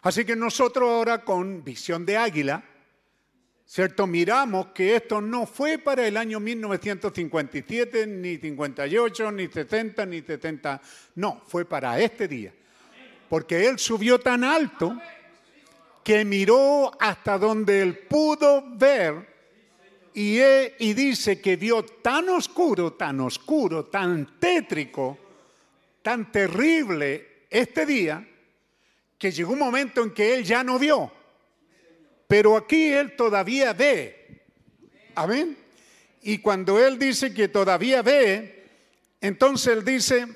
Así 0.03 0.25
que 0.25 0.37
nosotros 0.37 0.91
ahora 0.91 1.25
con 1.25 1.65
visión 1.65 2.05
de 2.05 2.17
águila, 2.17 2.65
¿cierto? 3.67 4.07
Miramos 4.07 4.69
que 4.69 4.97
esto 4.97 5.21
no 5.21 5.47
fue 5.47 5.79
para 5.79 6.07
el 6.07 6.17
año 6.17 6.41
1957, 6.41 8.07
ni 8.07 8.37
58, 8.37 9.33
ni 9.33 9.49
70, 9.49 10.07
ni 10.07 10.23
70, 10.23 10.81
no, 11.17 11.43
fue 11.47 11.65
para 11.65 11.99
este 12.01 12.29
día. 12.29 12.53
Porque 13.29 13.67
Él 13.67 13.79
subió 13.79 14.21
tan 14.21 14.45
alto 14.45 14.97
que 16.03 16.25
miró 16.25 16.93
hasta 17.01 17.39
donde 17.39 17.83
Él 17.83 17.99
pudo 17.99 18.65
ver 18.77 19.35
y, 20.15 20.95
dice 20.95 21.41
que 21.41 21.57
vio 21.57 21.85
tan 21.85 22.29
oscuro, 22.29 22.93
tan 22.93 23.21
oscuro, 23.21 23.87
tan 23.87 24.39
tétrico, 24.39 25.19
tan 26.03 26.31
terrible 26.31 27.47
este 27.51 27.85
día, 27.85 28.27
que 29.19 29.33
llegó 29.33 29.55
un 29.55 29.59
momento 29.59 30.03
en 30.03 30.13
que 30.13 30.35
él 30.35 30.45
ya 30.45 30.63
no 30.63 30.79
vio. 30.79 31.11
Pero 32.27 32.57
aquí 32.57 32.93
él 32.93 33.17
todavía 33.17 33.73
ve. 33.73 34.45
Amén. 35.15 35.57
Y 36.23 36.39
cuando 36.39 36.85
él 36.85 36.99
dice 36.99 37.35
que 37.35 37.49
todavía 37.49 38.03
ve, 38.03 38.65
entonces 39.21 39.73
él 39.75 39.85
dice, 39.85 40.27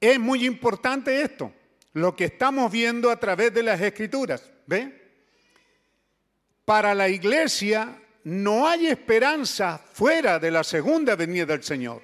es 0.00 0.18
muy 0.18 0.46
importante 0.46 1.22
esto, 1.22 1.52
lo 1.92 2.14
que 2.14 2.26
estamos 2.26 2.70
viendo 2.70 3.10
a 3.10 3.18
través 3.18 3.52
de 3.52 3.62
las 3.62 3.80
escrituras. 3.80 4.48
¿Ve? 4.66 4.92
Para 6.64 6.94
la 6.94 7.08
iglesia 7.08 7.96
no 8.24 8.68
hay 8.68 8.86
esperanza 8.86 9.78
fuera 9.92 10.38
de 10.38 10.50
la 10.50 10.62
segunda 10.62 11.16
venida 11.16 11.46
del 11.46 11.62
Señor. 11.62 12.02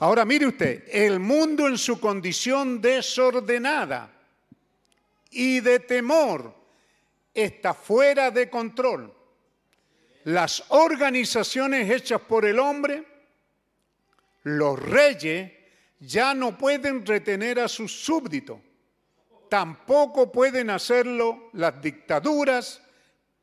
Ahora 0.00 0.24
mire 0.24 0.46
usted, 0.46 0.84
el 0.92 1.18
mundo 1.18 1.66
en 1.66 1.78
su 1.78 1.98
condición 1.98 2.80
desordenada 2.80 4.12
y 5.30 5.60
de 5.60 5.80
temor 5.80 6.57
está 7.44 7.74
fuera 7.74 8.30
de 8.30 8.48
control. 8.48 9.14
Las 10.24 10.64
organizaciones 10.68 11.90
hechas 11.90 12.20
por 12.20 12.44
el 12.44 12.58
hombre, 12.58 13.04
los 14.42 14.78
reyes, 14.78 15.52
ya 16.00 16.34
no 16.34 16.56
pueden 16.56 17.04
retener 17.04 17.60
a 17.60 17.68
sus 17.68 17.92
súbditos. 17.92 18.58
Tampoco 19.48 20.30
pueden 20.30 20.70
hacerlo 20.70 21.50
las 21.54 21.80
dictaduras 21.80 22.82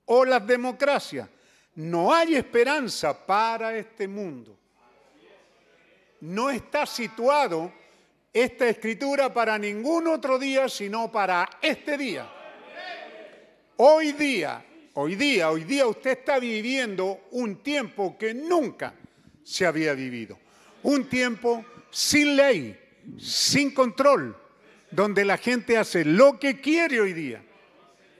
o 0.06 0.24
las 0.24 0.46
democracias. 0.46 1.28
No 1.76 2.14
hay 2.14 2.36
esperanza 2.36 3.26
para 3.26 3.76
este 3.76 4.08
mundo 4.08 4.56
no 6.26 6.50
está 6.50 6.86
situado 6.86 7.72
esta 8.34 8.68
escritura 8.68 9.34
para 9.34 9.58
ningún 9.58 10.08
otro 10.08 10.38
día, 10.40 10.68
sino 10.68 11.12
para 11.12 11.50
este 11.62 11.98
día. 11.98 12.30
Hoy 13.78 14.14
día, 14.14 14.66
hoy 14.94 15.16
día, 15.16 15.52
hoy 15.52 15.66
día 15.66 15.86
usted 15.86 16.20
está 16.20 16.40
viviendo 16.40 17.28
un 17.32 17.58
tiempo 17.58 18.18
que 18.18 18.34
nunca 18.34 18.94
se 19.44 19.66
había 19.66 19.94
vivido. 19.94 20.40
Un 20.84 21.10
tiempo 21.10 21.66
sin 21.92 22.38
ley, 22.38 22.80
sin 23.18 23.74
control, 23.74 24.34
donde 24.90 25.26
la 25.26 25.38
gente 25.38 25.78
hace 25.78 26.06
lo 26.06 26.40
que 26.40 26.62
quiere 26.62 27.02
hoy 27.02 27.12
día. 27.12 27.44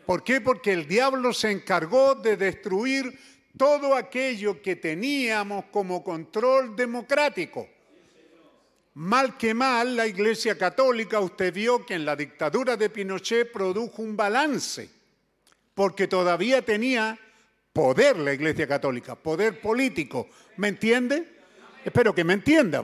¿Por 0.06 0.26
qué? 0.26 0.42
Porque 0.42 0.74
el 0.74 0.88
diablo 0.88 1.32
se 1.32 1.52
encargó 1.52 2.16
de 2.16 2.36
destruir 2.36 3.18
todo 3.58 3.96
aquello 3.96 4.62
que 4.62 4.76
teníamos 4.76 5.66
como 5.72 6.04
control 6.04 6.76
democrático. 6.76 7.70
Mal 8.96 9.38
que 9.38 9.54
mal, 9.54 9.96
la 9.96 10.06
Iglesia 10.06 10.58
Católica, 10.58 11.22
usted 11.22 11.54
vio 11.54 11.86
que 11.86 11.94
en 11.94 12.04
la 12.04 12.18
dictadura 12.18 12.76
de 12.76 12.90
Pinochet 12.90 13.54
produjo 13.54 14.02
un 14.02 14.18
balance. 14.18 14.90
Porque 15.76 16.08
todavía 16.08 16.64
tenía 16.64 17.20
poder 17.74 18.18
la 18.18 18.34
Iglesia 18.34 18.66
Católica, 18.68 19.16
poder 19.16 19.60
político. 19.60 20.30
¿Me 20.56 20.70
entiende? 20.70 21.42
Espero 21.84 22.16
que 22.16 22.24
me 22.24 22.34
entienda. 22.34 22.84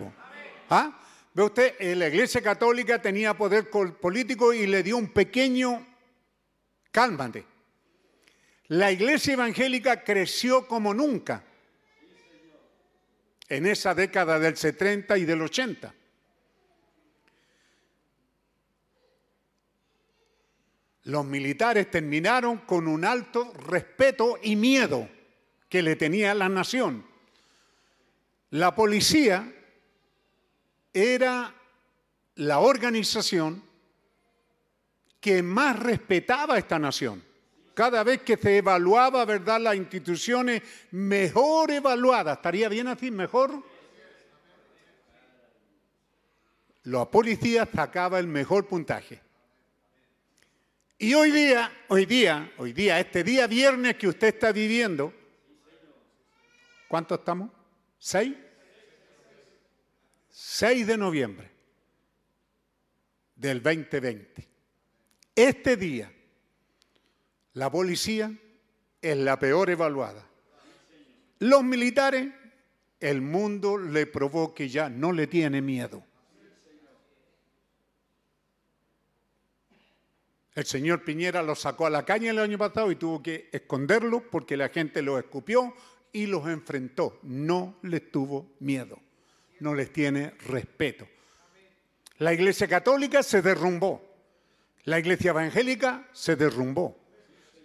¿Ah? 0.69 0.99
Ve 1.33 1.43
usted, 1.43 1.75
eh, 1.79 1.95
la 1.95 2.09
Iglesia 2.09 2.41
Católica 2.41 3.01
tenía 3.01 3.33
poder 3.35 3.69
político 3.69 4.53
y 4.53 4.67
le 4.67 4.83
dio 4.83 4.97
un 4.97 5.07
pequeño 5.07 5.87
cálmate. 6.91 7.45
La 8.67 8.91
Iglesia 8.91 9.33
Evangélica 9.33 10.03
creció 10.03 10.67
como 10.67 10.93
nunca 10.93 11.43
en 13.47 13.65
esa 13.65 13.95
década 13.95 14.39
del 14.39 14.57
70 14.57 15.17
y 15.17 15.25
del 15.25 15.41
80. 15.41 15.93
Los 21.03 21.25
militares 21.25 21.89
terminaron 21.89 22.59
con 22.59 22.87
un 22.87 23.03
alto 23.03 23.53
respeto 23.53 24.37
y 24.41 24.55
miedo 24.55 25.09
que 25.67 25.81
le 25.81 25.95
tenía 25.95 26.33
la 26.35 26.47
nación. 26.47 27.05
La 28.51 28.75
policía 28.75 29.51
era 30.93 31.55
la 32.35 32.59
organización 32.59 33.63
que 35.19 35.41
más 35.41 35.79
respetaba 35.79 36.55
a 36.55 36.57
esta 36.57 36.77
nación. 36.77 37.23
Cada 37.73 38.03
vez 38.03 38.21
que 38.21 38.37
se 38.37 38.57
evaluaba, 38.57 39.23
¿verdad?, 39.25 39.61
las 39.61 39.75
instituciones 39.75 40.61
mejor 40.91 41.71
evaluadas, 41.71 42.37
¿estaría 42.37 42.67
bien 42.67 42.87
así, 42.87 43.09
mejor? 43.09 43.63
La 46.83 47.05
policía 47.09 47.67
sacaba 47.73 48.19
el 48.19 48.27
mejor 48.27 48.67
puntaje. 48.67 49.21
Y 51.01 51.15
hoy 51.15 51.31
día, 51.31 51.71
hoy 51.87 52.05
día, 52.05 52.51
hoy 52.59 52.73
día, 52.73 52.99
este 52.99 53.23
día 53.23 53.47
viernes 53.47 53.95
que 53.95 54.07
usted 54.07 54.27
está 54.27 54.51
viviendo, 54.51 55.11
¿cuánto 56.87 57.15
estamos? 57.15 57.49
¿Seis? 57.97 58.35
6 60.29 60.85
de 60.85 60.97
noviembre 60.99 61.49
del 63.35 63.63
2020. 63.63 64.47
Este 65.33 65.75
día, 65.75 66.13
la 67.53 67.71
policía 67.71 68.31
es 69.01 69.17
la 69.17 69.39
peor 69.39 69.71
evaluada. 69.71 70.23
Los 71.39 71.63
militares, 71.63 72.31
el 72.99 73.21
mundo 73.21 73.79
le 73.79 74.05
probó 74.05 74.53
que 74.53 74.69
ya 74.69 74.87
no 74.87 75.13
le 75.13 75.25
tiene 75.25 75.63
miedo. 75.63 76.05
El 80.53 80.65
señor 80.65 81.03
Piñera 81.03 81.41
lo 81.41 81.55
sacó 81.55 81.85
a 81.85 81.89
la 81.89 82.03
caña 82.03 82.31
el 82.31 82.39
año 82.39 82.57
pasado 82.57 82.91
y 82.91 82.97
tuvo 82.97 83.23
que 83.23 83.49
esconderlo 83.51 84.29
porque 84.29 84.57
la 84.57 84.69
gente 84.69 85.01
los 85.01 85.17
escupió 85.17 85.73
y 86.11 86.25
los 86.25 86.45
enfrentó. 86.47 87.19
No 87.23 87.77
les 87.83 88.11
tuvo 88.11 88.51
miedo, 88.59 88.99
no 89.59 89.73
les 89.73 89.93
tiene 89.93 90.31
respeto. 90.45 91.07
La 92.17 92.33
iglesia 92.33 92.67
católica 92.67 93.23
se 93.23 93.41
derrumbó, 93.41 94.01
la 94.83 94.99
iglesia 94.99 95.31
evangélica 95.31 96.07
se 96.11 96.35
derrumbó. 96.35 96.99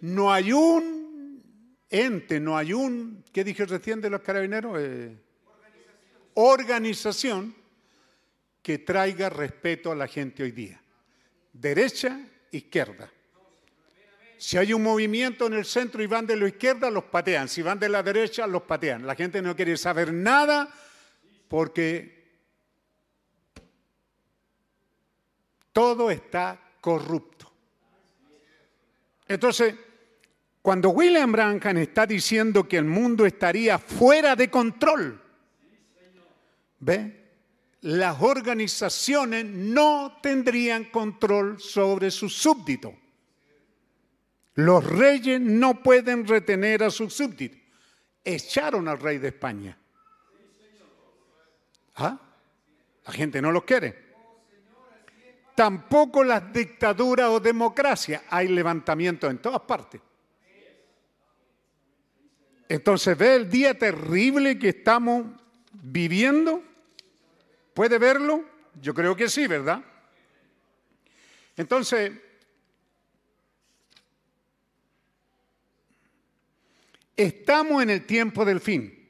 No 0.01 0.31
hay 0.31 0.53
un 0.53 1.43
ente, 1.89 2.39
no 2.39 2.57
hay 2.57 2.73
un, 2.73 3.23
¿qué 3.33 3.43
dije 3.43 3.65
recién 3.65 3.99
de 3.99 4.09
los 4.09 4.21
carabineros? 4.21 4.77
Eh, 4.79 5.17
organización 6.35 7.55
que 8.61 8.79
traiga 8.79 9.29
respeto 9.29 9.91
a 9.91 9.95
la 9.95 10.07
gente 10.07 10.43
hoy 10.43 10.51
día. 10.51 10.81
Derecha, 11.51 12.19
izquierda. 12.51 13.11
Si 14.37 14.57
hay 14.57 14.71
un 14.71 14.83
movimiento 14.83 15.47
en 15.47 15.53
el 15.53 15.65
centro 15.65 16.01
y 16.03 16.07
van 16.07 16.27
de 16.27 16.35
la 16.35 16.47
izquierda, 16.47 16.91
los 16.91 17.05
patean. 17.05 17.49
Si 17.49 17.61
van 17.61 17.79
de 17.79 17.89
la 17.89 18.03
derecha, 18.03 18.45
los 18.45 18.61
patean. 18.63 19.05
La 19.05 19.15
gente 19.15 19.41
no 19.41 19.55
quiere 19.55 19.75
saber 19.77 20.13
nada 20.13 20.69
porque 21.47 22.17
todo 25.71 26.11
está 26.11 26.59
corrupto. 26.79 27.51
Entonces, 29.27 29.75
cuando 30.61 30.89
William 30.89 31.31
Branham 31.31 31.77
está 31.77 32.05
diciendo 32.05 32.67
que 32.67 32.77
el 32.77 32.85
mundo 32.85 33.25
estaría 33.25 33.79
fuera 33.79 34.35
de 34.35 34.49
control, 34.49 35.21
¿ve? 36.79 37.16
Las 37.87 38.21
organizaciones 38.21 39.45
no 39.45 40.17
tendrían 40.21 40.91
control 40.91 41.61
sobre 41.61 42.11
sus 42.11 42.35
súbditos. 42.35 42.91
Los 44.55 44.83
reyes 44.83 45.39
no 45.39 45.81
pueden 45.81 46.27
retener 46.27 46.83
a 46.83 46.89
sus 46.89 47.13
súbditos. 47.13 47.57
Echaron 48.25 48.89
al 48.89 48.99
rey 48.99 49.19
de 49.19 49.29
España. 49.29 49.77
¿Ah? 51.95 52.19
La 53.05 53.13
gente 53.13 53.41
no 53.41 53.53
los 53.53 53.63
quiere. 53.63 54.07
Tampoco 55.55 56.25
las 56.25 56.51
dictaduras 56.51 57.29
o 57.29 57.39
democracias. 57.39 58.21
Hay 58.29 58.49
levantamientos 58.49 59.31
en 59.31 59.37
todas 59.37 59.61
partes. 59.61 60.01
Entonces 62.67 63.17
ve 63.17 63.37
el 63.37 63.49
día 63.49 63.77
terrible 63.79 64.59
que 64.59 64.67
estamos 64.67 65.25
viviendo. 65.71 66.66
¿Puede 67.77 67.99
verlo? 67.99 68.43
Yo 68.81 68.91
creo 68.91 69.15
que 69.15 69.29
sí, 69.29 69.45
¿verdad? 69.45 69.83
Entonces, 71.55 72.11
estamos 77.15 77.83
en 77.83 77.91
el 77.91 78.03
tiempo 78.07 78.43
del 78.43 78.61
fin. 78.61 79.07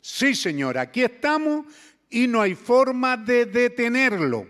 Sí, 0.00 0.34
Señor, 0.34 0.78
aquí 0.78 1.02
estamos 1.02 1.66
y 2.08 2.26
no 2.26 2.40
hay 2.40 2.54
forma 2.54 3.18
de 3.18 3.44
detenerlo. 3.44 4.46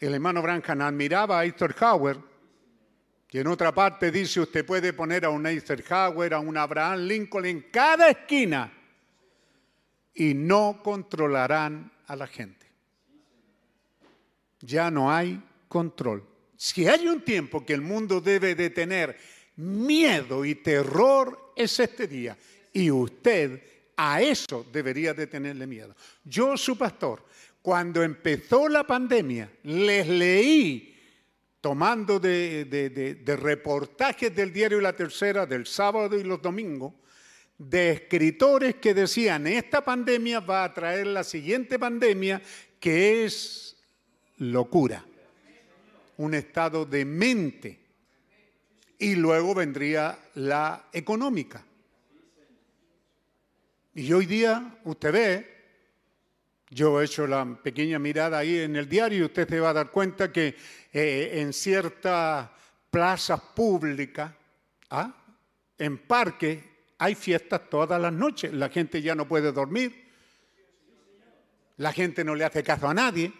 El 0.00 0.14
hermano 0.14 0.42
Branham 0.42 0.80
admiraba 0.80 1.38
a 1.38 1.44
Eisenhower, 1.44 2.18
que 3.28 3.42
en 3.42 3.46
otra 3.46 3.72
parte 3.72 4.10
dice, 4.10 4.40
usted 4.40 4.66
puede 4.66 4.92
poner 4.92 5.24
a 5.24 5.30
un 5.30 5.46
Eisenhower, 5.46 6.34
a 6.34 6.40
un 6.40 6.56
Abraham 6.56 7.06
Lincoln 7.06 7.46
en 7.46 7.60
cada 7.70 8.08
esquina 8.08 8.72
y 10.20 10.34
no 10.34 10.82
controlarán 10.84 11.90
a 12.06 12.14
la 12.14 12.26
gente. 12.26 12.66
Ya 14.60 14.90
no 14.90 15.10
hay 15.10 15.42
control. 15.66 16.22
Si 16.58 16.86
hay 16.86 17.08
un 17.08 17.22
tiempo 17.22 17.64
que 17.64 17.72
el 17.72 17.80
mundo 17.80 18.20
debe 18.20 18.54
de 18.54 18.68
tener 18.68 19.16
miedo 19.56 20.44
y 20.44 20.56
terror, 20.56 21.54
es 21.56 21.80
este 21.80 22.06
día. 22.06 22.36
Y 22.70 22.90
usted 22.90 23.62
a 23.96 24.20
eso 24.20 24.66
debería 24.70 25.14
de 25.14 25.26
tenerle 25.26 25.66
miedo. 25.66 25.96
Yo, 26.22 26.54
su 26.58 26.76
pastor, 26.76 27.24
cuando 27.62 28.02
empezó 28.02 28.68
la 28.68 28.86
pandemia, 28.86 29.50
les 29.62 30.06
leí, 30.06 30.98
tomando 31.62 32.20
de, 32.20 32.66
de- 32.66 33.36
reportajes 33.36 34.36
del 34.36 34.52
diario 34.52 34.82
La 34.82 34.92
Tercera, 34.94 35.46
del 35.46 35.64
sábado 35.64 36.18
y 36.18 36.24
los 36.24 36.42
domingos, 36.42 36.92
de 37.60 37.90
escritores 37.90 38.76
que 38.76 38.94
decían, 38.94 39.46
esta 39.46 39.84
pandemia 39.84 40.40
va 40.40 40.64
a 40.64 40.72
traer 40.72 41.06
la 41.08 41.22
siguiente 41.22 41.78
pandemia, 41.78 42.40
que 42.80 43.26
es 43.26 43.76
locura, 44.38 45.04
un 46.16 46.32
estado 46.32 46.86
de 46.86 47.04
mente. 47.04 47.78
Y 48.98 49.14
luego 49.14 49.54
vendría 49.54 50.18
la 50.36 50.86
económica. 50.90 51.62
Y 53.94 54.10
hoy 54.10 54.24
día, 54.24 54.78
usted 54.84 55.12
ve, 55.12 55.56
yo 56.70 56.98
he 56.98 57.04
hecho 57.04 57.26
la 57.26 57.44
pequeña 57.62 57.98
mirada 57.98 58.38
ahí 58.38 58.60
en 58.60 58.76
el 58.76 58.88
diario 58.88 59.18
y 59.18 59.24
usted 59.24 59.46
se 59.46 59.60
va 59.60 59.70
a 59.70 59.74
dar 59.74 59.90
cuenta 59.90 60.32
que 60.32 60.56
eh, 60.94 61.30
en 61.34 61.52
ciertas 61.52 62.48
plazas 62.90 63.40
públicas, 63.54 64.32
¿ah? 64.88 65.14
en 65.76 65.98
parques, 65.98 66.69
hay 67.02 67.14
fiestas 67.14 67.62
todas 67.70 67.98
las 68.00 68.12
noches. 68.12 68.52
La 68.52 68.68
gente 68.68 69.00
ya 69.00 69.14
no 69.14 69.26
puede 69.26 69.52
dormir. 69.52 70.06
La 71.78 71.94
gente 71.94 72.22
no 72.22 72.34
le 72.34 72.44
hace 72.44 72.62
caso 72.62 72.86
a 72.88 72.92
nadie. 72.92 73.32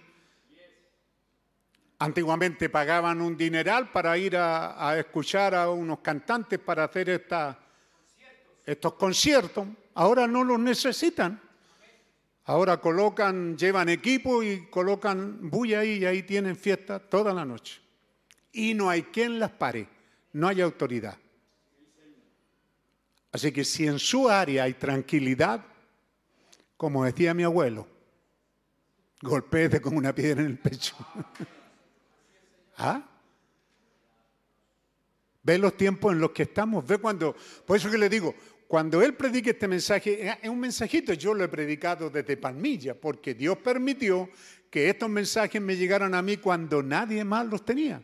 Antiguamente 1.98 2.70
pagaban 2.70 3.20
un 3.20 3.36
dineral 3.36 3.92
para 3.92 4.16
ir 4.16 4.34
a, 4.34 4.98
escuchar 4.98 5.54
a 5.54 5.68
unos 5.68 5.98
cantantes 5.98 6.58
para 6.58 6.84
hacer 6.84 7.10
esta- 7.10 7.58
estos 8.64 8.94
conciertos. 8.94 9.66
Ahora 9.94 10.26
no 10.26 10.42
los 10.42 10.58
necesitan. 10.58 11.38
Ahora 12.44 12.78
colocan, 12.78 13.58
llevan 13.58 13.90
equipo 13.90 14.42
y 14.42 14.68
colocan 14.70 15.50
bulla 15.50 15.80
ahí 15.80 15.98
y 15.98 16.06
ahí 16.06 16.22
tienen 16.22 16.56
fiesta 16.56 16.98
toda 16.98 17.34
la 17.34 17.44
noche. 17.44 17.78
Y 18.52 18.72
no 18.72 18.88
hay 18.88 19.02
quien 19.02 19.38
las 19.38 19.50
pare, 19.50 19.86
no 20.32 20.48
hay 20.48 20.62
autoridad. 20.62 21.18
Así 23.32 23.52
que 23.52 23.64
si 23.64 23.86
en 23.86 23.98
su 23.98 24.28
área 24.28 24.64
hay 24.64 24.74
tranquilidad, 24.74 25.64
como 26.76 27.04
decía 27.04 27.34
mi 27.34 27.44
abuelo, 27.44 27.86
golpéete 29.22 29.80
con 29.80 29.96
una 29.96 30.14
piedra 30.14 30.40
en 30.40 30.48
el 30.48 30.58
pecho. 30.58 30.96
¿Ah? 32.78 33.06
Ve 35.42 35.58
los 35.58 35.76
tiempos 35.76 36.12
en 36.12 36.20
los 36.20 36.32
que 36.32 36.44
estamos, 36.44 36.86
ve 36.86 36.98
cuando, 36.98 37.34
por 37.64 37.76
eso 37.76 37.90
que 37.90 37.98
le 37.98 38.08
digo, 38.08 38.34
cuando 38.66 39.02
él 39.02 39.14
predique 39.14 39.50
este 39.50 39.66
mensaje, 39.66 40.28
es 40.42 40.48
un 40.48 40.60
mensajito, 40.60 41.12
yo 41.12 41.34
lo 41.34 41.44
he 41.44 41.48
predicado 41.48 42.10
desde 42.10 42.36
Palmilla, 42.36 42.94
porque 42.94 43.34
Dios 43.34 43.58
permitió 43.58 44.28
que 44.70 44.88
estos 44.88 45.10
mensajes 45.10 45.60
me 45.60 45.76
llegaran 45.76 46.14
a 46.14 46.22
mí 46.22 46.36
cuando 46.36 46.82
nadie 46.82 47.24
más 47.24 47.46
los 47.46 47.64
tenía. 47.64 48.02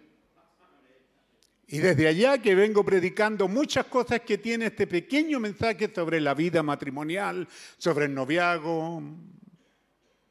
Y 1.68 1.78
desde 1.78 2.06
allá 2.06 2.38
que 2.38 2.54
vengo 2.54 2.84
predicando 2.84 3.48
muchas 3.48 3.86
cosas 3.86 4.20
que 4.20 4.38
tiene 4.38 4.66
este 4.66 4.86
pequeño 4.86 5.40
mensaje 5.40 5.90
sobre 5.92 6.20
la 6.20 6.32
vida 6.32 6.62
matrimonial, 6.62 7.48
sobre 7.76 8.04
el 8.04 8.14
noviazgo, 8.14 9.02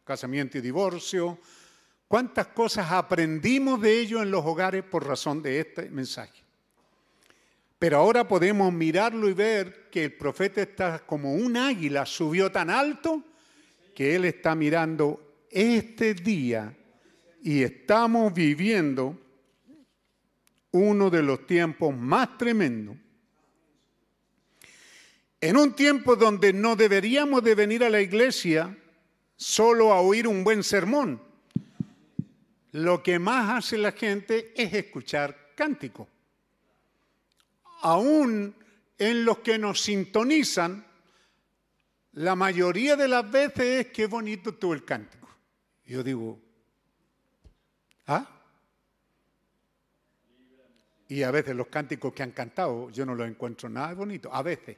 casamiento 0.05 0.57
y 0.57 0.61
divorcio. 0.61 1.39
¿Cuántas 2.07 2.47
cosas 2.47 2.89
aprendimos 2.89 3.81
de 3.81 3.99
ello 3.99 4.21
en 4.21 4.31
los 4.31 4.45
hogares 4.45 4.83
por 4.83 5.05
razón 5.05 5.41
de 5.41 5.59
este 5.59 5.89
mensaje? 5.89 6.41
Pero 7.77 7.97
ahora 7.97 8.25
podemos 8.25 8.71
mirarlo 8.71 9.27
y 9.27 9.33
ver 9.33 9.89
que 9.89 10.05
el 10.05 10.13
profeta 10.13 10.61
está 10.61 10.99
como 10.99 11.33
un 11.33 11.57
águila, 11.57 12.05
subió 12.05 12.49
tan 12.49 12.69
alto 12.69 13.21
que 13.93 14.15
él 14.15 14.23
está 14.23 14.55
mirando 14.55 15.45
este 15.49 16.13
día 16.13 16.73
y 17.41 17.63
estamos 17.63 18.33
viviendo 18.33 19.24
uno 20.75 21.09
de 21.09 21.23
los 21.23 21.47
tiempos 21.47 21.95
más 21.95 22.37
tremendos. 22.37 22.97
En 25.39 25.55
un 25.55 25.73
tiempo 25.73 26.17
donde 26.17 26.51
no 26.51 26.75
deberíamos 26.75 27.43
de 27.43 27.55
venir 27.55 27.83
a 27.85 27.89
la 27.89 28.01
iglesia 28.01 28.77
solo 29.37 29.93
a 29.93 30.01
oír 30.01 30.27
un 30.27 30.43
buen 30.43 30.63
sermón. 30.63 31.21
Lo 32.73 33.01
que 33.01 33.19
más 33.19 33.57
hace 33.57 33.77
la 33.77 33.93
gente 33.93 34.53
es 34.55 34.73
escuchar 34.73 35.53
cántico. 35.55 36.09
Aún 37.81 38.53
en 38.97 39.23
los 39.23 39.39
que 39.39 39.57
nos 39.57 39.81
sintonizan, 39.81 40.85
la 42.13 42.35
mayoría 42.35 42.97
de 42.97 43.07
las 43.07 43.29
veces 43.31 43.85
es 43.85 43.93
qué 43.93 44.07
bonito 44.07 44.55
tú 44.55 44.73
el 44.73 44.83
cántico. 44.83 45.29
Yo 45.85 46.03
digo, 46.03 46.37
¿ah? 48.07 48.34
Y 51.07 51.21
a 51.23 51.31
veces 51.31 51.55
los 51.55 51.67
cánticos 51.67 52.13
que 52.13 52.23
han 52.23 52.31
cantado 52.31 52.89
yo 52.89 53.05
no 53.05 53.13
los 53.13 53.27
encuentro 53.27 53.69
nada 53.69 53.93
bonito, 53.93 54.33
a 54.33 54.41
veces. 54.41 54.77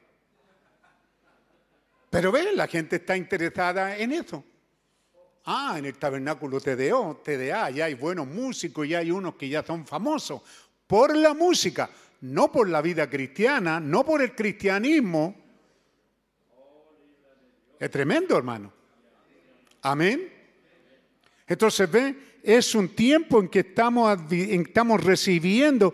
Pero 2.09 2.31
ve, 2.31 2.53
la 2.53 2.67
gente 2.67 2.97
está 2.97 3.15
interesada 3.15 3.97
en 3.97 4.11
eso. 4.11 4.43
Ah, 5.45 5.75
en 5.77 5.85
el 5.85 5.97
tabernáculo 5.97 6.59
TDO, 6.59 7.21
TDA, 7.23 7.69
ya 7.69 7.85
hay 7.85 7.93
buenos 7.93 8.27
músicos, 8.27 8.87
ya 8.87 8.99
hay 8.99 9.11
unos 9.11 9.35
que 9.35 9.47
ya 9.47 9.63
son 9.63 9.85
famosos 9.87 10.41
por 10.85 11.15
la 11.15 11.33
música, 11.33 11.89
no 12.21 12.51
por 12.51 12.67
la 12.67 12.81
vida 12.81 13.09
cristiana, 13.09 13.79
no 13.79 14.05
por 14.05 14.21
el 14.21 14.35
cristianismo. 14.35 15.35
Es 17.79 17.91
tremendo, 17.91 18.37
hermano. 18.37 18.73
Amén. 19.83 20.33
Entonces, 21.47 21.89
ve, 21.89 22.39
es 22.43 22.75
un 22.75 22.89
tiempo 22.89 23.39
en 23.39 23.47
que 23.47 23.59
estamos 23.59 25.03
recibiendo 25.03 25.93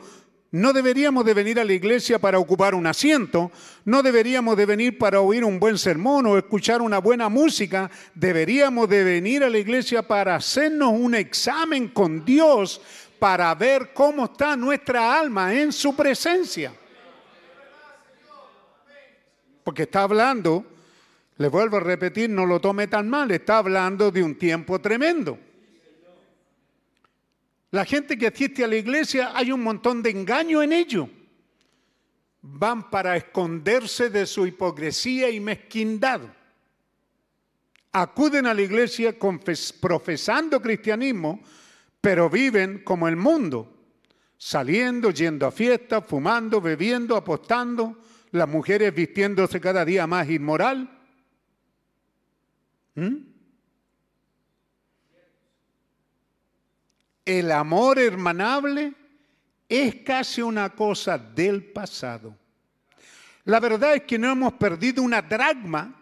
no 0.54 0.72
deberíamos 0.72 1.26
de 1.26 1.34
venir 1.34 1.60
a 1.60 1.64
la 1.64 1.74
iglesia 1.74 2.20
para 2.20 2.38
ocupar 2.38 2.76
un 2.76 2.86
asiento, 2.86 3.52
no 3.86 4.04
deberíamos 4.04 4.56
de 4.56 4.68
venir 4.68 5.00
para 5.00 5.20
oír 5.20 5.44
un 5.44 5.60
buen 5.60 5.80
sermón 5.80 6.28
o 6.28 6.38
escuchar 6.38 6.80
una 6.80 7.00
buena 7.00 7.28
música, 7.28 7.90
deberíamos 8.14 8.88
de 8.88 9.04
venir 9.04 9.44
a 9.44 9.50
la 9.50 9.58
iglesia 9.58 10.08
para 10.08 10.36
hacernos 10.36 10.92
un 10.94 11.16
examen 11.16 11.88
con 11.88 12.24
Dios 12.24 12.80
para 13.18 13.56
ver 13.56 13.94
cómo 13.96 14.26
está 14.26 14.56
nuestra 14.56 15.20
alma 15.20 15.56
en 15.56 15.72
su 15.72 15.96
presencia. 15.96 16.72
Porque 19.64 19.84
está 19.84 20.04
hablando, 20.04 20.68
le 21.38 21.48
vuelvo 21.48 21.78
a 21.78 21.80
repetir, 21.80 22.30
no 22.30 22.46
lo 22.46 22.62
tome 22.62 22.86
tan 22.86 23.10
mal, 23.10 23.32
está 23.32 23.58
hablando 23.58 24.12
de 24.12 24.22
un 24.22 24.36
tiempo 24.36 24.80
tremendo. 24.80 25.40
La 27.74 27.86
gente 27.86 28.20
que 28.20 28.28
asiste 28.28 28.64
a 28.64 28.68
la 28.68 28.76
iglesia, 28.76 29.32
hay 29.34 29.52
un 29.52 29.64
montón 29.64 30.04
de 30.04 30.12
engaño 30.12 30.62
en 30.62 30.74
ello. 30.74 31.10
Van 32.44 32.92
para 32.92 33.18
esconderse 33.18 34.12
de 34.12 34.28
su 34.28 34.46
hipocresía 34.46 35.32
y 35.32 35.40
mezquindad. 35.40 36.22
Acuden 37.92 38.46
a 38.46 38.54
la 38.54 38.62
iglesia 38.62 39.18
profesando 39.82 40.62
cristianismo, 40.62 41.42
pero 42.00 42.30
viven 42.30 42.84
como 42.84 43.08
el 43.08 43.16
mundo, 43.16 43.74
saliendo, 44.38 45.10
yendo 45.10 45.48
a 45.48 45.52
fiestas, 45.52 46.06
fumando, 46.06 46.62
bebiendo, 46.62 47.16
apostando, 47.16 47.98
las 48.30 48.48
mujeres 48.48 48.94
vistiéndose 48.94 49.60
cada 49.60 49.84
día 49.84 50.06
más 50.06 50.30
inmoral. 50.30 50.96
¿Mm? 52.94 53.33
El 57.26 57.52
amor 57.52 58.00
hermanable 58.00 58.94
es 59.68 59.96
casi 59.96 60.42
una 60.42 60.70
cosa 60.70 61.18
del 61.18 61.64
pasado. 61.64 62.36
La 63.46 63.60
verdad 63.60 63.96
es 63.96 64.04
que 64.04 64.18
no 64.18 64.32
hemos 64.32 64.54
perdido 64.54 65.02
una 65.02 65.22
dragma, 65.22 65.94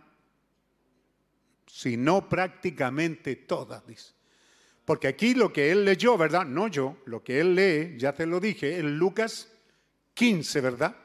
sino 1.65 2.27
prácticamente 2.27 3.35
todas, 3.35 3.85
dice. 3.85 4.13
Porque 4.85 5.07
aquí 5.07 5.33
lo 5.33 5.53
que 5.53 5.71
él 5.71 5.85
leyó, 5.85 6.17
¿verdad? 6.17 6.45
No 6.45 6.67
yo, 6.67 6.97
lo 7.05 7.23
que 7.23 7.39
él 7.39 7.55
lee, 7.55 7.97
ya 7.97 8.13
te 8.13 8.25
lo 8.25 8.39
dije, 8.39 8.77
en 8.77 8.97
Lucas 8.97 9.47
15, 10.13 10.61
¿verdad? 10.61 10.95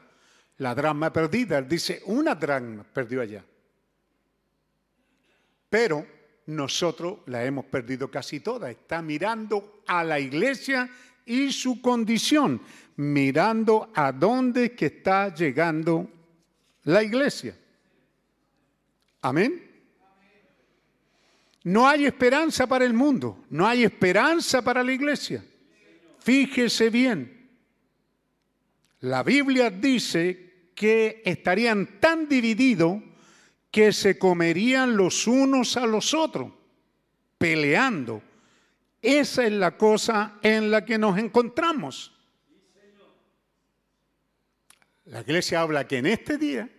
La 0.57 0.75
dragma 0.75 1.13
perdida, 1.13 1.59
él 1.59 1.67
dice, 1.67 2.01
una 2.05 2.35
dragma 2.35 2.83
perdió 2.83 3.21
allá. 3.21 3.45
Pero 5.69 6.16
nosotros 6.47 7.19
la 7.27 7.45
hemos 7.45 7.65
perdido 7.65 8.09
casi 8.09 8.39
toda. 8.39 8.71
Está 8.71 9.01
mirando 9.01 9.81
a 9.85 10.03
la 10.03 10.19
iglesia 10.19 10.89
y 11.25 11.51
su 11.51 11.81
condición, 11.81 12.61
mirando 12.95 13.91
a 13.93 14.11
dónde 14.11 14.73
que 14.73 14.87
está 14.87 15.33
llegando 15.33 16.09
la 16.85 17.03
iglesia. 17.03 17.55
Amén. 19.21 19.63
No 21.63 21.85
hay 21.85 22.05
esperanza 22.05 22.65
para 22.65 22.85
el 22.85 22.93
mundo, 22.93 23.43
no 23.49 23.67
hay 23.67 23.83
esperanza 23.83 24.61
para 24.61 24.83
la 24.83 24.93
iglesia. 24.93 25.43
Fíjese 26.19 26.89
bien, 26.89 27.49
la 29.01 29.21
Biblia 29.21 29.69
dice 29.69 30.69
que 30.73 31.21
estarían 31.25 31.99
tan 31.99 32.29
divididos 32.29 33.01
que 33.71 33.91
se 33.91 34.17
comerían 34.17 34.95
los 34.95 35.27
unos 35.27 35.77
a 35.77 35.85
los 35.85 36.13
otros, 36.13 36.51
peleando. 37.37 38.21
Esa 39.01 39.45
es 39.45 39.51
la 39.51 39.77
cosa 39.77 40.39
en 40.41 40.71
la 40.71 40.85
que 40.85 40.97
nos 40.97 41.17
encontramos. 41.17 42.13
La 45.05 45.21
iglesia 45.21 45.61
habla 45.61 45.87
que 45.87 45.97
en 45.99 46.07
este 46.07 46.37
día 46.37 46.69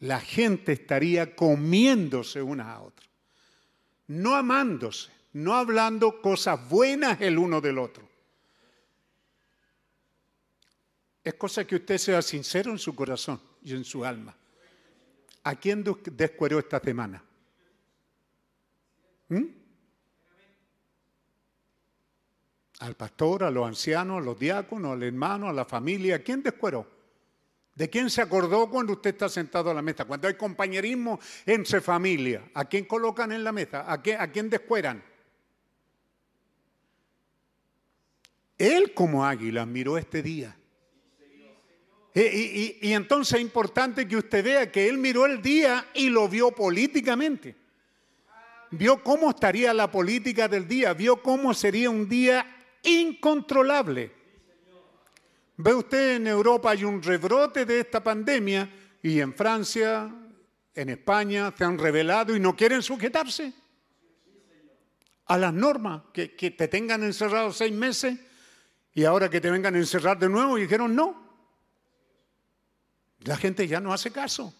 la 0.00 0.20
gente 0.20 0.72
estaría 0.72 1.36
comiéndose 1.36 2.42
una 2.42 2.72
a 2.72 2.82
otra, 2.82 3.06
no 4.08 4.34
amándose, 4.34 5.10
no 5.34 5.54
hablando 5.54 6.20
cosas 6.20 6.68
buenas 6.68 7.20
el 7.20 7.38
uno 7.38 7.60
del 7.60 7.78
otro. 7.78 8.08
Es 11.22 11.34
cosa 11.34 11.66
que 11.66 11.76
usted 11.76 11.98
sea 11.98 12.22
sincero 12.22 12.70
en 12.70 12.78
su 12.78 12.94
corazón 12.94 13.40
y 13.62 13.74
en 13.74 13.84
su 13.84 14.04
alma. 14.04 14.36
¿A 15.46 15.54
quién 15.54 15.84
descueró 16.10 16.58
esta 16.58 16.80
semana? 16.80 17.22
¿Mm? 19.28 19.44
Al 22.80 22.96
pastor, 22.96 23.44
a 23.44 23.50
los 23.52 23.64
ancianos, 23.64 24.18
a 24.18 24.24
los 24.24 24.36
diáconos, 24.36 24.94
al 24.94 25.04
hermano, 25.04 25.48
a 25.48 25.52
la 25.52 25.64
familia. 25.64 26.16
¿A 26.16 26.18
quién 26.18 26.42
descueró? 26.42 26.90
¿De 27.76 27.88
quién 27.88 28.10
se 28.10 28.22
acordó 28.22 28.68
cuando 28.68 28.94
usted 28.94 29.10
está 29.10 29.28
sentado 29.28 29.70
a 29.70 29.74
la 29.74 29.82
mesa? 29.82 30.04
Cuando 30.04 30.26
hay 30.26 30.34
compañerismo 30.34 31.20
entre 31.44 31.80
familia, 31.80 32.50
¿a 32.52 32.64
quién 32.64 32.84
colocan 32.84 33.30
en 33.30 33.44
la 33.44 33.52
mesa? 33.52 33.82
¿A, 33.82 33.92
a 33.92 34.32
quién 34.32 34.50
descueran? 34.50 35.00
Él 38.58 38.92
como 38.94 39.24
águila 39.24 39.64
miró 39.64 39.96
este 39.96 40.24
día 40.24 40.56
y, 42.22 42.94
entonces 42.94 43.34
es 43.34 43.42
importante 43.42 44.08
que 44.08 44.16
usted 44.16 44.42
vea 44.42 44.72
que 44.72 44.88
él 44.88 44.96
miró 44.96 45.26
el 45.26 45.42
día 45.42 45.86
y 45.92 46.08
lo 46.08 46.28
vio 46.28 46.50
políticamente. 46.50 47.54
Vio 48.70 49.02
cómo 49.02 49.30
estaría 49.30 49.74
la 49.74 49.90
política 49.90 50.48
del 50.48 50.66
día, 50.66 50.94
vio 50.94 51.22
cómo 51.22 51.52
sería 51.52 51.90
un 51.90 52.08
día 52.08 52.46
incontrolable. 52.82 54.12
Ve 55.58 55.74
usted 55.74 56.16
en 56.16 56.26
Europa 56.26 56.70
hay 56.70 56.84
un 56.84 57.02
rebrote 57.02 57.66
de 57.66 57.80
esta 57.80 58.02
pandemia 58.02 58.68
y 59.02 59.20
en 59.20 59.34
Francia, 59.34 60.10
en 60.74 60.88
España 60.88 61.52
se 61.56 61.64
han 61.64 61.78
revelado 61.78 62.34
y 62.34 62.40
no 62.40 62.56
quieren 62.56 62.82
sujetarse 62.82 63.52
a 65.26 65.36
las 65.36 65.52
normas, 65.52 66.02
que, 66.14 66.34
que 66.34 66.50
te 66.52 66.68
tengan 66.68 67.02
encerrado 67.02 67.52
seis 67.52 67.72
meses 67.72 68.16
Y 68.94 69.04
ahora 69.04 69.28
que 69.28 69.40
te 69.40 69.50
vengan 69.50 69.74
a 69.74 69.78
encerrar 69.78 70.18
de 70.18 70.28
nuevo, 70.30 70.56
y 70.56 70.62
dijeron 70.62 70.94
no. 70.94 71.25
La 73.26 73.36
gente 73.36 73.66
ya 73.66 73.80
no 73.80 73.92
hace 73.92 74.10
caso. 74.10 74.54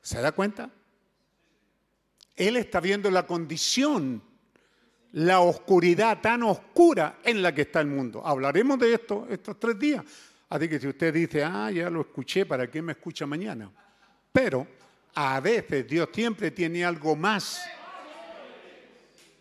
¿Se 0.00 0.20
da 0.20 0.32
cuenta? 0.32 0.70
Él 2.34 2.56
está 2.56 2.80
viendo 2.80 3.10
la 3.10 3.26
condición, 3.26 4.22
la 5.12 5.40
oscuridad 5.40 6.20
tan 6.20 6.42
oscura 6.42 7.20
en 7.22 7.42
la 7.42 7.54
que 7.54 7.62
está 7.62 7.80
el 7.80 7.86
mundo. 7.86 8.26
Hablaremos 8.26 8.78
de 8.78 8.94
esto 8.94 9.26
estos 9.30 9.60
tres 9.60 9.78
días. 9.78 10.02
Así 10.48 10.68
que 10.68 10.80
si 10.80 10.88
usted 10.88 11.12
dice, 11.12 11.44
ah, 11.44 11.70
ya 11.70 11.90
lo 11.90 12.00
escuché, 12.00 12.46
¿para 12.46 12.70
qué 12.70 12.80
me 12.80 12.92
escucha 12.92 13.26
mañana? 13.26 13.70
Pero 14.32 14.66
a 15.14 15.40
veces 15.40 15.86
Dios 15.86 16.08
siempre 16.12 16.50
tiene 16.50 16.84
algo 16.84 17.16
más. 17.16 17.62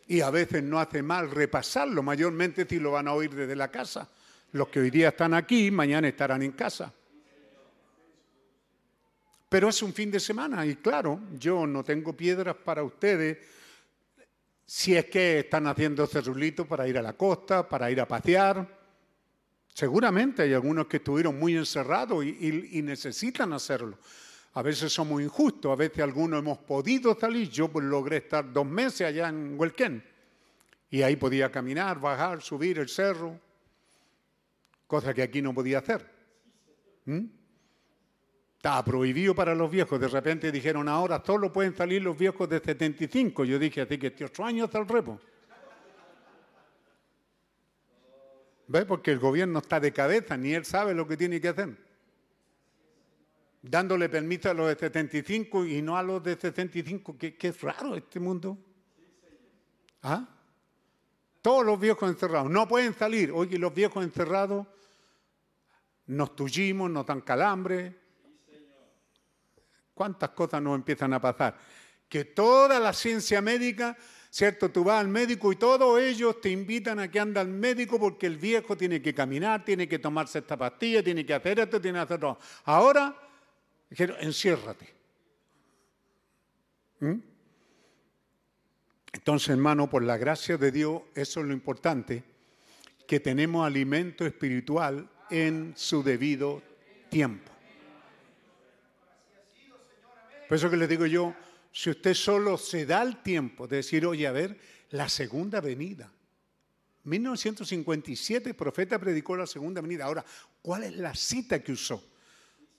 Y 0.07 0.19
a 0.19 0.29
veces 0.29 0.61
no 0.63 0.79
hace 0.79 1.01
mal 1.01 1.31
repasarlo, 1.31 2.03
mayormente 2.03 2.67
si 2.69 2.77
lo 2.77 2.91
van 2.91 3.07
a 3.07 3.13
oír 3.13 3.33
desde 3.33 3.55
la 3.55 3.71
casa. 3.71 4.09
Los 4.53 4.67
que 4.69 4.79
hoy 4.79 4.89
día 4.91 5.09
están 5.09 5.33
aquí, 5.33 5.71
mañana 5.71 6.07
estarán 6.07 6.41
en 6.43 6.51
casa. 6.51 6.93
Pero 9.49 9.69
es 9.69 9.81
un 9.83 9.93
fin 9.93 10.09
de 10.09 10.19
semana 10.19 10.65
y 10.65 10.75
claro, 10.75 11.19
yo 11.37 11.67
no 11.67 11.83
tengo 11.83 12.13
piedras 12.13 12.55
para 12.55 12.83
ustedes 12.83 13.37
si 14.65 14.95
es 14.95 15.05
que 15.05 15.39
están 15.39 15.67
haciendo 15.67 16.07
cerulitos 16.07 16.65
para 16.65 16.87
ir 16.87 16.97
a 16.97 17.01
la 17.01 17.13
costa, 17.13 17.67
para 17.67 17.91
ir 17.91 17.99
a 17.99 18.07
pasear. 18.07 18.67
Seguramente 19.73 20.43
hay 20.43 20.53
algunos 20.53 20.87
que 20.87 20.97
estuvieron 20.97 21.37
muy 21.37 21.57
encerrados 21.57 22.23
y, 22.23 22.69
y- 22.71 22.81
necesitan 22.81 23.53
hacerlo. 23.53 23.97
A 24.53 24.61
veces 24.61 24.93
somos 24.93 25.19
injustos, 25.21 25.71
a 25.71 25.75
veces 25.75 25.99
algunos 25.99 26.39
hemos 26.39 26.59
podido 26.59 27.17
salir. 27.19 27.49
Yo 27.49 27.69
pues, 27.69 27.85
logré 27.85 28.17
estar 28.17 28.51
dos 28.53 28.67
meses 28.67 29.01
allá 29.07 29.29
en 29.29 29.59
Huelquén 29.59 30.03
y 30.91 31.01
ahí 31.01 31.15
podía 31.15 31.51
caminar, 31.51 31.99
bajar, 31.99 32.41
subir 32.41 32.77
el 32.77 32.87
cerro, 32.87 33.39
cosa 34.87 35.13
que 35.13 35.23
aquí 35.23 35.41
no 35.41 35.53
podía 35.53 35.79
hacer. 35.79 36.09
¿Mm? 37.05 37.25
Estaba 38.57 38.85
prohibido 38.85 39.35
para 39.35 39.53
los 39.53 39.69
viejos. 39.69 39.99
De 39.99 40.07
repente 40.07 40.51
dijeron, 40.51 40.87
ahora 40.87 41.21
solo 41.25 41.51
pueden 41.51 41.75
salir 41.75 42.01
los 42.01 42.17
viejos 42.17 42.47
de 42.47 42.59
75. 42.59 43.43
Yo 43.43 43.59
dije, 43.59 43.81
así 43.81 43.97
que 43.97 44.07
este 44.07 44.25
ocho 44.25 44.45
años 44.45 44.65
está 44.65 44.79
el 44.79 44.87
repo. 44.87 45.19
¿Ves? 48.67 48.85
Porque 48.85 49.11
el 49.11 49.19
gobierno 49.19 49.59
está 49.59 49.79
de 49.79 49.91
cabeza, 49.91 50.37
ni 50.37 50.53
él 50.53 50.63
sabe 50.63 50.93
lo 50.93 51.07
que 51.07 51.17
tiene 51.17 51.41
que 51.41 51.49
hacer. 51.49 51.75
Dándole 53.61 54.09
permiso 54.09 54.49
a 54.49 54.53
los 54.53 54.67
de 54.69 54.75
75 54.75 55.65
y 55.65 55.81
no 55.81 55.97
a 55.97 56.03
los 56.03 56.23
de 56.23 56.35
65. 56.35 57.17
Qué, 57.17 57.35
qué 57.35 57.51
raro 57.51 57.95
este 57.95 58.19
mundo. 58.19 58.57
¿Ah? 60.01 60.32
Todos 61.43 61.65
los 61.65 61.77
viejos 61.77 62.09
encerrados. 62.09 62.49
No 62.49 62.69
pueden 62.69 62.93
salir. 62.93 63.29
Oye, 63.33 63.59
los 63.59 63.73
viejos 63.73 64.01
encerrados 64.01 64.65
nos 66.07 66.37
tullimos, 66.37 66.89
nos 66.89 67.05
dan 67.05 67.19
calambre. 67.19 67.93
¿Cuántas 69.93 70.29
cosas 70.29 70.61
nos 70.61 70.75
empiezan 70.75 71.13
a 71.13 71.19
pasar? 71.19 71.57
Que 72.07 72.23
toda 72.23 72.79
la 72.79 72.93
ciencia 72.93 73.41
médica, 73.41 73.97
¿cierto? 74.29 74.71
Tú 74.71 74.85
vas 74.85 75.01
al 75.01 75.09
médico 75.09 75.51
y 75.51 75.57
todos 75.57 75.99
ellos 75.99 76.39
te 76.39 76.49
invitan 76.49 76.99
a 76.99 77.11
que 77.11 77.19
anda 77.19 77.41
al 77.41 77.49
médico 77.49 77.99
porque 77.99 78.25
el 78.25 78.37
viejo 78.37 78.77
tiene 78.77 79.01
que 79.01 79.13
caminar, 79.13 79.65
tiene 79.65 79.85
que 79.85 79.99
tomarse 79.99 80.39
esta 80.39 80.55
pastilla, 80.55 81.03
tiene 81.03 81.25
que 81.25 81.33
hacer 81.33 81.59
esto, 81.59 81.81
tiene 81.81 81.97
que 81.97 82.03
hacer 82.03 82.21
todo. 82.21 82.39
Ahora, 82.63 83.13
dijeron, 83.89 84.15
enciérrate. 84.21 84.93
¿Mm? 87.01 87.32
Entonces, 89.13 89.49
hermano, 89.49 89.89
por 89.89 90.03
la 90.03 90.17
gracia 90.17 90.57
de 90.57 90.71
Dios, 90.71 91.03
eso 91.15 91.39
es 91.39 91.45
lo 91.45 91.53
importante, 91.53 92.23
que 93.07 93.19
tenemos 93.19 93.65
alimento 93.65 94.25
espiritual 94.25 95.09
en 95.29 95.73
su 95.77 96.03
debido 96.03 96.61
tiempo. 97.09 97.51
Por 100.47 100.57
eso 100.57 100.69
que 100.69 100.77
les 100.77 100.89
digo 100.89 101.05
yo, 101.05 101.33
si 101.71 101.91
usted 101.91 102.13
solo 102.13 102.57
se 102.57 102.85
da 102.85 103.01
el 103.01 103.21
tiempo 103.21 103.67
de 103.67 103.77
decir, 103.77 104.05
oye, 104.05 104.27
a 104.27 104.31
ver, 104.31 104.57
la 104.91 105.09
segunda 105.09 105.61
venida. 105.61 106.11
1957 107.03 108.49
el 108.49 108.55
profeta 108.55 108.99
predicó 108.99 109.35
la 109.35 109.47
segunda 109.47 109.81
venida. 109.81 110.05
Ahora, 110.05 110.23
¿cuál 110.61 110.83
es 110.83 110.95
la 110.95 111.15
cita 111.15 111.61
que 111.61 111.71
usó? 111.71 112.03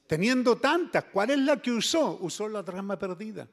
Teniendo 0.06 0.56
tantas, 0.56 1.04
¿cuál 1.04 1.30
es 1.30 1.38
la 1.38 1.60
que 1.60 1.70
usó? 1.70 2.18
Usó 2.20 2.48
la 2.48 2.62
drama 2.62 2.98
perdida. 2.98 3.48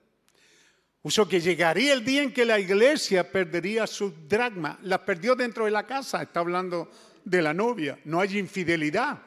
Usó 1.04 1.28
que 1.28 1.40
llegaría 1.40 1.94
el 1.94 2.06
día 2.06 2.22
en 2.22 2.34
que 2.34 2.46
la 2.46 2.60
iglesia 2.60 3.32
perdería 3.32 3.88
su 3.88 4.12
dragma. 4.28 4.78
La 4.84 5.04
perdió 5.04 5.36
dentro 5.36 5.66
de 5.66 5.72
la 5.72 5.88
casa. 5.88 6.22
Está 6.22 6.42
hablando 6.42 6.92
de 7.26 7.42
la 7.42 7.54
novia. 7.54 8.00
No 8.06 8.20
hay 8.20 8.38
infidelidad. 8.38 9.20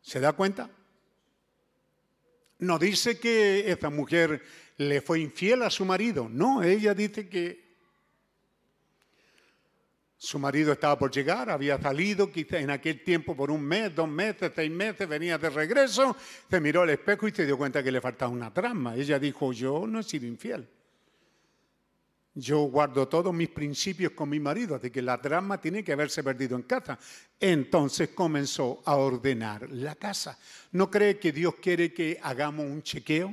¿Se 0.00 0.20
da 0.20 0.32
cuenta? 0.32 0.70
No 2.58 2.78
dice 2.78 3.18
que 3.18 3.70
esta 3.70 3.90
mujer 3.90 4.42
le 4.78 5.02
fue 5.02 5.20
infiel 5.20 5.62
a 5.62 5.70
su 5.70 5.84
marido. 5.84 6.28
No, 6.30 6.62
ella 6.62 6.94
dice 6.94 7.28
que 7.28 7.65
su 10.26 10.40
marido 10.40 10.72
estaba 10.72 10.98
por 10.98 11.12
llegar, 11.12 11.48
había 11.50 11.80
salido 11.80 12.32
quizá 12.32 12.58
en 12.58 12.70
aquel 12.70 13.04
tiempo 13.04 13.36
por 13.36 13.48
un 13.48 13.62
mes, 13.62 13.94
dos 13.94 14.08
meses, 14.08 14.50
seis 14.54 14.70
meses, 14.70 15.08
venía 15.08 15.38
de 15.38 15.48
regreso, 15.50 16.16
se 16.50 16.60
miró 16.60 16.82
al 16.82 16.90
espejo 16.90 17.28
y 17.28 17.30
se 17.30 17.46
dio 17.46 17.56
cuenta 17.56 17.80
que 17.80 17.92
le 17.92 18.00
faltaba 18.00 18.32
una 18.32 18.52
trama. 18.52 18.96
Ella 18.96 19.20
dijo, 19.20 19.52
yo 19.52 19.86
no 19.86 20.00
he 20.00 20.02
sido 20.02 20.26
infiel. 20.26 20.68
Yo 22.34 22.58
guardo 22.62 23.06
todos 23.06 23.32
mis 23.32 23.50
principios 23.50 24.12
con 24.12 24.28
mi 24.28 24.40
marido, 24.40 24.74
así 24.74 24.90
que 24.90 25.00
la 25.00 25.20
trama 25.22 25.60
tiene 25.60 25.84
que 25.84 25.92
haberse 25.92 26.24
perdido 26.24 26.56
en 26.56 26.62
casa. 26.64 26.98
Entonces 27.38 28.08
comenzó 28.08 28.82
a 28.84 28.96
ordenar 28.96 29.70
la 29.70 29.94
casa. 29.94 30.38
¿No 30.72 30.90
cree 30.90 31.20
que 31.20 31.30
Dios 31.30 31.54
quiere 31.62 31.94
que 31.94 32.18
hagamos 32.20 32.66
un 32.66 32.82
chequeo? 32.82 33.32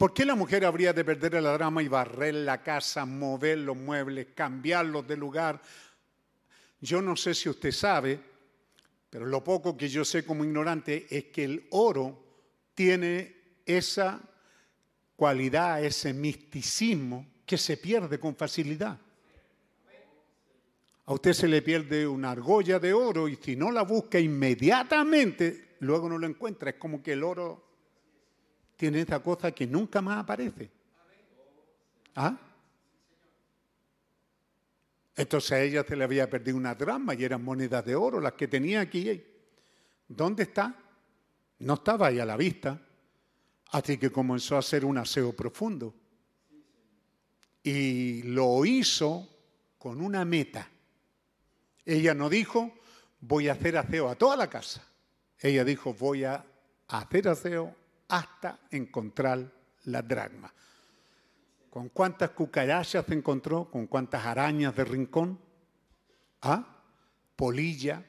¿Por 0.00 0.14
qué 0.14 0.24
la 0.24 0.34
mujer 0.34 0.64
habría 0.64 0.94
de 0.94 1.04
perder 1.04 1.34
la 1.42 1.52
drama 1.52 1.82
y 1.82 1.88
barrer 1.88 2.32
la 2.32 2.62
casa, 2.62 3.04
mover 3.04 3.58
los 3.58 3.76
muebles, 3.76 4.28
cambiarlos 4.34 5.06
de 5.06 5.14
lugar? 5.14 5.60
Yo 6.80 7.02
no 7.02 7.16
sé 7.16 7.34
si 7.34 7.50
usted 7.50 7.70
sabe, 7.70 8.18
pero 9.10 9.26
lo 9.26 9.44
poco 9.44 9.76
que 9.76 9.90
yo 9.90 10.02
sé 10.02 10.24
como 10.24 10.42
ignorante 10.42 11.06
es 11.10 11.24
que 11.24 11.44
el 11.44 11.66
oro 11.72 12.18
tiene 12.72 13.58
esa 13.66 14.22
cualidad, 15.16 15.84
ese 15.84 16.14
misticismo 16.14 17.26
que 17.44 17.58
se 17.58 17.76
pierde 17.76 18.18
con 18.18 18.34
facilidad. 18.34 18.98
A 21.04 21.12
usted 21.12 21.34
se 21.34 21.46
le 21.46 21.60
pierde 21.60 22.06
una 22.06 22.30
argolla 22.30 22.78
de 22.78 22.94
oro 22.94 23.28
y 23.28 23.36
si 23.36 23.54
no 23.54 23.70
la 23.70 23.82
busca 23.82 24.18
inmediatamente, 24.18 25.76
luego 25.80 26.08
no 26.08 26.16
lo 26.16 26.26
encuentra. 26.26 26.70
Es 26.70 26.76
como 26.76 27.02
que 27.02 27.12
el 27.12 27.22
oro 27.22 27.69
tiene 28.80 29.02
esa 29.02 29.22
cosa 29.22 29.52
que 29.52 29.66
nunca 29.66 30.00
más 30.00 30.20
aparece. 30.20 30.70
¿Ah? 32.16 32.34
Entonces 35.14 35.52
a 35.52 35.60
ella 35.60 35.84
se 35.86 35.94
le 35.94 36.04
había 36.04 36.30
perdido 36.30 36.56
una 36.56 36.74
drama 36.74 37.12
y 37.12 37.22
eran 37.22 37.44
monedas 37.44 37.84
de 37.84 37.94
oro 37.94 38.22
las 38.22 38.32
que 38.32 38.48
tenía 38.48 38.80
aquí. 38.80 39.22
¿Dónde 40.08 40.44
está? 40.44 40.74
No 41.58 41.74
estaba 41.74 42.06
ahí 42.06 42.20
a 42.20 42.24
la 42.24 42.38
vista. 42.38 42.80
Así 43.72 43.98
que 43.98 44.10
comenzó 44.10 44.56
a 44.56 44.60
hacer 44.60 44.86
un 44.86 44.96
aseo 44.96 45.34
profundo. 45.34 45.94
Y 47.62 48.22
lo 48.22 48.64
hizo 48.64 49.28
con 49.76 50.00
una 50.00 50.24
meta. 50.24 50.70
Ella 51.84 52.14
no 52.14 52.30
dijo, 52.30 52.72
voy 53.20 53.48
a 53.48 53.52
hacer 53.52 53.76
aseo 53.76 54.08
a 54.08 54.14
toda 54.14 54.38
la 54.38 54.48
casa. 54.48 54.82
Ella 55.38 55.64
dijo, 55.64 55.92
voy 55.92 56.24
a 56.24 56.46
hacer 56.88 57.28
aseo 57.28 57.76
hasta 58.10 58.58
encontrar 58.70 59.50
la 59.84 60.02
dragma. 60.02 60.52
¿Con 61.70 61.88
cuántas 61.90 62.30
cucarachas 62.30 63.06
se 63.06 63.14
encontró? 63.14 63.70
¿Con 63.70 63.86
cuántas 63.86 64.26
arañas 64.26 64.74
de 64.74 64.84
rincón? 64.84 65.38
¿Ah? 66.42 66.82
Polilla. 67.36 68.04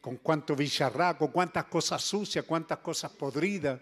¿Con 0.00 0.18
cuánto 0.18 0.54
bicharraco? 0.54 1.32
¿Cuántas 1.32 1.64
cosas 1.64 2.02
sucias? 2.02 2.44
¿Cuántas 2.44 2.78
cosas 2.78 3.12
podridas? 3.12 3.80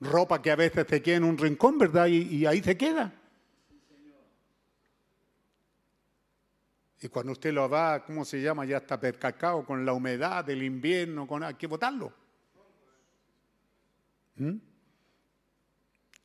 Ropa 0.00 0.40
que 0.40 0.50
a 0.50 0.56
veces 0.56 0.86
se 0.88 1.02
queda 1.02 1.16
en 1.16 1.24
un 1.24 1.36
rincón, 1.36 1.78
¿verdad? 1.78 2.06
Y, 2.06 2.36
y 2.36 2.46
ahí 2.46 2.62
se 2.62 2.76
queda. 2.76 3.12
Y 7.00 7.08
cuando 7.08 7.32
usted 7.32 7.52
lo 7.52 7.68
va, 7.68 8.04
¿cómo 8.04 8.24
se 8.24 8.40
llama? 8.40 8.64
Ya 8.64 8.78
está 8.78 8.98
percacao 8.98 9.64
con 9.64 9.84
la 9.84 9.92
humedad 9.92 10.44
del 10.44 10.62
invierno, 10.62 11.26
con, 11.26 11.42
hay 11.42 11.54
que 11.54 11.66
botarlo. 11.66 12.25
¿Mm? 14.36 14.56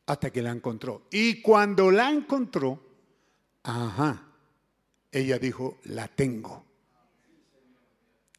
Hasta 0.05 0.29
que 0.31 0.41
la 0.41 0.51
encontró. 0.51 1.07
Y 1.11 1.41
cuando 1.41 1.91
la 1.91 2.09
encontró, 2.09 2.83
ajá, 3.63 4.27
ella 5.11 5.38
dijo, 5.39 5.79
la 5.85 6.07
tengo. 6.07 6.65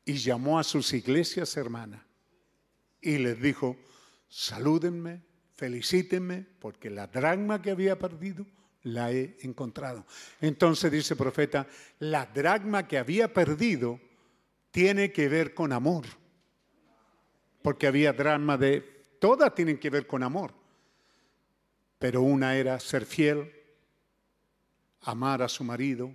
Y 0.04 0.14
llamó 0.14 0.58
a 0.58 0.64
sus 0.64 0.92
iglesias 0.92 1.56
hermanas 1.56 2.02
y 3.00 3.18
les 3.18 3.40
dijo, 3.40 3.76
salúdenme, 4.28 5.22
felicítenme, 5.54 6.46
porque 6.58 6.90
la 6.90 7.06
dragma 7.06 7.60
que 7.62 7.70
había 7.70 7.98
perdido 7.98 8.46
la 8.82 9.12
he 9.12 9.36
encontrado. 9.42 10.06
Entonces 10.40 10.90
dice 10.90 11.14
el 11.14 11.18
profeta, 11.18 11.66
la 11.98 12.26
dracma 12.26 12.88
que 12.88 12.98
había 12.98 13.32
perdido 13.32 14.00
tiene 14.70 15.12
que 15.12 15.28
ver 15.28 15.54
con 15.54 15.72
amor. 15.72 16.04
Porque 17.62 17.86
había 17.86 18.12
dracma 18.12 18.56
de, 18.56 19.01
todas 19.22 19.54
tienen 19.54 19.78
que 19.78 19.88
ver 19.88 20.04
con 20.04 20.24
amor. 20.24 20.52
Pero 21.96 22.22
una 22.22 22.56
era 22.56 22.80
ser 22.80 23.06
fiel, 23.06 23.52
amar 25.02 25.42
a 25.42 25.48
su 25.48 25.62
marido, 25.62 26.12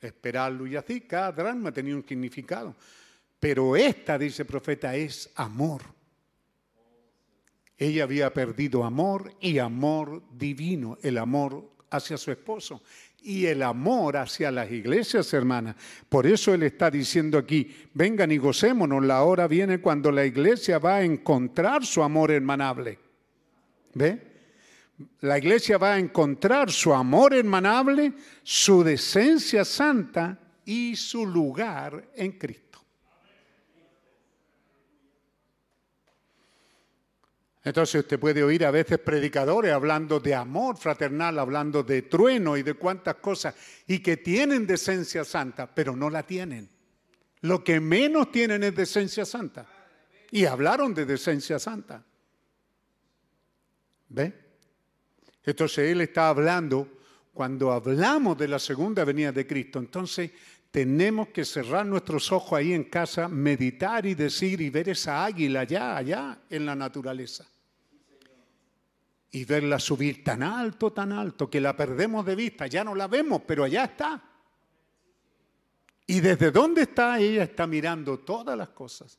esperarlo 0.00 0.64
y 0.64 0.76
así. 0.76 1.00
Cada 1.00 1.32
drama 1.32 1.72
tenía 1.72 1.96
un 1.96 2.06
significado. 2.06 2.76
Pero 3.40 3.74
esta, 3.74 4.16
dice 4.16 4.42
el 4.42 4.46
profeta, 4.46 4.94
es 4.94 5.28
amor. 5.34 5.82
Ella 7.76 8.04
había 8.04 8.32
perdido 8.32 8.84
amor 8.84 9.34
y 9.40 9.58
amor 9.58 10.22
divino, 10.30 10.98
el 11.02 11.18
amor 11.18 11.68
hacia 11.90 12.16
su 12.16 12.30
esposo 12.30 12.80
y 13.20 13.46
el 13.46 13.62
amor 13.62 14.16
hacia 14.16 14.50
las 14.50 14.70
iglesias, 14.70 15.32
hermanas. 15.32 15.76
Por 16.08 16.26
eso 16.26 16.54
Él 16.54 16.62
está 16.62 16.90
diciendo 16.90 17.38
aquí, 17.38 17.74
vengan 17.92 18.30
y 18.30 18.38
gocémonos, 18.38 19.04
la 19.04 19.22
hora 19.22 19.48
viene 19.48 19.80
cuando 19.80 20.12
la 20.12 20.24
iglesia 20.24 20.78
va 20.78 20.96
a 20.96 21.02
encontrar 21.02 21.84
su 21.84 22.02
amor 22.02 22.30
hermanable. 22.30 22.98
¿Ve? 23.94 24.36
La 25.20 25.38
iglesia 25.38 25.76
va 25.76 25.94
a 25.94 25.98
encontrar 25.98 26.70
su 26.70 26.94
amor 26.94 27.34
hermanable, 27.34 28.14
su 28.42 28.82
decencia 28.82 29.64
santa 29.64 30.38
y 30.64 30.96
su 30.96 31.26
lugar 31.26 32.10
en 32.14 32.32
Cristo. 32.32 32.65
Entonces 37.66 38.02
usted 38.02 38.20
puede 38.20 38.44
oír 38.44 38.64
a 38.64 38.70
veces 38.70 39.00
predicadores 39.00 39.72
hablando 39.72 40.20
de 40.20 40.36
amor 40.36 40.76
fraternal, 40.76 41.36
hablando 41.36 41.82
de 41.82 42.02
trueno 42.02 42.56
y 42.56 42.62
de 42.62 42.74
cuantas 42.74 43.16
cosas, 43.16 43.56
y 43.88 43.98
que 43.98 44.18
tienen 44.18 44.68
decencia 44.68 45.24
santa, 45.24 45.66
pero 45.74 45.96
no 45.96 46.08
la 46.08 46.22
tienen. 46.22 46.68
Lo 47.40 47.64
que 47.64 47.80
menos 47.80 48.30
tienen 48.30 48.62
es 48.62 48.72
decencia 48.72 49.24
santa. 49.24 49.66
Y 50.30 50.44
hablaron 50.44 50.94
de 50.94 51.06
decencia 51.06 51.58
santa. 51.58 52.04
¿Ve? 54.10 54.32
Entonces 55.42 55.90
él 55.90 56.02
está 56.02 56.28
hablando, 56.28 57.00
cuando 57.34 57.72
hablamos 57.72 58.38
de 58.38 58.46
la 58.46 58.60
segunda 58.60 59.04
venida 59.04 59.32
de 59.32 59.44
Cristo, 59.44 59.80
entonces 59.80 60.30
tenemos 60.70 61.30
que 61.30 61.44
cerrar 61.44 61.84
nuestros 61.84 62.30
ojos 62.30 62.60
ahí 62.60 62.72
en 62.72 62.84
casa, 62.84 63.26
meditar 63.26 64.06
y 64.06 64.14
decir 64.14 64.60
y 64.60 64.70
ver 64.70 64.90
esa 64.90 65.24
águila 65.24 65.62
allá, 65.62 65.96
allá 65.96 66.38
en 66.48 66.64
la 66.64 66.76
naturaleza 66.76 67.44
y 69.30 69.44
verla 69.44 69.78
subir 69.78 70.24
tan 70.24 70.42
alto, 70.42 70.92
tan 70.92 71.12
alto, 71.12 71.50
que 71.50 71.60
la 71.60 71.76
perdemos 71.76 72.24
de 72.24 72.34
vista, 72.34 72.66
ya 72.66 72.84
no 72.84 72.94
la 72.94 73.06
vemos, 73.06 73.42
pero 73.46 73.64
allá 73.64 73.84
está. 73.84 74.22
Y 76.06 76.20
desde 76.20 76.50
dónde 76.50 76.82
está, 76.82 77.18
ella 77.18 77.42
está 77.42 77.66
mirando 77.66 78.20
todas 78.20 78.56
las 78.56 78.68
cosas. 78.70 79.18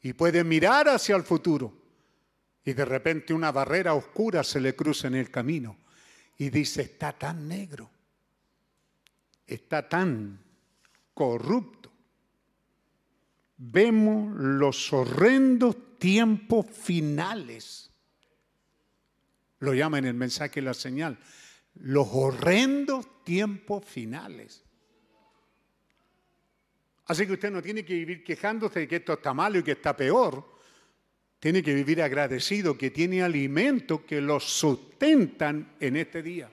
Y 0.00 0.14
puede 0.14 0.42
mirar 0.42 0.88
hacia 0.88 1.16
el 1.16 1.22
futuro. 1.22 1.72
Y 2.64 2.72
de 2.72 2.84
repente 2.84 3.34
una 3.34 3.52
barrera 3.52 3.94
oscura 3.94 4.42
se 4.42 4.60
le 4.60 4.74
cruza 4.74 5.08
en 5.08 5.16
el 5.16 5.30
camino. 5.30 5.76
Y 6.38 6.50
dice, 6.50 6.82
está 6.82 7.12
tan 7.12 7.46
negro, 7.46 7.90
está 9.46 9.88
tan 9.88 10.40
corrupto. 11.12 11.92
Vemos 13.56 14.34
los 14.36 14.92
horrendos 14.92 15.76
tiempos 15.98 16.66
finales 16.66 17.87
lo 19.60 19.74
llama 19.74 19.98
en 19.98 20.06
el 20.06 20.14
mensaje 20.14 20.62
la 20.62 20.74
señal, 20.74 21.18
los 21.74 22.08
horrendos 22.12 23.24
tiempos 23.24 23.84
finales. 23.84 24.64
Así 27.06 27.26
que 27.26 27.32
usted 27.32 27.50
no 27.50 27.62
tiene 27.62 27.84
que 27.84 27.94
vivir 27.94 28.22
quejándose 28.22 28.80
de 28.80 28.88
que 28.88 28.96
esto 28.96 29.14
está 29.14 29.32
malo 29.32 29.58
y 29.58 29.62
que 29.62 29.72
está 29.72 29.96
peor. 29.96 30.58
Tiene 31.40 31.62
que 31.62 31.72
vivir 31.72 32.02
agradecido 32.02 32.76
que 32.76 32.90
tiene 32.90 33.22
alimento 33.22 34.04
que 34.04 34.20
lo 34.20 34.38
sustentan 34.40 35.74
en 35.80 35.96
este 35.96 36.22
día. 36.22 36.50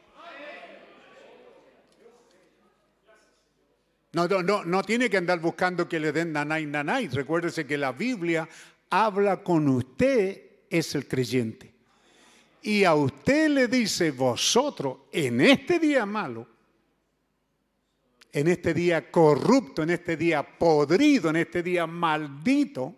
No, 4.13 4.29
no, 4.29 4.41
no, 4.41 4.63
no 4.63 4.81
tiene 4.83 5.09
que 5.09 5.17
andar 5.17 5.41
buscando 5.41 5.89
que 5.89 5.99
le 5.99 6.13
den 6.13 6.31
nanay, 6.31 6.65
nanay. 6.65 7.09
Recuérdese 7.09 7.67
que 7.67 7.77
la 7.77 7.91
Biblia 7.91 8.47
habla 8.89 9.43
con 9.43 9.67
usted, 9.67 10.41
es 10.69 10.95
el 10.95 11.05
creyente 11.05 11.74
y 12.65 12.83
a 12.83 12.95
usted 12.95 13.49
le 13.49 13.67
dice, 13.67 14.09
vosotros, 14.09 15.01
en 15.11 15.39
este 15.39 15.77
día 15.77 16.03
malo, 16.03 16.47
en 18.31 18.47
este 18.47 18.73
día 18.73 19.11
corrupto, 19.11 19.83
en 19.83 19.91
este 19.91 20.17
día 20.17 20.57
podrido, 20.57 21.29
en 21.29 21.35
este 21.35 21.61
día 21.61 21.85
maldito, 21.85 22.95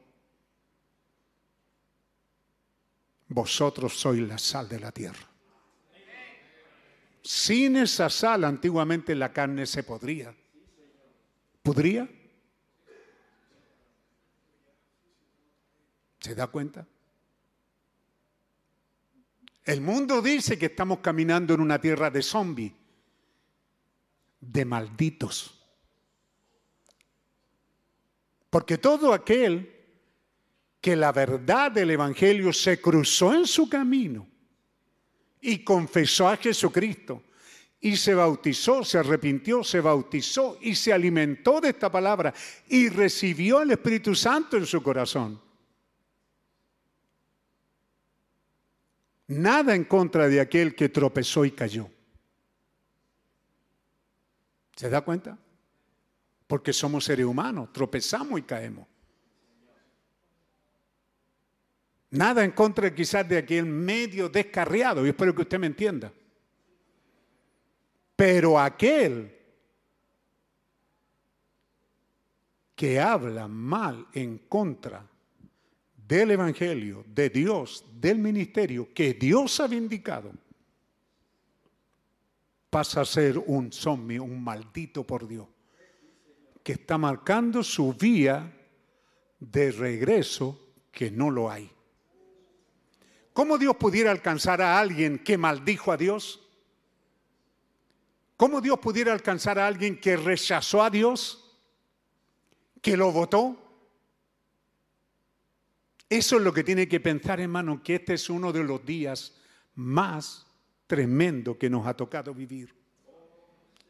vosotros 3.28 4.00
sois 4.00 4.26
la 4.26 4.38
sal 4.38 4.70
de 4.70 4.80
la 4.80 4.92
tierra. 4.94 5.28
Sin 7.22 7.76
esa 7.76 8.10
sal 8.10 8.46
antiguamente 8.46 9.14
la 9.16 9.34
carne 9.34 9.66
se 9.66 9.84
podría. 9.84 10.34
¿Podría? 11.62 12.10
¿Se 16.22 16.34
da 16.34 16.48
cuenta? 16.48 16.88
El 19.68 19.82
mundo 19.82 20.22
dice 20.22 20.58
que 20.58 20.68
estamos 20.68 21.00
caminando 21.00 21.54
en 21.54 21.60
una 21.60 21.80
tierra 21.82 22.10
de 22.10 22.22
zombies, 22.22 22.72
de 24.40 24.64
malditos. 24.64 25.62
Porque 28.50 28.78
todo 28.78 29.14
aquel 29.14 29.70
que 30.80 30.96
la 30.96 31.12
verdad 31.12 31.70
del 31.70 31.92
Evangelio 31.92 32.54
se 32.54 32.80
cruzó 32.80 33.34
en 33.34 33.46
su 33.46 33.68
camino 33.68 34.26
y 35.42 35.66
confesó 35.66 36.30
a 36.30 36.38
Jesucristo 36.38 37.24
y 37.82 37.98
se 37.98 38.16
bautizó, 38.16 38.86
se 38.86 39.00
arrepintió, 39.00 39.66
se 39.66 39.82
bautizó 39.82 40.58
y 40.62 40.76
se 40.76 40.94
alimentó 40.94 41.60
de 41.60 41.72
esta 41.72 41.92
palabra 41.92 42.34
y 42.70 42.88
recibió 42.88 43.62
el 43.62 43.72
Espíritu 43.72 44.16
Santo 44.16 44.56
en 44.56 44.66
su 44.66 44.82
corazón 44.82 45.46
Nada 49.28 49.76
en 49.76 49.84
contra 49.84 50.28
de 50.28 50.40
aquel 50.40 50.74
que 50.76 50.90
tropezó 50.90 51.44
y 51.44 51.52
cayó. 51.52 51.90
¿Se 54.76 54.90
da 54.90 55.02
cuenta? 55.02 55.38
Porque 56.46 56.72
somos 56.72 57.04
seres 57.04 57.26
humanos, 57.26 57.74
tropezamos 57.74 58.40
y 58.40 58.44
caemos. 58.44 58.88
Nada 62.12 62.46
en 62.46 62.52
contra 62.52 62.94
quizás 62.94 63.28
de 63.28 63.38
aquel 63.38 63.66
medio 63.66 64.30
descarriado, 64.30 65.06
y 65.06 65.10
espero 65.10 65.36
que 65.36 65.42
usted 65.42 65.60
me 65.60 65.68
entienda. 65.68 66.14
Pero 68.16 68.58
aquel 68.58 69.36
que 72.76 73.00
habla 73.00 73.48
mal 73.48 74.08
en 74.14 74.38
contra 74.38 75.06
del 76.08 76.32
Evangelio, 76.32 77.04
de 77.08 77.30
Dios, 77.30 77.84
del 78.00 78.20
ministerio 78.20 78.94
que 78.94 79.14
Dios 79.14 79.60
ha 79.60 79.68
vindicado, 79.68 80.32
pasa 82.70 83.02
a 83.02 83.06
ser 83.06 83.38
un 83.38 83.72
zombie, 83.74 84.20
un 84.20 84.42
maldito 84.42 85.04
por 85.04 85.28
Dios, 85.28 85.48
que 86.64 86.74
está 86.74 86.98
marcando 86.98 87.64
su 87.64 87.94
vía 87.94 88.54
de 89.40 89.72
regreso 89.72 90.60
que 90.92 91.12
no 91.12 91.30
lo 91.30 91.52
hay. 91.52 91.70
¿Cómo 93.34 93.58
Dios 93.58 93.76
pudiera 93.76 94.12
alcanzar 94.12 94.62
a 94.62 94.80
alguien 94.80 95.20
que 95.20 95.38
maldijo 95.38 95.92
a 95.92 95.98
Dios? 95.98 96.42
¿Cómo 98.36 98.62
Dios 98.62 98.80
pudiera 98.80 99.14
alcanzar 99.14 99.60
a 99.60 99.68
alguien 99.68 100.00
que 100.00 100.16
rechazó 100.16 100.84
a 100.84 100.90
Dios? 100.90 101.56
¿Que 102.82 102.96
lo 102.96 103.12
votó? 103.12 103.67
Eso 106.10 106.38
es 106.38 106.42
lo 106.42 106.54
que 106.54 106.64
tiene 106.64 106.88
que 106.88 107.00
pensar, 107.00 107.40
hermano, 107.40 107.82
que 107.84 107.96
este 107.96 108.14
es 108.14 108.30
uno 108.30 108.54
de 108.54 108.64
los 108.64 108.86
días 108.86 109.34
más 109.76 110.46
tremendo 110.88 111.58
que 111.58 111.70
nos 111.70 111.86
ha 111.86 111.94
tocado 111.94 112.34
vivir. 112.34 112.74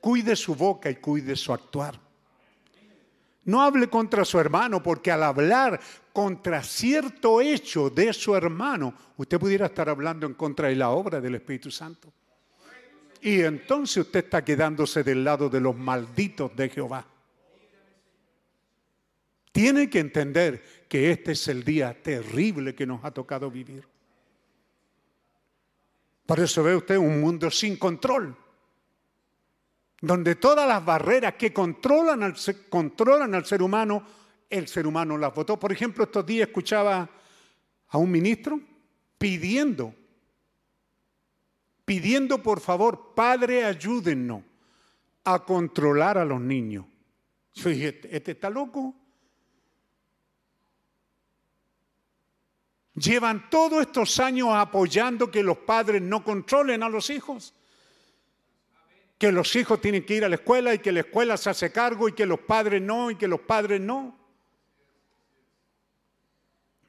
Cuide 0.01 0.35
su 0.35 0.55
boca 0.55 0.89
y 0.89 0.95
cuide 0.95 1.35
su 1.35 1.53
actuar. 1.53 1.99
No 3.45 3.61
hable 3.61 3.87
contra 3.87 4.25
su 4.25 4.39
hermano, 4.39 4.83
porque 4.83 5.11
al 5.11 5.23
hablar 5.23 5.79
contra 6.11 6.63
cierto 6.63 7.39
hecho 7.39 7.89
de 7.89 8.11
su 8.11 8.35
hermano, 8.35 8.93
usted 9.15 9.39
pudiera 9.39 9.67
estar 9.67 9.87
hablando 9.87 10.25
en 10.25 10.33
contra 10.33 10.67
de 10.67 10.75
la 10.75 10.89
obra 10.89 11.21
del 11.21 11.35
Espíritu 11.35 11.71
Santo. 11.71 12.11
Y 13.21 13.41
entonces 13.41 13.97
usted 13.97 14.25
está 14.25 14.43
quedándose 14.43 15.03
del 15.03 15.23
lado 15.23 15.49
de 15.49 15.61
los 15.61 15.75
malditos 15.75 16.55
de 16.55 16.69
Jehová. 16.69 17.05
Tiene 19.57 19.89
que 19.89 19.97
entender 19.97 20.85
que 20.87 21.09
este 21.09 21.31
es 21.31 21.47
el 21.47 21.63
día 21.63 21.91
terrible 22.03 22.75
que 22.75 22.85
nos 22.85 23.03
ha 23.03 23.09
tocado 23.09 23.49
vivir. 23.49 23.87
Por 26.27 26.39
eso 26.39 26.61
ve 26.61 26.75
usted 26.75 26.95
un 26.97 27.19
mundo 27.19 27.49
sin 27.49 27.75
control. 27.77 28.37
donde 29.99 30.35
todas 30.35 30.67
las 30.67 30.85
barreras 30.85 31.33
que 31.39 31.51
controlan 31.51 32.21
al, 32.21 32.35
controlan 32.69 33.33
al 33.33 33.45
ser 33.47 33.63
humano, 33.63 34.03
el 34.47 34.67
ser 34.67 34.85
humano 34.85 35.17
las 35.17 35.33
votó. 35.33 35.59
Por 35.59 35.71
ejemplo, 35.71 36.03
estos 36.03 36.23
días 36.23 36.49
escuchaba 36.49 37.09
a 37.87 37.97
un 37.97 38.11
ministro 38.11 38.61
pidiendo, 39.17 39.95
pidiendo 41.83 42.43
por 42.43 42.59
favor, 42.59 43.15
Padre, 43.15 43.65
ayúdennos 43.65 44.43
a 45.23 45.43
controlar 45.43 46.19
a 46.19 46.25
los 46.25 46.41
niños. 46.41 46.85
Yo 47.55 47.71
dije, 47.71 47.87
"Este- 47.87 48.15
este 48.15 48.31
está 48.33 48.51
loco. 48.51 48.93
Llevan 52.97 53.47
todos 53.51 53.81
estos 53.81 54.19
años 54.19 54.49
apoyando 54.53 55.29
que 55.29 55.43
los 55.43 55.59
padres 55.59 56.01
no 56.01 56.23
controlen 56.23 56.81
a 56.81 56.89
los 56.89 57.11
hijos. 57.11 57.53
Que 59.19 59.31
los 59.31 59.55
hijos 59.55 59.79
tienen 59.79 60.03
que 60.03 60.15
ir 60.15 60.25
a 60.25 60.29
la 60.29 60.35
escuela 60.35 60.73
y 60.73 60.79
que 60.79 60.91
la 60.91 61.01
escuela 61.01 61.37
se 61.37 61.51
hace 61.51 61.71
cargo 61.71 62.09
y 62.09 62.13
que 62.13 62.25
los 62.25 62.39
padres 62.39 62.81
no 62.81 63.11
y 63.11 63.15
que 63.15 63.27
los 63.27 63.41
padres 63.41 63.79
no. 63.79 64.17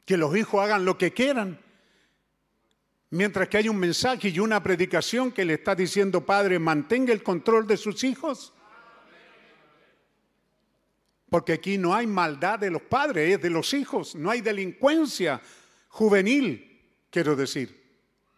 Que 0.06 0.16
los 0.16 0.34
hijos 0.34 0.62
hagan 0.62 0.86
lo 0.86 0.96
que 0.96 1.12
quieran. 1.12 1.60
Mientras 3.10 3.48
que 3.50 3.58
hay 3.58 3.68
un 3.68 3.76
mensaje 3.76 4.28
y 4.28 4.40
una 4.40 4.62
predicación 4.62 5.30
que 5.30 5.44
le 5.44 5.54
está 5.54 5.74
diciendo, 5.74 6.24
padre, 6.24 6.58
mantenga 6.58 7.12
el 7.12 7.22
control 7.22 7.66
de 7.66 7.76
sus 7.76 8.02
hijos. 8.02 8.54
Porque 11.28 11.52
aquí 11.52 11.76
no 11.76 11.94
hay 11.94 12.06
maldad 12.06 12.58
de 12.58 12.70
los 12.70 12.80
padres, 12.80 13.34
es 13.34 13.42
de 13.42 13.50
los 13.50 13.74
hijos. 13.74 14.14
No 14.14 14.30
hay 14.30 14.40
delincuencia 14.40 15.42
juvenil, 15.98 16.80
quiero 17.10 17.34
decir. 17.34 17.76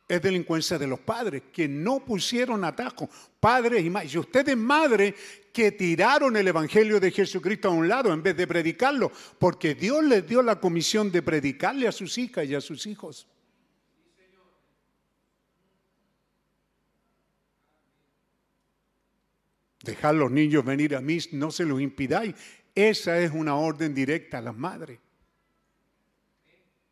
Es 0.09 0.21
delincuencia 0.21 0.77
de 0.77 0.89
los 0.89 0.99
padres 0.99 1.43
que 1.53 1.69
no 1.69 2.05
pusieron 2.05 2.65
atajo. 2.65 3.09
Padres 3.39 3.85
y 3.85 3.91
madres. 3.91 4.15
Y 4.15 4.19
ustedes, 4.19 4.57
madres, 4.57 5.15
que 5.53 5.71
tiraron 5.71 6.37
el 6.37 6.49
Evangelio 6.49 6.99
de 6.99 7.13
Jesucristo 7.13 7.69
a 7.69 7.73
un 7.73 7.87
lado 7.87 8.13
en 8.13 8.21
vez 8.21 8.37
de 8.37 8.47
predicarlo. 8.47 9.13
Porque 9.39 9.75
Dios 9.77 10.03
les 10.03 10.27
dio 10.27 10.43
la 10.43 10.59
comisión 10.59 11.13
de 11.13 11.23
predicarle 11.23 11.87
a 11.87 11.93
sus 11.93 12.19
hijas 12.19 12.49
y 12.49 12.55
a 12.57 12.61
sus 12.61 12.87
hijos. 12.87 13.29
Dejar 19.85 20.15
los 20.15 20.31
niños 20.31 20.65
venir 20.65 20.97
a 20.97 21.01
mí, 21.01 21.19
no 21.33 21.53
se 21.53 21.65
los 21.65 21.81
impidáis. 21.81 22.35
Esa 22.75 23.21
es 23.21 23.31
una 23.31 23.55
orden 23.55 23.95
directa 23.95 24.39
a 24.39 24.43
las 24.43 24.57
madres. 24.57 24.99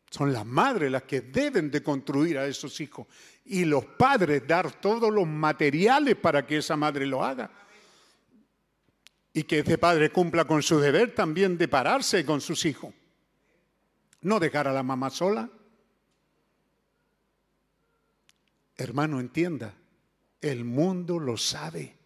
Son 0.09 0.33
las 0.33 0.45
madres 0.45 0.91
las 0.91 1.03
que 1.03 1.21
deben 1.21 1.69
de 1.69 1.83
construir 1.83 2.37
a 2.37 2.47
esos 2.47 2.79
hijos 2.81 3.07
y 3.45 3.65
los 3.65 3.85
padres 3.85 4.47
dar 4.47 4.71
todos 4.79 5.11
los 5.11 5.27
materiales 5.27 6.15
para 6.15 6.45
que 6.45 6.57
esa 6.57 6.75
madre 6.75 7.05
lo 7.05 7.23
haga. 7.23 7.51
Y 9.33 9.43
que 9.43 9.59
ese 9.59 9.77
padre 9.77 10.11
cumpla 10.11 10.45
con 10.45 10.63
su 10.63 10.79
deber 10.79 11.13
también 11.13 11.57
de 11.57 11.67
pararse 11.67 12.25
con 12.25 12.41
sus 12.41 12.65
hijos. 12.65 12.93
No 14.21 14.39
dejar 14.39 14.67
a 14.67 14.73
la 14.73 14.83
mamá 14.83 15.11
sola. 15.11 15.49
Hermano, 18.75 19.19
entienda, 19.19 19.75
el 20.41 20.65
mundo 20.65 21.19
lo 21.19 21.37
sabe. 21.37 21.97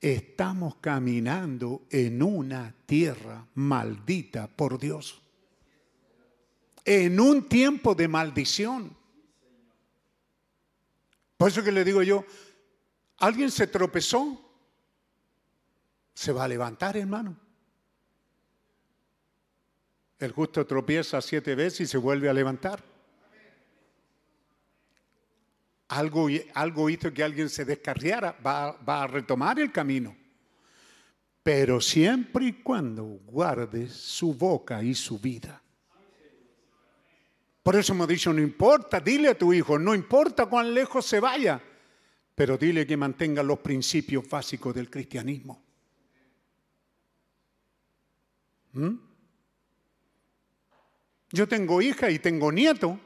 Estamos 0.00 0.76
caminando 0.76 1.86
en 1.90 2.22
una 2.22 2.74
tierra 2.86 3.46
maldita 3.54 4.48
por 4.48 4.78
Dios. 4.78 5.21
En 6.84 7.20
un 7.20 7.48
tiempo 7.48 7.94
de 7.94 8.08
maldición. 8.08 8.96
Por 11.36 11.48
eso 11.48 11.62
que 11.62 11.72
le 11.72 11.84
digo 11.84 12.02
yo, 12.02 12.24
alguien 13.18 13.50
se 13.50 13.66
tropezó, 13.66 14.40
se 16.14 16.32
va 16.32 16.44
a 16.44 16.48
levantar, 16.48 16.96
hermano. 16.96 17.36
El 20.18 20.30
justo 20.30 20.64
tropieza 20.64 21.20
siete 21.20 21.56
veces 21.56 21.80
y 21.80 21.86
se 21.86 21.98
vuelve 21.98 22.28
a 22.28 22.32
levantar. 22.32 22.80
Algo, 25.88 26.28
algo 26.54 26.88
hizo 26.88 27.12
que 27.12 27.24
alguien 27.24 27.48
se 27.48 27.64
descarriara, 27.64 28.38
va, 28.44 28.72
va 28.72 29.02
a 29.02 29.06
retomar 29.08 29.58
el 29.58 29.72
camino. 29.72 30.16
Pero 31.42 31.80
siempre 31.80 32.46
y 32.46 32.52
cuando 32.52 33.02
guarde 33.02 33.88
su 33.88 34.32
boca 34.32 34.80
y 34.82 34.94
su 34.94 35.18
vida. 35.18 35.60
Por 37.62 37.76
eso 37.76 37.92
hemos 37.92 38.08
dicho, 38.08 38.32
no 38.32 38.40
importa, 38.40 39.00
dile 39.00 39.28
a 39.28 39.38
tu 39.38 39.52
hijo, 39.52 39.78
no 39.78 39.94
importa 39.94 40.46
cuán 40.46 40.74
lejos 40.74 41.06
se 41.06 41.20
vaya, 41.20 41.62
pero 42.34 42.58
dile 42.58 42.86
que 42.86 42.96
mantenga 42.96 43.42
los 43.42 43.60
principios 43.60 44.28
básicos 44.28 44.74
del 44.74 44.90
cristianismo. 44.90 45.62
¿Mm? 48.72 48.94
Yo 51.30 51.46
tengo 51.48 51.80
hija 51.80 52.10
y 52.10 52.18
tengo 52.18 52.50
nieto. 52.50 52.98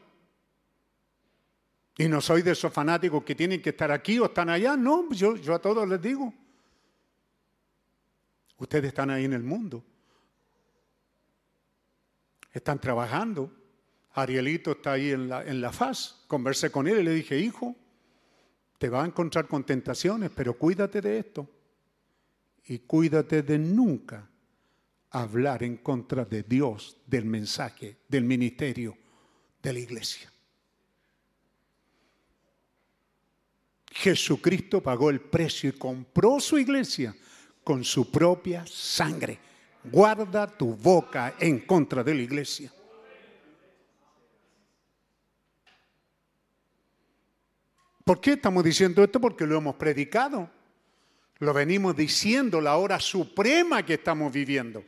Y 1.98 2.08
no 2.08 2.20
soy 2.20 2.42
de 2.42 2.52
esos 2.52 2.72
fanáticos 2.72 3.24
que 3.24 3.34
tienen 3.34 3.62
que 3.62 3.70
estar 3.70 3.90
aquí 3.90 4.18
o 4.18 4.26
están 4.26 4.50
allá. 4.50 4.76
No, 4.76 5.10
yo, 5.12 5.36
yo 5.36 5.54
a 5.54 5.58
todos 5.58 5.88
les 5.88 6.00
digo. 6.00 6.32
Ustedes 8.58 8.88
están 8.88 9.10
ahí 9.10 9.24
en 9.24 9.32
el 9.32 9.42
mundo. 9.42 9.84
Están 12.52 12.80
trabajando. 12.80 13.65
Arielito 14.16 14.72
está 14.72 14.92
ahí 14.92 15.10
en 15.10 15.28
la, 15.28 15.44
en 15.44 15.60
la 15.60 15.72
faz. 15.72 16.24
Conversé 16.26 16.70
con 16.70 16.88
él 16.88 17.00
y 17.00 17.02
le 17.02 17.12
dije, 17.12 17.38
hijo, 17.38 17.76
te 18.78 18.88
va 18.88 19.02
a 19.02 19.06
encontrar 19.06 19.46
con 19.46 19.64
tentaciones, 19.64 20.30
pero 20.34 20.54
cuídate 20.54 21.00
de 21.00 21.18
esto. 21.18 21.48
Y 22.64 22.80
cuídate 22.80 23.42
de 23.42 23.58
nunca 23.58 24.28
hablar 25.10 25.62
en 25.62 25.76
contra 25.76 26.24
de 26.24 26.42
Dios, 26.42 26.96
del 27.06 27.26
mensaje, 27.26 27.98
del 28.08 28.24
ministerio, 28.24 28.96
de 29.62 29.72
la 29.72 29.78
iglesia. 29.78 30.32
Jesucristo 33.92 34.82
pagó 34.82 35.10
el 35.10 35.20
precio 35.20 35.70
y 35.70 35.72
compró 35.72 36.40
su 36.40 36.58
iglesia 36.58 37.14
con 37.64 37.82
su 37.84 38.10
propia 38.10 38.64
sangre. 38.66 39.38
Guarda 39.84 40.46
tu 40.46 40.74
boca 40.74 41.34
en 41.38 41.60
contra 41.60 42.02
de 42.02 42.14
la 42.14 42.22
iglesia. 42.22 42.72
¿Por 48.06 48.20
qué 48.20 48.34
estamos 48.34 48.62
diciendo 48.62 49.02
esto? 49.02 49.20
Porque 49.20 49.44
lo 49.44 49.56
hemos 49.56 49.74
predicado. 49.74 50.48
Lo 51.40 51.52
venimos 51.52 51.96
diciendo 51.96 52.60
la 52.60 52.76
hora 52.76 53.00
suprema 53.00 53.84
que 53.84 53.94
estamos 53.94 54.32
viviendo. 54.32 54.84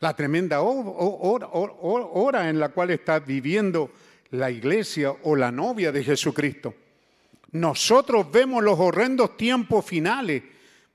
La 0.00 0.16
tremenda 0.16 0.62
hora, 0.62 2.50
en 2.50 2.58
la 2.58 2.70
cual 2.70 2.90
está 2.90 3.20
viviendo 3.20 3.92
la 4.30 4.50
iglesia 4.50 5.12
o 5.22 5.36
la 5.36 5.52
novia 5.52 5.92
de 5.92 6.02
Jesucristo. 6.02 6.74
Nosotros 7.52 8.32
vemos 8.32 8.60
los 8.64 8.80
horrendos 8.80 9.36
tiempos 9.36 9.86
finales, 9.86 10.42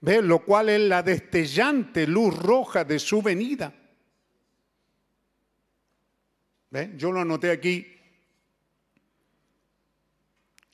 ¿ves? 0.02 0.22
lo 0.22 0.40
cual 0.40 0.68
es 0.68 0.82
la 0.82 1.02
destellante 1.02 2.06
luz 2.06 2.38
roja 2.38 2.84
de 2.84 3.00
su 3.00 3.22
venida. 3.22 3.74
¿Ves? 6.70 6.90
Yo 6.98 7.14
lo 7.14 7.22
anoté 7.22 7.50
aquí. 7.50 7.99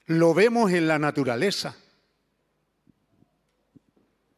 Lo 0.08 0.34
vemos 0.34 0.72
en 0.72 0.88
la 0.88 1.00
naturaleza. 1.00 1.76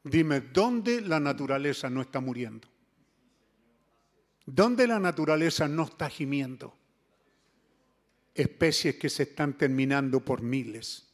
Dime, 0.04 0.40
¿dónde 0.40 1.02
la 1.02 1.20
naturaleza 1.20 1.90
no 1.90 2.02
está 2.02 2.22
muriendo? 2.22 2.68
¿Dónde 4.46 4.88
la 4.88 4.98
naturaleza 4.98 5.68
no 5.68 5.84
está 5.84 6.10
gimiendo? 6.10 6.74
Especies 8.34 8.96
que 8.96 9.10
se 9.10 9.24
están 9.24 9.58
terminando 9.58 10.24
por 10.24 10.42
miles. 10.42 11.06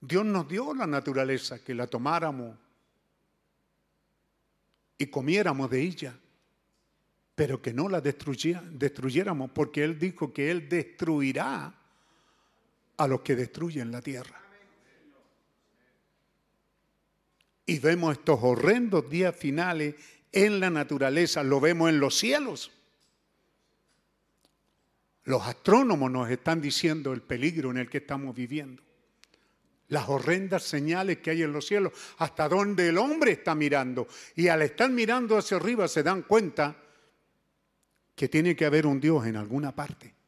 Dios 0.00 0.24
nos 0.24 0.48
dio 0.48 0.72
la 0.72 0.86
naturaleza, 0.86 1.62
que 1.64 1.74
la 1.74 1.88
tomáramos 1.88 2.56
y 4.96 5.06
comiéramos 5.06 5.68
de 5.70 5.82
ella, 5.82 6.16
pero 7.34 7.60
que 7.60 7.72
no 7.72 7.88
la 7.88 8.00
destruyéramos, 8.00 9.50
porque 9.50 9.82
Él 9.82 9.98
dijo 9.98 10.32
que 10.32 10.52
Él 10.52 10.68
destruirá 10.68 11.79
a 13.00 13.08
los 13.08 13.22
que 13.22 13.34
destruyen 13.34 13.90
la 13.90 14.02
tierra. 14.02 14.38
Y 17.64 17.78
vemos 17.78 18.18
estos 18.18 18.38
horrendos 18.42 19.08
días 19.08 19.34
finales 19.34 19.94
en 20.30 20.60
la 20.60 20.68
naturaleza, 20.68 21.42
lo 21.42 21.60
vemos 21.60 21.88
en 21.88 21.98
los 21.98 22.18
cielos. 22.18 22.70
Los 25.24 25.46
astrónomos 25.46 26.10
nos 26.10 26.30
están 26.30 26.60
diciendo 26.60 27.14
el 27.14 27.22
peligro 27.22 27.70
en 27.70 27.78
el 27.78 27.88
que 27.88 27.98
estamos 27.98 28.36
viviendo. 28.36 28.82
Las 29.88 30.06
horrendas 30.10 30.64
señales 30.64 31.18
que 31.18 31.30
hay 31.30 31.42
en 31.42 31.52
los 31.54 31.66
cielos, 31.66 31.94
hasta 32.18 32.50
donde 32.50 32.88
el 32.88 32.98
hombre 32.98 33.32
está 33.32 33.54
mirando. 33.54 34.08
Y 34.36 34.48
al 34.48 34.60
estar 34.60 34.90
mirando 34.90 35.38
hacia 35.38 35.56
arriba 35.56 35.88
se 35.88 36.02
dan 36.02 36.22
cuenta 36.22 36.76
que 38.14 38.28
tiene 38.28 38.54
que 38.54 38.66
haber 38.66 38.86
un 38.86 39.00
Dios 39.00 39.24
en 39.24 39.36
alguna 39.36 39.74
parte. 39.74 40.19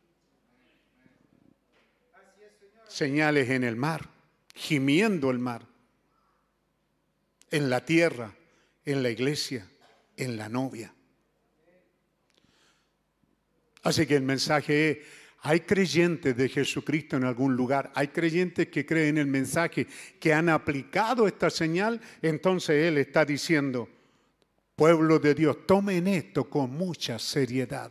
Señales 2.92 3.48
en 3.48 3.64
el 3.64 3.74
mar, 3.74 4.06
gimiendo 4.54 5.30
el 5.30 5.38
mar, 5.38 5.66
en 7.50 7.70
la 7.70 7.82
tierra, 7.86 8.34
en 8.84 9.02
la 9.02 9.08
iglesia, 9.08 9.66
en 10.14 10.36
la 10.36 10.50
novia. 10.50 10.92
Así 13.82 14.04
que 14.04 14.14
el 14.14 14.22
mensaje 14.22 14.90
es, 14.90 14.98
hay 15.40 15.60
creyentes 15.60 16.36
de 16.36 16.50
Jesucristo 16.50 17.16
en 17.16 17.24
algún 17.24 17.56
lugar, 17.56 17.90
hay 17.94 18.08
creyentes 18.08 18.68
que 18.68 18.84
creen 18.84 19.16
el 19.16 19.26
mensaje, 19.26 19.86
que 20.20 20.34
han 20.34 20.50
aplicado 20.50 21.26
esta 21.26 21.48
señal, 21.48 21.98
entonces 22.20 22.88
Él 22.88 22.98
está 22.98 23.24
diciendo, 23.24 23.88
pueblo 24.76 25.18
de 25.18 25.34
Dios, 25.34 25.66
tomen 25.66 26.08
esto 26.08 26.50
con 26.50 26.70
mucha 26.70 27.18
seriedad. 27.18 27.90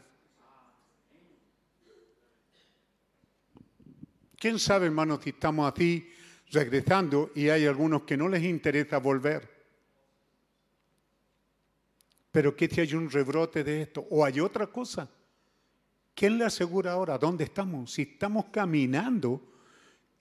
¿Quién 4.42 4.58
sabe, 4.58 4.88
hermanos, 4.88 5.20
si 5.24 5.30
estamos 5.30 5.72
así 5.72 6.10
regresando 6.50 7.30
y 7.36 7.50
hay 7.50 7.68
algunos 7.68 8.02
que 8.02 8.18
no 8.18 8.28
les 8.28 8.42
interesa 8.42 8.98
volver? 8.98 9.48
Pero 12.32 12.56
¿qué 12.56 12.68
si 12.68 12.82
hay 12.82 12.96
un 12.96 13.12
rebrote 13.12 13.64
de 13.64 13.84
esto? 13.84 14.08
¿O 14.10 14.26
hay 14.26 14.40
otra 14.40 14.66
cosa? 14.66 15.08
¿Quién 16.16 16.40
le 16.40 16.46
asegura 16.46 16.94
ahora 16.94 17.20
dónde 17.20 17.44
estamos? 17.44 17.94
Si 17.94 18.02
estamos 18.02 18.46
caminando 18.46 19.44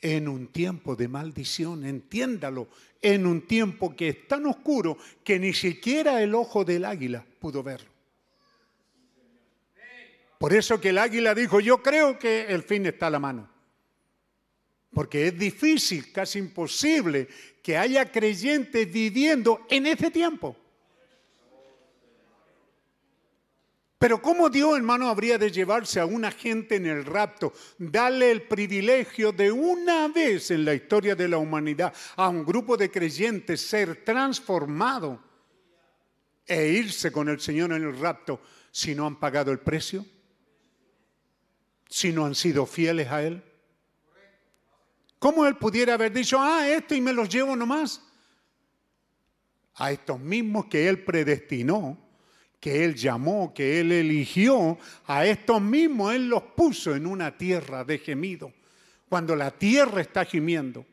en 0.02 0.28
un 0.28 0.48
tiempo 0.48 0.94
de 0.94 1.09
maldición, 1.09 1.86
entiéndalo, 1.86 2.68
en 3.01 3.26
un 3.26 3.47
tiempo 3.47 3.97
que 3.97 4.10
es 4.10 4.28
tan 4.28 4.44
oscuro 4.44 4.98
que 5.24 5.38
ni 5.38 5.55
siquiera 5.55 6.22
el 6.22 6.34
ojo 6.34 6.62
del 6.62 6.84
águila 6.84 7.24
pudo 7.38 7.62
verlo. 7.62 7.88
Por 10.36 10.52
eso 10.52 10.78
que 10.78 10.90
el 10.90 10.98
águila 10.98 11.34
dijo, 11.34 11.59
yo 11.59 11.82
creo 11.82 12.18
que 12.18 12.42
el 12.48 12.62
fin 12.62 12.84
está 12.84 13.06
a 13.06 13.10
la 13.10 13.18
mano. 13.18 13.49
Porque 14.92 15.28
es 15.28 15.38
difícil, 15.38 16.12
casi 16.12 16.38
imposible, 16.38 17.28
que 17.62 17.76
haya 17.76 18.10
creyentes 18.10 18.90
viviendo 18.90 19.66
en 19.68 19.86
ese 19.86 20.10
tiempo. 20.10 20.56
Pero 24.00 24.22
¿cómo 24.22 24.48
Dios, 24.48 24.78
hermano, 24.78 25.10
habría 25.10 25.36
de 25.36 25.50
llevarse 25.50 26.00
a 26.00 26.06
una 26.06 26.30
gente 26.30 26.76
en 26.76 26.86
el 26.86 27.04
rapto, 27.04 27.52
darle 27.76 28.30
el 28.30 28.40
privilegio 28.44 29.30
de 29.30 29.52
una 29.52 30.08
vez 30.08 30.50
en 30.50 30.64
la 30.64 30.72
historia 30.72 31.14
de 31.14 31.28
la 31.28 31.36
humanidad 31.36 31.92
a 32.16 32.30
un 32.30 32.42
grupo 32.42 32.78
de 32.78 32.90
creyentes 32.90 33.60
ser 33.60 34.02
transformado 34.02 35.22
e 36.46 36.68
irse 36.68 37.12
con 37.12 37.28
el 37.28 37.40
Señor 37.40 37.72
en 37.72 37.82
el 37.82 37.98
rapto 37.98 38.40
si 38.70 38.94
no 38.94 39.06
han 39.06 39.20
pagado 39.20 39.52
el 39.52 39.58
precio? 39.58 40.06
Si 41.86 42.10
no 42.10 42.24
han 42.24 42.34
sido 42.34 42.64
fieles 42.64 43.08
a 43.08 43.22
Él? 43.22 43.49
¿Cómo 45.20 45.47
Él 45.47 45.56
pudiera 45.56 45.94
haber 45.94 46.12
dicho, 46.12 46.38
ah, 46.40 46.66
esto 46.66 46.97
y 46.97 47.01
me 47.01 47.12
los 47.12 47.28
llevo 47.28 47.55
nomás? 47.55 48.02
A 49.74 49.92
estos 49.92 50.18
mismos 50.18 50.66
que 50.66 50.88
Él 50.88 51.05
predestinó 51.05 52.10
que 52.60 52.84
Él 52.84 52.94
llamó, 52.94 53.55
que 53.55 53.80
Él 53.80 53.90
eligió, 53.90 54.78
a 55.06 55.24
estos 55.24 55.62
mismos 55.62 56.14
Él 56.14 56.28
los 56.28 56.42
puso 56.42 56.94
en 56.94 57.06
una 57.06 57.36
tierra 57.36 57.84
de 57.84 57.98
gemido. 57.98 58.52
Cuando 59.09 59.34
la 59.34 59.51
tierra 59.51 60.02
está 60.02 60.26
gimiendo, 60.26 60.84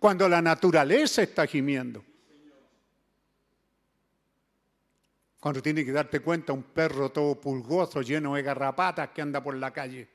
cuando 0.00 0.28
la 0.28 0.42
naturaleza 0.42 1.22
está 1.22 1.46
gimiendo. 1.46 2.04
Cuando 5.38 5.62
tiene 5.62 5.84
que 5.84 5.92
darte 5.92 6.18
cuenta 6.20 6.52
un 6.52 6.64
perro 6.64 7.10
todo 7.10 7.40
pulgoso, 7.40 8.02
lleno 8.02 8.34
de 8.34 8.42
garrapatas 8.42 9.10
que 9.10 9.22
anda 9.22 9.40
por 9.40 9.54
la 9.54 9.72
calle. 9.72 10.08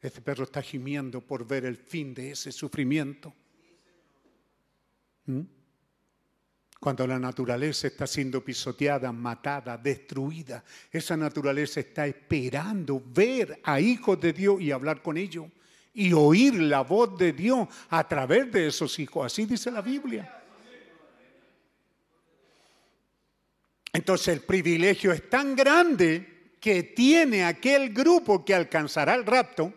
Ese 0.00 0.20
perro 0.20 0.44
está 0.44 0.62
gimiendo 0.62 1.20
por 1.20 1.46
ver 1.46 1.64
el 1.64 1.76
fin 1.76 2.14
de 2.14 2.30
ese 2.30 2.52
sufrimiento. 2.52 3.34
¿Mm? 5.26 5.40
Cuando 6.80 7.06
la 7.06 7.18
naturaleza 7.18 7.88
está 7.88 8.06
siendo 8.06 8.44
pisoteada, 8.44 9.10
matada, 9.10 9.76
destruida, 9.76 10.62
esa 10.92 11.16
naturaleza 11.16 11.80
está 11.80 12.06
esperando 12.06 13.02
ver 13.04 13.60
a 13.64 13.80
hijos 13.80 14.20
de 14.20 14.32
Dios 14.32 14.60
y 14.60 14.70
hablar 14.70 15.02
con 15.02 15.16
ellos 15.16 15.46
y 15.94 16.12
oír 16.12 16.54
la 16.54 16.82
voz 16.82 17.18
de 17.18 17.32
Dios 17.32 17.66
a 17.90 18.06
través 18.06 18.52
de 18.52 18.68
esos 18.68 18.96
hijos. 19.00 19.26
Así 19.26 19.46
dice 19.46 19.72
la 19.72 19.82
Biblia. 19.82 20.38
Entonces 23.92 24.28
el 24.28 24.42
privilegio 24.42 25.12
es 25.12 25.28
tan 25.28 25.56
grande 25.56 26.52
que 26.60 26.84
tiene 26.84 27.44
aquel 27.44 27.92
grupo 27.92 28.44
que 28.44 28.54
alcanzará 28.54 29.16
el 29.16 29.26
rapto, 29.26 29.72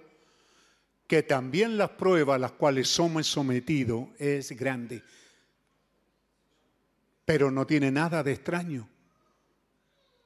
que 1.11 1.23
también 1.23 1.75
las 1.75 1.89
pruebas 1.89 2.37
a 2.37 2.39
las 2.39 2.53
cuales 2.53 2.87
somos 2.87 3.27
sometidos 3.27 4.07
es 4.17 4.53
grande 4.53 5.03
pero 7.25 7.51
no 7.51 7.65
tiene 7.65 7.91
nada 7.91 8.23
de 8.23 8.33
extraño. 8.33 8.89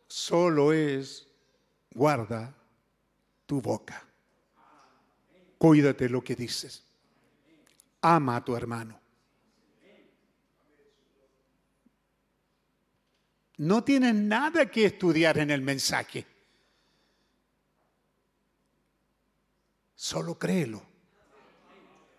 Solo 0.08 0.74
es, 0.74 1.28
guarda 1.92 2.56
tu 3.46 3.62
boca. 3.62 4.04
Cuídate 5.58 6.10
lo 6.10 6.24
que 6.24 6.36
dices. 6.36 6.84
Ama 8.02 8.38
a 8.38 8.46
tu 8.46 8.56
hermano. 8.56 9.00
No 13.58 13.84
tienes 13.84 14.16
nada 14.16 14.66
que 14.70 14.86
estudiar 14.86 15.38
en 15.38 15.52
el 15.52 15.62
mensaje. 15.62 16.26
Solo 20.06 20.38
créelo 20.38 20.96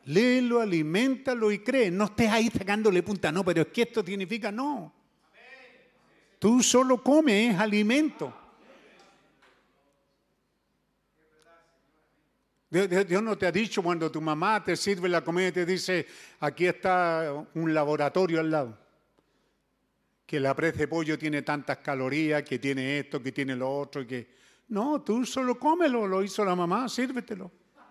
léelo, 0.07 0.61
aliméntalo 0.61 1.53
y 1.53 1.59
cree. 1.61 1.91
No 1.91 2.05
estés 2.05 2.31
ahí 2.31 2.49
sacándole 2.49 3.03
punta, 3.03 3.31
no, 3.31 3.45
pero 3.45 3.63
es 3.63 3.69
que 3.69 3.83
esto 3.83 4.05
significa 4.05 4.51
no. 4.51 4.93
Tú 6.39 6.63
solo 6.63 7.03
comes, 7.03 7.55
es 7.55 7.61
alimento. 7.61 8.33
Dios 12.69 13.23
no 13.23 13.39
te 13.39 13.47
ha 13.47 13.53
dicho 13.53 13.83
cuando 13.83 14.11
tu 14.11 14.21
mamá 14.21 14.63
te 14.63 14.77
sirve 14.77 15.09
la 15.09 15.23
comida 15.23 15.49
y 15.49 15.53
te 15.53 15.65
dice, 15.65 16.07
aquí 16.41 16.67
está 16.67 17.47
un 17.55 17.73
laboratorio 17.73 18.41
al 18.41 18.51
lado, 18.51 18.79
que 20.27 20.41
la 20.41 20.55
presa 20.55 20.79
de 20.79 20.89
pollo 20.89 21.19
tiene 21.19 21.43
tantas 21.43 21.79
calorías, 21.79 22.43
que 22.43 22.59
tiene 22.59 22.99
esto, 22.99 23.23
que 23.23 23.33
tiene 23.33 23.57
lo 23.57 23.73
otro, 23.73 24.07
que... 24.07 24.35
No, 24.69 25.01
tú 25.01 25.25
solo 25.25 25.59
cómelo, 25.59 26.09
lo 26.09 26.25
hizo 26.25 26.45
la 26.45 26.57
mamá, 26.57 26.89
sírvetelo. 26.89 27.51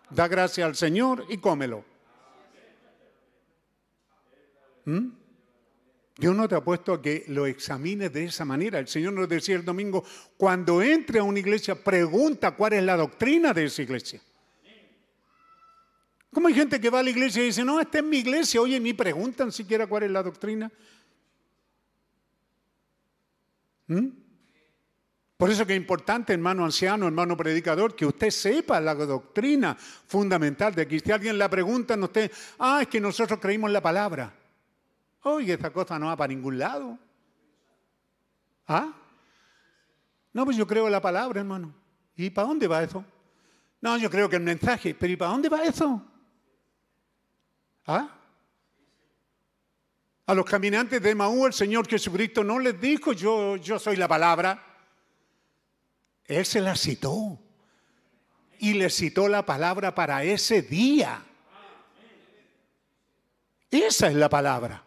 Da 0.10 0.28
gracias 0.28 0.66
al 0.66 0.76
Señor 0.76 1.26
y 1.30 1.38
cómelo. 1.38 1.84
¿Mm? 4.86 5.10
Dios 6.18 6.36
no 6.36 6.48
te 6.48 6.56
ha 6.56 6.64
puesto 6.64 6.94
a 6.94 7.02
que 7.02 7.26
lo 7.28 7.46
examines 7.46 8.14
de 8.14 8.26
esa 8.26 8.46
manera. 8.46 8.80
El 8.80 8.88
Señor 8.88 9.14
nos 9.14 9.28
decía 9.28 9.56
el 9.56 9.66
domingo, 9.66 10.06
cuando 10.38 10.82
entre 10.82 11.20
a 11.20 11.24
una 11.24 11.40
iglesia, 11.40 11.76
pregunta 11.76 12.56
cuál 12.56 12.74
es 12.74 12.84
la 12.84 12.96
doctrina 12.96 13.54
de 13.54 13.66
esa 13.66 13.82
iglesia. 13.82 14.22
¿Cómo 16.32 16.48
hay 16.48 16.54
gente 16.54 16.80
que 16.80 16.90
va 16.90 17.00
a 17.00 17.04
la 17.04 17.10
iglesia 17.10 17.42
y 17.42 17.48
dice, 17.48 17.64
no, 17.64 17.80
esta 17.80 18.00
es 18.00 18.04
mi 18.04 18.18
iglesia? 18.18 18.62
Oye, 18.62 18.80
ni 18.80 18.94
preguntan 18.94 19.52
siquiera 19.52 19.88
cuál 19.88 20.04
es 20.04 20.12
la 20.12 20.24
doctrina. 20.24 20.72
¿Mm? 23.88 24.25
Por 25.38 25.50
eso 25.50 25.66
que 25.66 25.74
es 25.74 25.78
importante, 25.78 26.32
hermano 26.32 26.64
anciano, 26.64 27.08
hermano 27.08 27.36
predicador, 27.36 27.94
que 27.94 28.06
usted 28.06 28.30
sepa 28.30 28.80
la 28.80 28.96
doctrina 28.96 29.76
fundamental 29.76 30.74
de 30.74 30.84
aquí. 30.84 31.00
Si 31.00 31.12
alguien 31.12 31.38
la 31.38 31.50
pregunta, 31.50 31.98
no 31.98 32.06
usted, 32.06 32.32
ah, 32.60 32.80
es 32.82 32.88
que 32.88 33.02
nosotros 33.02 33.40
creímos 33.40 33.70
la 33.72 33.82
palabra. 33.82 34.34
Oye, 35.24 35.54
esta 35.54 35.72
cosa 35.72 36.00
no 36.00 36.06
va 36.06 36.16
para 36.16 36.30
ningún 36.30 36.58
lado. 36.58 36.98
¿Ah? 38.68 38.94
No, 40.32 40.46
pues 40.46 40.56
yo 40.56 40.66
creo 40.66 40.90
la 40.90 41.02
palabra, 41.02 41.42
hermano. 41.42 41.74
¿Y 42.16 42.30
para 42.30 42.48
dónde 42.48 42.68
va 42.68 42.84
eso? 42.84 43.04
No, 43.82 43.98
yo 43.98 44.10
creo 44.10 44.30
que 44.30 44.38
el 44.38 44.42
mensaje, 44.44 44.96
pero 44.96 45.12
¿y 45.12 45.16
para 45.18 45.32
dónde 45.32 45.50
va 45.50 45.64
eso? 45.64 46.02
¿Ah? 47.88 48.10
A 50.28 50.34
los 50.34 50.46
caminantes 50.46 51.02
de 51.02 51.14
Maú 51.14 51.46
el 51.46 51.54
Señor 51.54 51.88
Jesucristo 51.88 52.44
no 52.44 52.58
les 52.58 52.80
dijo 52.80 53.12
yo, 53.12 53.58
yo 53.58 53.78
soy 53.78 53.96
la 53.98 54.08
palabra. 54.08 54.75
Él 56.28 56.46
se 56.46 56.62
la 56.62 56.76
citó. 56.76 57.40
Y 58.58 58.74
le 58.74 58.90
citó 58.90 59.28
la 59.28 59.46
palabra 59.46 59.94
para 59.94 60.24
ese 60.24 60.62
día. 60.62 61.22
Esa 63.70 64.08
es 64.08 64.16
la 64.16 64.30
palabra. 64.30 64.82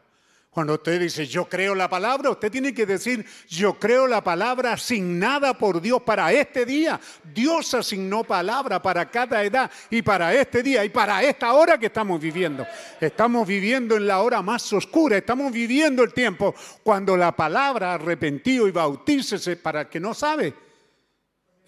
Cuando 0.51 0.75
usted 0.75 0.99
dice, 0.99 1.27
yo 1.27 1.49
creo 1.49 1.75
la 1.75 1.89
palabra, 1.89 2.31
usted 2.31 2.51
tiene 2.51 2.75
que 2.75 2.87
decir, 2.87 3.25
yo 3.49 3.79
creo 3.79 4.09
la 4.09 4.25
palabra 4.25 4.73
asignada 4.73 5.57
por 5.57 5.81
Dios 5.81 6.03
para 6.03 6.33
este 6.33 6.65
día. 6.65 6.99
Dios 7.23 7.75
asignó 7.75 8.25
palabra 8.25 8.83
para 8.83 9.09
cada 9.09 9.45
edad 9.45 9.71
y 9.91 10.03
para 10.03 10.35
este 10.35 10.63
día 10.63 10.85
y 10.85 10.89
para 10.89 11.23
esta 11.23 11.53
hora 11.53 11.79
que 11.79 11.87
estamos 11.87 12.21
viviendo. 12.21 12.67
Estamos 13.01 13.47
viviendo 13.47 13.97
en 13.97 14.09
la 14.09 14.21
hora 14.21 14.43
más 14.43 14.73
oscura, 14.73 15.19
estamos 15.19 15.53
viviendo 15.53 16.03
el 16.03 16.13
tiempo 16.13 16.55
cuando 16.83 17.17
la 17.17 17.37
palabra 17.37 17.95
arrepentido 17.95 18.67
y 18.67 18.73
bautícese 18.73 19.57
para 19.57 19.83
el 19.83 19.89
que 19.89 20.01
no 20.01 20.13
sabe 20.15 20.68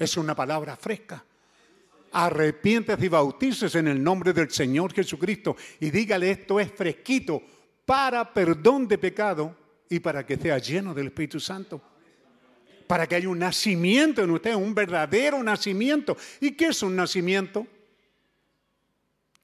es 0.01 0.16
una 0.16 0.35
palabra 0.35 0.77
fresca. 0.77 1.22
Arrepiéntese 2.12 3.05
y 3.05 3.09
bautícese 3.09 3.78
en 3.78 3.89
el 3.89 4.02
nombre 4.02 4.32
del 4.32 4.51
Señor 4.51 4.93
Jesucristo 4.93 5.56
y 5.78 5.90
dígale 5.90 6.31
esto 6.32 6.59
es 6.59 6.72
fresquito 6.72 7.40
para 7.85 8.32
perdón 8.32 8.89
de 8.89 8.98
pecado 8.98 9.55
y 9.89 10.01
para 10.01 10.24
que 10.27 10.36
sea 10.36 10.59
lleno 10.59 10.93
del 10.94 11.09
Espíritu 11.09 11.39
Santo. 11.39 11.81
Para 12.86 13.06
que 13.06 13.14
haya 13.14 13.28
un 13.28 13.39
nacimiento 13.39 14.22
en 14.22 14.31
usted, 14.31 14.55
un 14.55 14.74
verdadero 14.74 15.40
nacimiento. 15.43 16.16
¿Y 16.40 16.52
qué 16.52 16.68
es 16.68 16.82
un 16.82 16.97
nacimiento? 16.97 17.66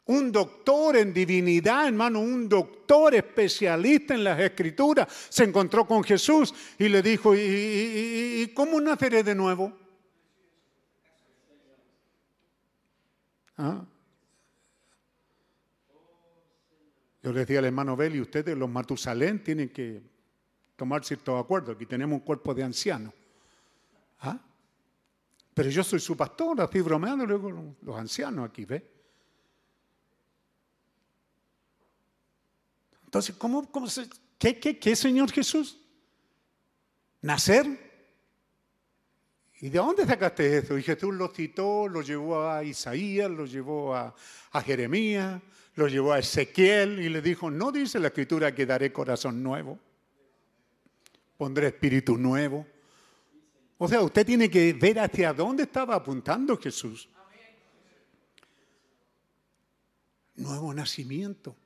Un 0.06 0.32
doctor 0.32 0.96
en 0.96 1.12
divinidad, 1.12 1.86
hermano, 1.88 2.20
un 2.20 2.48
doctor 2.48 3.14
especialista 3.14 4.14
en 4.14 4.24
las 4.24 4.38
escrituras, 4.40 5.06
se 5.28 5.44
encontró 5.44 5.84
con 5.86 6.02
Jesús 6.02 6.54
y 6.78 6.88
le 6.88 7.02
dijo, 7.02 7.34
¿y, 7.34 7.38
y- 7.40 8.42
y 8.42 8.46
cómo 8.54 8.80
naceré 8.80 9.22
de 9.22 9.34
nuevo? 9.34 9.85
¿Ah? 13.58 13.84
Yo 17.22 17.32
le 17.32 17.40
decía 17.40 17.58
al 17.58 17.64
hermano 17.64 17.96
Beli, 17.96 18.20
ustedes 18.20 18.56
los 18.56 18.68
Matusalén 18.68 19.42
tienen 19.42 19.68
que 19.70 20.00
tomar 20.76 21.04
ciertos 21.04 21.42
acuerdos. 21.42 21.74
Aquí 21.74 21.86
tenemos 21.86 22.20
un 22.20 22.24
cuerpo 22.24 22.54
de 22.54 22.62
ancianos. 22.62 23.12
¿Ah? 24.20 24.38
Pero 25.54 25.70
yo 25.70 25.82
soy 25.82 25.98
su 26.00 26.16
pastor, 26.16 26.60
así 26.60 26.80
bromeando, 26.80 27.26
luego 27.26 27.74
los- 27.82 27.96
ancianos 27.98 28.48
aquí, 28.48 28.64
¿ve? 28.64 28.92
Entonces, 33.06 33.34
¿cómo, 33.36 33.70
cómo 33.70 33.88
se, 33.88 34.08
qué, 34.38 34.60
qué, 34.60 34.78
qué, 34.78 34.94
Señor 34.94 35.30
Jesús? 35.32 35.80
¿Nacer? 37.22 37.85
¿Y 39.60 39.70
de 39.70 39.78
dónde 39.78 40.04
sacaste 40.04 40.58
eso? 40.58 40.76
Y 40.76 40.82
Jesús 40.82 41.14
lo 41.14 41.28
citó, 41.28 41.88
lo 41.88 42.02
llevó 42.02 42.48
a 42.48 42.62
Isaías, 42.62 43.30
lo 43.30 43.46
llevó 43.46 43.94
a, 43.94 44.14
Jeremías, 44.64 45.40
lo 45.74 45.88
llevó 45.88 46.12
a 46.12 46.18
Ezequiel 46.18 47.00
y 47.00 47.08
le 47.08 47.22
dijo, 47.22 47.50
no 47.50 47.72
dice 47.72 47.98
la 47.98 48.08
escritura 48.08 48.54
que 48.54 48.66
daré 48.66 48.92
corazón 48.92 49.42
nuevo, 49.42 49.78
pondré 51.36 51.68
espíritu 51.68 52.18
nuevo. 52.18 52.66
O 53.78 53.88
sea, 53.88 54.00
usted 54.00 54.24
tiene 54.24 54.50
que 54.50 54.72
ver 54.72 54.98
hacia 54.98 55.32
dónde 55.32 55.64
estaba 55.64 55.94
apuntando 55.94 56.58
Jesús. 56.58 57.08
Nuevo 60.36 60.72
nacimiento. 60.72 61.56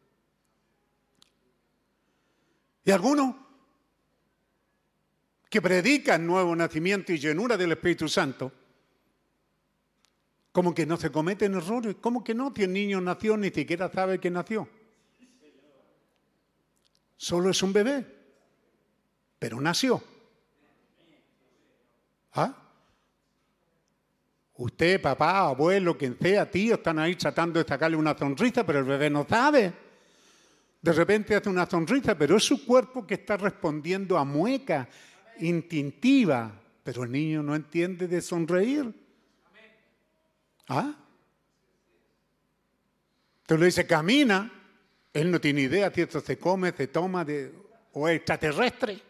Y 2.84 2.90
algunos 2.92 3.34
que 5.50 5.60
predican 5.60 6.24
nuevo 6.24 6.54
nacimiento 6.54 7.12
y 7.12 7.18
llenura 7.18 7.56
del 7.56 7.72
Espíritu 7.72 8.08
Santo, 8.08 8.52
como 10.52 10.72
que 10.72 10.86
no 10.86 10.96
se 10.96 11.10
cometen 11.10 11.54
errores, 11.54 11.96
como 12.00 12.22
que 12.22 12.34
no, 12.34 12.52
si 12.54 12.62
el 12.62 12.72
niño 12.72 13.00
nació 13.00 13.36
ni 13.36 13.50
siquiera 13.50 13.90
sabe 13.90 14.20
que 14.20 14.30
nació. 14.30 14.68
Solo 17.16 17.50
es 17.50 17.62
un 17.64 17.72
bebé, 17.72 18.06
pero 19.40 19.60
nació. 19.60 20.02
¿Ah? 22.32 22.56
Usted, 24.54 25.02
papá, 25.02 25.48
abuelo, 25.48 25.98
quien 25.98 26.16
sea, 26.16 26.48
tío, 26.48 26.74
están 26.74 27.00
ahí 27.00 27.16
tratando 27.16 27.58
de 27.58 27.68
sacarle 27.68 27.96
una 27.96 28.16
sonrisa, 28.16 28.64
pero 28.64 28.78
el 28.78 28.84
bebé 28.84 29.10
no 29.10 29.26
sabe. 29.28 29.72
De 30.80 30.92
repente 30.92 31.34
hace 31.34 31.48
una 31.48 31.66
sonrisa, 31.68 32.16
pero 32.16 32.36
es 32.36 32.44
su 32.44 32.64
cuerpo 32.64 33.04
que 33.04 33.14
está 33.14 33.36
respondiendo 33.36 34.16
a 34.16 34.24
mueca 34.24 34.88
instintiva, 35.40 36.52
pero 36.82 37.04
el 37.04 37.12
niño 37.12 37.42
no 37.42 37.54
entiende 37.54 38.08
de 38.08 38.20
sonreír. 38.20 38.92
¿Ah? 40.68 40.94
Entonces 43.42 43.60
le 43.60 43.66
dice, 43.66 43.86
camina. 43.86 44.52
Él 45.12 45.30
no 45.30 45.40
tiene 45.40 45.62
idea 45.62 45.92
si 45.92 46.02
esto 46.02 46.20
se 46.20 46.38
come, 46.38 46.70
se 46.70 46.86
toma 46.86 47.24
de, 47.24 47.52
o 47.94 48.08
es 48.08 48.16
extraterrestre. 48.16 49.02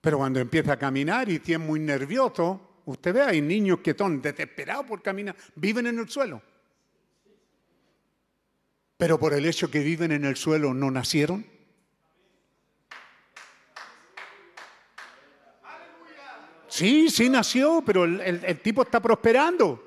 Pero 0.00 0.18
cuando 0.18 0.38
empieza 0.38 0.74
a 0.74 0.78
caminar 0.78 1.28
y 1.28 1.42
es 1.44 1.58
muy 1.58 1.80
nervioso, 1.80 2.82
usted 2.84 3.12
ve, 3.12 3.22
hay 3.22 3.40
niños 3.40 3.80
que 3.80 3.94
son 3.94 4.22
desesperados 4.22 4.86
por 4.86 5.02
caminar, 5.02 5.34
viven 5.56 5.88
en 5.88 5.98
el 5.98 6.08
suelo. 6.08 6.40
Pero 8.96 9.18
por 9.18 9.34
el 9.34 9.44
hecho 9.44 9.70
que 9.70 9.80
viven 9.80 10.12
en 10.12 10.24
el 10.24 10.36
suelo 10.36 10.72
no 10.72 10.90
nacieron. 10.90 11.44
Sí, 16.80 17.10
sí 17.10 17.28
nació, 17.28 17.82
pero 17.84 18.04
el, 18.04 18.60
tipo 18.60 18.80
está 18.80 19.02
prosperando. 19.02 19.86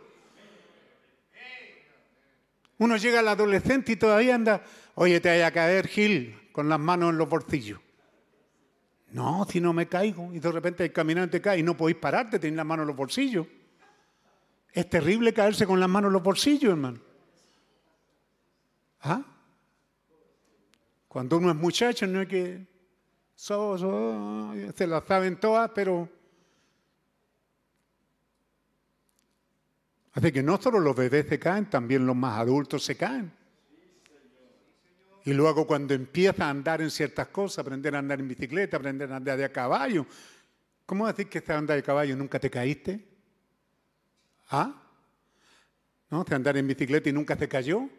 Uno 2.78 2.98
llega 2.98 3.22
al 3.22 3.30
adolescente 3.30 3.94
y 3.94 3.95
todavía 3.95 4.36
anda, 4.36 4.64
oye, 4.94 5.20
te 5.20 5.30
vaya 5.30 5.48
a 5.48 5.52
caer 5.52 5.88
Gil 5.88 6.52
con 6.52 6.70
las 6.70 6.80
manos 6.80 7.10
en 7.10 7.18
los 7.18 7.28
bolsillos. 7.28 7.80
No, 9.10 9.44
si 9.49 9.60
no 9.60 9.74
me 9.74 9.88
caigo. 9.88 10.32
Y 10.36 10.38
de 10.38 10.52
repente 10.52 10.84
el 10.84 10.94
caminante 10.94 11.41
cae 11.41 11.57
y 11.57 11.64
no 11.64 11.76
podéis 11.76 11.98
pararte, 11.98 12.38
tenéis 12.38 12.57
las 12.57 12.65
manos 12.68 12.84
en 12.84 12.90
los 12.90 12.95
bolsillos. 12.95 13.48
Es 14.72 14.88
terrible 14.88 15.34
caerse 15.34 15.65
con 15.65 15.80
las 15.80 15.90
manos 15.90 16.10
en 16.10 16.14
los 16.14 16.22
bolsillos, 16.22 16.70
hermano. 16.74 16.99
¿Ah? 19.02 19.24
Cuando 21.07 21.40
uno 21.40 21.49
es 21.49 21.56
muchacho, 21.56 22.06
no 22.06 22.22
es 22.22 22.28
que 22.28 22.68
se 23.34 24.86
las 24.86 25.03
saben 25.06 25.40
todas, 25.40 25.72
pero 25.74 26.07
Así 30.14 30.31
que 30.31 30.44
no 30.44 30.61
solo 30.61 30.80
los 30.80 30.95
bebés 30.95 31.27
se 31.27 31.40
caen, 31.40 31.69
también 31.69 32.06
los 32.06 32.15
más 32.15 32.40
adultos 32.40 32.84
se 32.84 32.95
caen. 32.95 33.31
Y 35.26 35.34
luego 35.34 35.65
cuando 35.65 35.94
empieza 35.94 36.45
a 36.45 36.49
andar 36.49 36.81
en 36.81 36.91
ciertas 36.91 37.27
cosas, 37.30 37.60
aprender 37.60 37.95
a 37.95 37.99
andar 37.99 38.19
en 38.19 38.27
bicicleta, 38.27 38.77
aprender 38.77 39.11
a 39.11 39.15
andar 39.15 39.38
de 39.38 39.45
a 39.45 39.52
caballo. 39.52 40.06
¿Cómo 40.85 41.07
decir 41.07 41.27
que 41.27 41.41
te 41.41 41.53
andar 41.53 41.77
de 41.77 41.84
caballo 41.84 42.15
nunca 42.15 42.40
te 42.40 42.49
caíste? 42.49 43.03
¿Ah? 44.49 44.81
¿No? 46.10 46.26
¿Te 46.26 46.35
andar 46.35 46.57
en 46.57 46.68
bicicleta 46.68 47.10
y 47.10 47.14
nunca 47.14 47.35
se 47.35 47.48
cayó? 47.48 47.90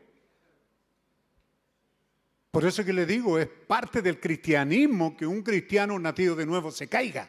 Por 2.50 2.64
eso 2.64 2.84
que 2.84 2.92
le 2.92 3.06
digo, 3.06 3.38
es 3.38 3.48
parte 3.48 4.00
del 4.00 4.20
cristianismo 4.20 5.16
que 5.16 5.26
un 5.26 5.42
cristiano 5.42 5.98
nacido 5.98 6.36
de 6.36 6.46
nuevo 6.46 6.70
se 6.70 6.86
caiga. 6.86 7.28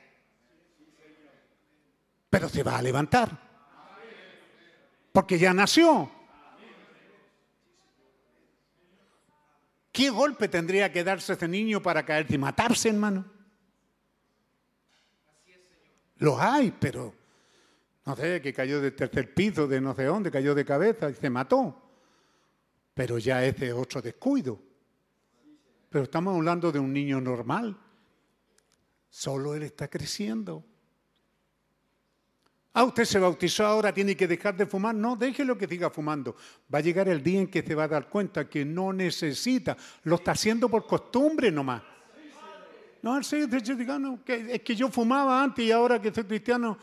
Pero 2.30 2.50
se 2.50 2.62
va 2.62 2.78
a 2.78 2.82
levantar. 2.84 3.45
Porque 5.16 5.40
ya 5.40 5.54
nació. 5.54 6.12
¿Qué 9.94 10.10
golpe 10.10 10.50
tendría 10.50 10.92
que 10.92 11.06
darse 11.06 11.32
ese 11.32 11.48
niño 11.48 11.82
para 11.82 12.06
caerse 12.06 12.36
y 12.36 12.38
matarse, 12.38 12.90
hermano? 12.90 13.24
Los 16.18 16.38
hay, 16.38 16.76
pero 16.78 17.16
no 18.06 18.14
sé, 18.18 18.42
que 18.42 18.54
cayó 18.54 18.82
del 18.82 18.94
tercer 18.94 19.34
piso, 19.34 19.70
de 19.70 19.80
no 19.80 19.96
sé 19.96 20.04
dónde, 20.04 20.30
cayó 20.30 20.54
de 20.54 20.66
cabeza 20.66 21.10
y 21.10 21.14
se 21.14 21.30
mató. 21.30 21.82
Pero 22.94 23.18
ya 23.18 23.46
ese 23.46 23.68
es 23.68 23.74
otro 23.74 24.02
descuido. 24.02 24.62
Pero 25.92 26.04
estamos 26.04 26.36
hablando 26.36 26.74
de 26.74 26.80
un 26.80 26.92
niño 26.92 27.22
normal. 27.22 27.80
Solo 29.10 29.56
él 29.56 29.64
está 29.64 29.88
creciendo. 29.88 30.66
Ah, 32.78 32.84
usted 32.84 33.06
se 33.06 33.20
bautizó 33.20 33.66
ahora, 33.66 33.94
tiene 33.94 34.18
que 34.18 34.28
dejar 34.28 34.54
de 34.58 34.66
fumar. 34.66 34.94
No, 34.94 35.16
déjelo 35.16 35.58
que 35.58 35.66
siga 35.66 35.90
fumando. 35.90 36.36
Va 36.74 36.80
a 36.80 36.82
llegar 36.82 37.08
el 37.08 37.24
día 37.24 37.40
en 37.40 37.48
que 37.48 37.64
se 37.64 37.74
va 37.74 37.86
a 37.86 37.88
dar 37.88 38.10
cuenta 38.10 38.50
que 38.50 38.66
no 38.66 38.92
necesita. 38.92 39.78
Lo 40.04 40.16
está 40.16 40.32
haciendo 40.32 40.68
por 40.68 40.86
costumbre 40.86 41.50
nomás. 41.50 41.82
No, 43.02 43.18
hecho, 43.18 43.76
digamos, 43.76 44.20
que, 44.26 44.56
es 44.56 44.62
que 44.62 44.76
yo 44.76 44.90
fumaba 44.90 45.42
antes 45.42 45.64
y 45.64 45.72
ahora 45.72 46.02
que 46.02 46.14
soy 46.14 46.26
cristiano. 46.26 46.78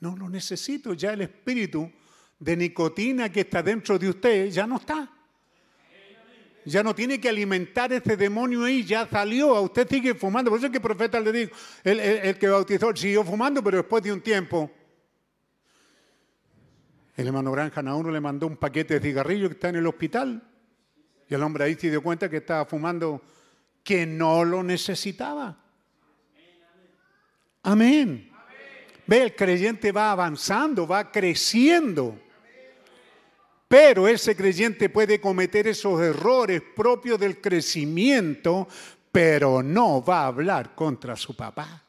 No 0.00 0.14
lo 0.14 0.28
necesito. 0.28 0.92
Ya 0.92 1.14
el 1.14 1.22
espíritu 1.22 1.90
de 2.38 2.54
nicotina 2.54 3.32
que 3.32 3.40
está 3.40 3.62
dentro 3.62 3.98
de 3.98 4.10
usted 4.10 4.50
ya 4.50 4.66
no 4.66 4.76
está. 4.76 5.10
Ya 6.68 6.82
no 6.82 6.94
tiene 6.94 7.18
que 7.18 7.30
alimentar 7.30 7.90
ese 7.94 8.14
demonio 8.16 8.64
ahí, 8.64 8.84
ya 8.84 9.08
salió, 9.08 9.56
a 9.56 9.60
usted 9.62 9.88
sigue 9.88 10.14
fumando. 10.14 10.50
Por 10.50 10.58
eso 10.58 10.66
es 10.66 10.70
que 10.70 10.76
el 10.76 10.82
profeta 10.82 11.18
le 11.18 11.32
dijo, 11.32 11.56
el, 11.82 12.36
que 12.36 12.46
bautizó 12.46 12.94
siguió 12.94 13.24
fumando, 13.24 13.64
pero 13.64 13.78
después 13.78 14.02
de 14.02 14.12
un 14.12 14.20
tiempo, 14.20 14.70
el 17.16 17.26
hermano 17.26 17.52
Granja 17.52 17.80
a 17.80 17.94
uno 17.94 18.10
le 18.10 18.20
mandó 18.20 18.46
un 18.46 18.58
paquete 18.58 18.94
de 18.94 19.00
cigarrillos 19.00 19.48
que 19.48 19.54
está 19.54 19.70
en 19.70 19.76
el 19.76 19.86
hospital. 19.86 20.42
Y 21.26 21.34
el 21.34 21.42
hombre 21.42 21.64
ahí 21.64 21.74
se 21.74 21.88
dio 21.88 22.02
cuenta 22.02 22.28
que 22.28 22.36
estaba 22.36 22.66
fumando, 22.66 23.22
que 23.82 24.04
no 24.04 24.44
lo 24.44 24.62
necesitaba. 24.62 25.56
Amén. 27.62 28.30
Ve, 29.06 29.22
el 29.22 29.34
creyente 29.34 29.90
va 29.90 30.12
avanzando, 30.12 30.86
va 30.86 31.10
creciendo. 31.10 32.20
Pero 33.68 34.08
ese 34.08 34.34
creyente 34.34 34.88
puede 34.88 35.20
cometer 35.20 35.68
esos 35.68 36.00
errores 36.00 36.62
propios 36.74 37.20
del 37.20 37.38
crecimiento, 37.38 38.66
pero 39.12 39.62
no 39.62 40.02
va 40.02 40.22
a 40.22 40.26
hablar 40.28 40.74
contra 40.74 41.14
su 41.16 41.36
papá. 41.36 41.84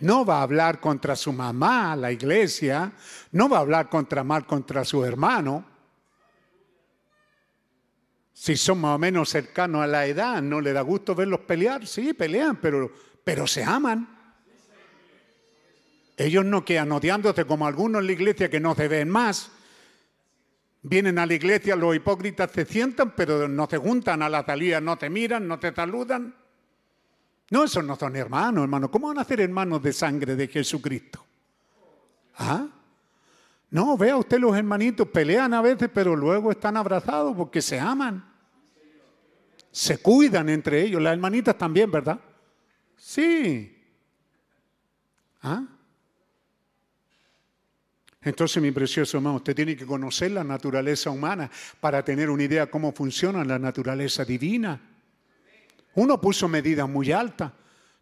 No 0.00 0.24
va 0.24 0.38
a 0.38 0.42
hablar 0.42 0.80
contra 0.80 1.14
su 1.14 1.32
mamá, 1.32 1.94
la 1.94 2.10
iglesia. 2.10 2.90
No 3.32 3.48
va 3.48 3.58
a 3.58 3.60
hablar 3.60 3.88
contra 3.88 4.24
mal 4.24 4.46
contra 4.46 4.84
su 4.84 5.04
hermano. 5.04 5.64
Si 8.32 8.56
son 8.56 8.80
más 8.80 8.96
o 8.96 8.98
menos 8.98 9.28
cercanos 9.28 9.84
a 9.84 9.86
la 9.86 10.06
edad, 10.06 10.42
no 10.42 10.60
le 10.60 10.72
da 10.72 10.80
gusto 10.80 11.14
verlos 11.14 11.40
pelear. 11.40 11.86
Sí, 11.86 12.14
pelean, 12.14 12.56
pero, 12.56 12.90
pero 13.22 13.46
se 13.46 13.62
aman. 13.62 14.08
Ellos 16.16 16.44
no 16.44 16.64
quedan 16.64 16.90
odiándose 16.90 17.44
como 17.44 17.66
algunos 17.66 18.00
en 18.00 18.06
la 18.06 18.12
iglesia 18.12 18.50
que 18.50 18.58
no 18.58 18.74
se 18.74 18.88
ven 18.88 19.08
más. 19.08 19.52
Vienen 20.82 21.18
a 21.18 21.26
la 21.26 21.34
iglesia, 21.34 21.76
los 21.76 21.94
hipócritas 21.94 22.50
se 22.50 22.64
sientan, 22.64 23.14
pero 23.14 23.46
no 23.46 23.68
se 23.68 23.78
juntan 23.78 24.20
a 24.22 24.28
la 24.28 24.44
salida, 24.44 24.80
no 24.80 24.98
te 24.98 25.08
miran, 25.08 25.46
no 25.46 25.58
te 25.58 25.72
saludan. 25.72 26.34
No, 27.50 27.64
esos 27.64 27.84
no 27.84 27.94
son 27.96 28.16
hermanos, 28.16 28.64
hermanos. 28.64 28.90
¿Cómo 28.90 29.08
van 29.08 29.18
a 29.18 29.24
ser 29.24 29.40
hermanos 29.40 29.82
de 29.82 29.92
sangre 29.92 30.34
de 30.34 30.48
Jesucristo? 30.48 31.24
¿Ah? 32.36 32.66
No, 33.70 33.96
vea 33.96 34.16
usted 34.16 34.38
los 34.38 34.56
hermanitos, 34.56 35.06
pelean 35.08 35.54
a 35.54 35.62
veces, 35.62 35.88
pero 35.92 36.16
luego 36.16 36.50
están 36.50 36.76
abrazados 36.76 37.36
porque 37.36 37.62
se 37.62 37.78
aman. 37.78 38.24
Se 39.70 39.98
cuidan 39.98 40.48
entre 40.48 40.82
ellos. 40.82 41.00
Las 41.00 41.12
hermanitas 41.12 41.56
también, 41.56 41.90
¿verdad? 41.90 42.18
Sí. 42.96 43.78
¿Ah? 45.42 45.64
Entonces, 48.24 48.62
mi 48.62 48.70
precioso 48.70 49.16
hermano, 49.16 49.36
usted 49.36 49.54
tiene 49.54 49.76
que 49.76 49.84
conocer 49.84 50.30
la 50.30 50.44
naturaleza 50.44 51.10
humana 51.10 51.50
para 51.80 52.04
tener 52.04 52.30
una 52.30 52.44
idea 52.44 52.70
cómo 52.70 52.92
funciona 52.92 53.44
la 53.44 53.58
naturaleza 53.58 54.24
divina. 54.24 54.80
Uno 55.94 56.20
puso 56.20 56.48
medidas 56.48 56.88
muy 56.88 57.10
altas. 57.10 57.52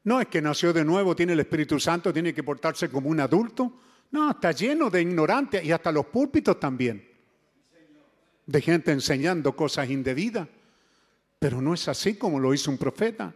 No 0.04 0.20
es 0.20 0.28
que 0.28 0.42
nació 0.42 0.72
de 0.72 0.84
nuevo, 0.84 1.16
tiene 1.16 1.32
el 1.32 1.40
Espíritu 1.40 1.80
Santo, 1.80 2.12
tiene 2.12 2.34
que 2.34 2.42
portarse 2.42 2.90
como 2.90 3.08
un 3.08 3.20
adulto. 3.20 3.80
No, 4.10 4.30
está 4.30 4.52
lleno 4.52 4.90
de 4.90 5.02
ignorantes 5.02 5.64
y 5.64 5.72
hasta 5.72 5.90
los 5.90 6.06
púlpitos 6.06 6.60
también. 6.60 7.08
De 8.46 8.60
gente 8.60 8.92
enseñando 8.92 9.56
cosas 9.56 9.88
indebidas. 9.88 10.48
Pero 11.38 11.62
no 11.62 11.72
es 11.72 11.88
así 11.88 12.14
como 12.16 12.38
lo 12.38 12.52
hizo 12.52 12.70
un 12.70 12.76
profeta. 12.76 13.32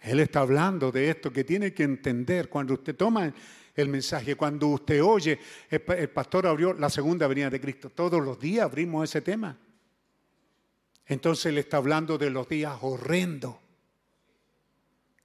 Él 0.00 0.20
está 0.20 0.40
hablando 0.40 0.90
de 0.90 1.10
esto 1.10 1.32
que 1.32 1.44
tiene 1.44 1.72
que 1.72 1.84
entender 1.84 2.48
cuando 2.48 2.74
usted 2.74 2.96
toma 2.96 3.32
el 3.74 3.88
mensaje, 3.88 4.36
cuando 4.36 4.68
usted 4.68 5.02
oye, 5.02 5.38
el, 5.68 6.10
pastor 6.10 6.46
abrió 6.46 6.72
la 6.72 6.88
segunda 6.88 7.26
venida 7.26 7.50
de 7.50 7.60
Cristo. 7.60 7.90
Todos 7.90 8.22
los 8.24 8.38
días 8.38 8.64
abrimos 8.64 9.08
ese 9.08 9.20
tema. 9.20 9.58
Entonces 11.06 11.46
él 11.46 11.58
está 11.58 11.78
hablando 11.78 12.16
de 12.16 12.30
los 12.30 12.48
días 12.48 12.78
horrendos. 12.82 13.56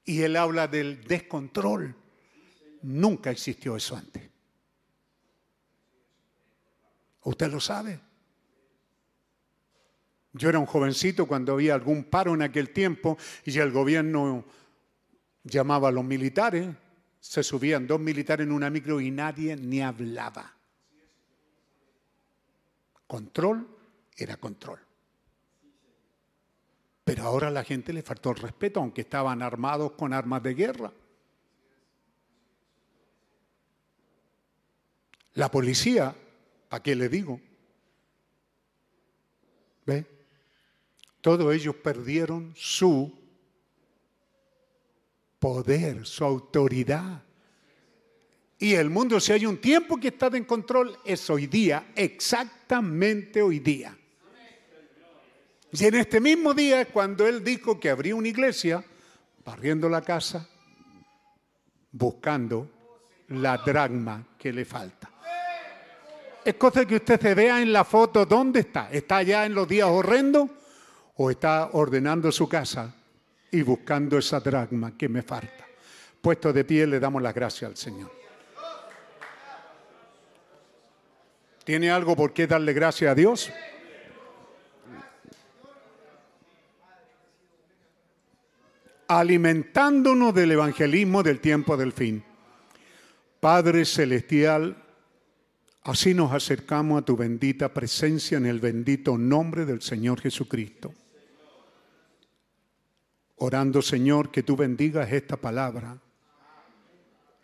Y 0.03 0.21
él 0.23 0.35
habla 0.35 0.67
del 0.67 1.03
descontrol. 1.03 1.95
Nunca 2.81 3.29
existió 3.29 3.75
eso 3.75 3.95
antes. 3.95 4.29
¿Usted 7.23 7.51
lo 7.51 7.59
sabe? 7.59 7.99
Yo 10.33 10.49
era 10.49 10.59
un 10.59 10.65
jovencito 10.65 11.27
cuando 11.27 11.53
había 11.53 11.75
algún 11.75 12.03
paro 12.03 12.33
en 12.33 12.41
aquel 12.41 12.71
tiempo 12.71 13.17
y 13.45 13.57
el 13.57 13.71
gobierno 13.71 14.45
llamaba 15.43 15.89
a 15.89 15.91
los 15.91 16.03
militares, 16.03 16.69
se 17.19 17.43
subían 17.43 17.85
dos 17.85 17.99
militares 17.99 18.47
en 18.47 18.53
una 18.53 18.69
micro 18.69 19.01
y 19.01 19.11
nadie 19.11 19.55
ni 19.55 19.81
hablaba. 19.81 20.55
Control 23.07 23.67
era 24.15 24.37
control. 24.37 24.79
Pero 27.03 27.23
ahora 27.23 27.47
a 27.47 27.51
la 27.51 27.63
gente 27.63 27.91
le 27.91 28.03
faltó 28.03 28.29
el 28.29 28.37
respeto, 28.37 28.79
aunque 28.79 29.01
estaban 29.01 29.41
armados 29.41 29.93
con 29.93 30.13
armas 30.13 30.43
de 30.43 30.53
guerra. 30.53 30.93
La 35.33 35.49
policía, 35.49 36.15
¿para 36.69 36.83
qué 36.83 36.95
le 36.95 37.09
digo? 37.09 37.41
¿Ve? 39.85 40.05
Todos 41.21 41.53
ellos 41.53 41.75
perdieron 41.75 42.53
su 42.55 43.18
poder, 45.39 46.05
su 46.05 46.23
autoridad. 46.23 47.23
Y 48.59 48.73
el 48.73 48.89
mundo, 48.89 49.19
si 49.19 49.31
hay 49.31 49.45
un 49.45 49.57
tiempo 49.57 49.97
que 49.97 50.09
está 50.09 50.27
en 50.27 50.43
control, 50.43 50.97
es 51.05 51.29
hoy 51.29 51.47
día, 51.47 51.91
exactamente 51.95 53.41
hoy 53.41 53.59
día. 53.59 53.97
Y 55.71 55.85
en 55.85 55.95
este 55.95 56.19
mismo 56.19 56.53
día, 56.53 56.85
cuando 56.85 57.25
él 57.25 57.43
dijo 57.43 57.79
que 57.79 57.89
habría 57.89 58.15
una 58.15 58.27
iglesia, 58.27 58.83
barriendo 59.45 59.87
la 59.87 60.01
casa, 60.01 60.47
buscando 61.91 62.67
la 63.29 63.57
dragma 63.57 64.27
que 64.37 64.51
le 64.51 64.65
falta. 64.65 65.09
Es 66.43 66.55
cosa 66.55 66.85
que 66.85 66.95
usted 66.95 67.21
se 67.21 67.33
vea 67.35 67.61
en 67.61 67.71
la 67.71 67.83
foto 67.83 68.25
dónde 68.25 68.61
está. 68.61 68.89
¿Está 68.91 69.17
allá 69.17 69.45
en 69.45 69.53
los 69.53 69.67
días 69.67 69.87
horrendos 69.87 70.49
o 71.15 71.29
está 71.29 71.69
ordenando 71.73 72.31
su 72.31 72.47
casa 72.49 72.95
y 73.51 73.61
buscando 73.61 74.17
esa 74.17 74.39
dragma 74.39 74.97
que 74.97 75.09
me 75.09 75.21
falta? 75.21 75.65
Puesto 76.21 76.51
de 76.51 76.63
pie 76.63 76.85
le 76.87 76.99
damos 76.99 77.21
las 77.21 77.33
gracias 77.33 77.69
al 77.69 77.77
Señor. 77.77 78.11
¿Tiene 81.63 81.91
algo 81.91 82.15
por 82.15 82.33
qué 82.33 82.47
darle 82.47 82.73
gracias 82.73 83.11
a 83.11 83.15
Dios? 83.15 83.51
alimentándonos 89.09 90.35
del 90.35 90.51
evangelismo 90.51 91.23
del 91.23 91.39
tiempo 91.39 91.75
del 91.75 91.91
fin. 91.93 92.23
Padre 93.39 93.83
Celestial, 93.83 94.77
así 95.81 96.13
nos 96.13 96.31
acercamos 96.31 97.01
a 97.01 97.05
tu 97.05 97.17
bendita 97.17 97.73
presencia 97.73 98.37
en 98.37 98.45
el 98.45 98.59
bendito 98.59 99.17
nombre 99.17 99.65
del 99.65 99.81
Señor 99.81 100.21
Jesucristo. 100.21 100.93
Orando, 103.39 103.81
Señor, 103.81 104.31
que 104.31 104.43
tú 104.43 104.55
bendigas 104.55 105.11
esta 105.11 105.37
palabra. 105.37 105.97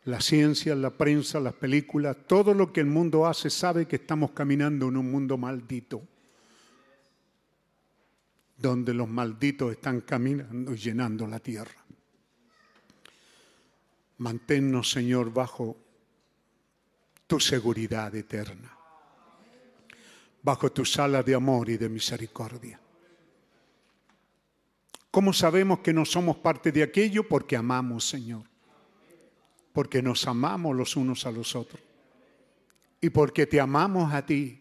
La 0.05 0.21
ciencia, 0.21 0.75
la 0.75 0.91
prensa, 0.91 1.39
las 1.39 1.53
películas, 1.53 2.15
todo 2.27 2.53
lo 2.53 2.71
que 2.71 2.81
el 2.81 2.87
mundo 2.87 3.25
hace 3.25 3.49
sabe 3.49 3.87
que 3.87 3.95
estamos 3.95 4.31
caminando 4.31 4.87
en 4.87 4.97
un 4.97 5.11
mundo 5.11 5.37
maldito 5.37 6.03
donde 8.57 8.93
los 8.93 9.07
malditos 9.07 9.71
están 9.71 10.01
caminando 10.01 10.73
y 10.73 10.77
llenando 10.77 11.27
la 11.27 11.39
tierra. 11.39 11.83
Manténnos, 14.17 14.89
Señor, 14.89 15.33
bajo 15.33 15.75
tu 17.27 17.39
seguridad 17.39 18.15
eterna, 18.15 18.77
bajo 20.41 20.71
tu 20.71 20.85
sala 20.85 21.21
de 21.21 21.35
amor 21.35 21.69
y 21.69 21.77
de 21.77 21.89
misericordia. 21.89 22.79
¿Cómo 25.15 25.31
sabemos 25.31 25.79
que 25.79 25.93
no 25.93 26.03
somos 26.03 26.35
parte 26.35 26.73
de 26.73 26.83
aquello? 26.83 27.25
Porque 27.25 27.55
amamos, 27.55 28.05
Señor. 28.05 28.43
Porque 29.71 30.01
nos 30.01 30.27
amamos 30.27 30.75
los 30.75 30.97
unos 30.97 31.25
a 31.25 31.31
los 31.31 31.55
otros. 31.55 31.81
Y 32.99 33.09
porque 33.11 33.47
te 33.47 33.61
amamos 33.61 34.13
a 34.13 34.25
ti 34.25 34.59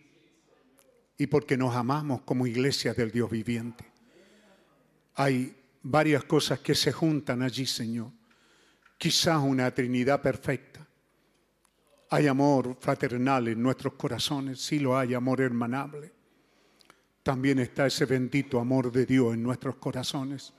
y 1.18 1.26
porque 1.26 1.56
nos 1.56 1.74
amamos 1.74 2.20
como 2.20 2.46
iglesia 2.46 2.94
del 2.94 3.10
Dios 3.10 3.28
viviente. 3.28 3.84
Hay 5.16 5.56
varias 5.82 6.22
cosas 6.22 6.60
que 6.60 6.76
se 6.76 6.92
juntan 6.92 7.42
allí, 7.42 7.66
Señor. 7.66 8.12
Quizás 8.96 9.42
una 9.42 9.74
Trinidad 9.74 10.22
perfecta. 10.22 10.86
Hay 12.10 12.28
amor 12.28 12.76
fraternal 12.78 13.48
en 13.48 13.60
nuestros 13.60 13.94
corazones, 13.94 14.60
sí 14.60 14.78
lo 14.78 14.96
hay, 14.96 15.14
amor 15.14 15.40
hermanable. 15.40 16.12
También 17.24 17.58
está 17.58 17.86
ese 17.86 18.04
bendito 18.04 18.60
amor 18.60 18.92
de 18.92 19.06
Dios 19.06 19.32
en 19.32 19.42
nuestros 19.42 19.76
corazones. 19.76 20.52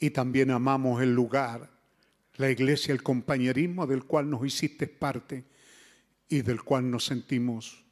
Y 0.00 0.08
también 0.10 0.50
amamos 0.50 1.02
el 1.02 1.14
lugar, 1.14 1.70
la 2.36 2.50
iglesia, 2.50 2.92
el 2.92 3.02
compañerismo 3.02 3.86
del 3.86 4.04
cual 4.04 4.30
nos 4.30 4.44
hiciste 4.44 4.88
parte 4.88 5.44
y 6.30 6.40
del 6.40 6.62
cual 6.64 6.90
nos 6.90 7.04
sentimos 7.04 7.84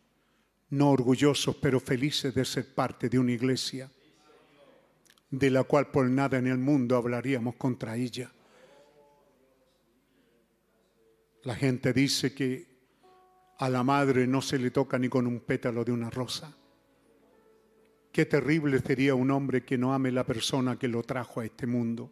no 0.71 0.91
orgullosos, 0.91 1.57
pero 1.57 1.79
felices 1.79 2.35
de 2.35 2.45
ser 2.45 2.75
parte 2.75 3.11
de 3.11 3.19
una 3.19 3.33
iglesia 3.33 3.91
de 5.31 5.51
la 5.51 5.65
cual 5.65 5.91
por 5.91 6.09
nada 6.09 6.39
en 6.39 6.47
el 6.47 6.59
mundo 6.59 6.97
hablaríamos 6.97 7.57
contra 7.57 7.97
ella. 7.97 8.33
La 11.43 11.55
gente 11.55 11.93
dice 11.93 12.35
que 12.35 12.67
a 13.59 13.69
la 13.69 13.83
madre 13.83 14.27
no 14.27 14.41
se 14.41 14.59
le 14.59 14.71
toca 14.71 14.99
ni 14.99 15.11
con 15.11 15.27
un 15.27 15.41
pétalo 15.41 15.85
de 15.85 15.93
una 15.93 16.09
rosa. 16.09 16.57
Qué 18.13 18.27
terrible 18.27 18.81
sería 18.81 19.15
un 19.15 19.31
hombre 19.31 19.65
que 19.65 19.79
no 19.79 19.95
ame 19.95 20.11
la 20.11 20.25
persona 20.25 20.79
que 20.79 20.89
lo 20.89 21.03
trajo 21.03 21.41
a 21.41 21.45
este 21.45 21.67
mundo. 21.67 22.11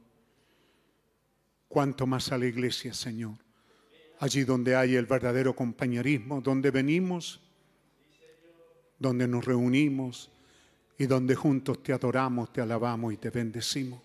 Cuanto 1.68 2.06
más 2.06 2.32
a 2.32 2.38
la 2.38 2.46
iglesia, 2.46 2.94
Señor, 2.94 3.34
allí 4.20 4.44
donde 4.44 4.74
hay 4.76 4.94
el 4.94 5.06
verdadero 5.06 5.54
compañerismo, 5.54 6.40
donde 6.40 6.70
venimos 6.70 7.40
donde 8.98 9.28
nos 9.28 9.44
reunimos 9.44 10.30
y 10.98 11.06
donde 11.06 11.34
juntos 11.34 11.82
te 11.82 11.92
adoramos, 11.92 12.52
te 12.52 12.60
alabamos 12.60 13.12
y 13.12 13.16
te 13.16 13.30
bendecimos. 13.30 14.00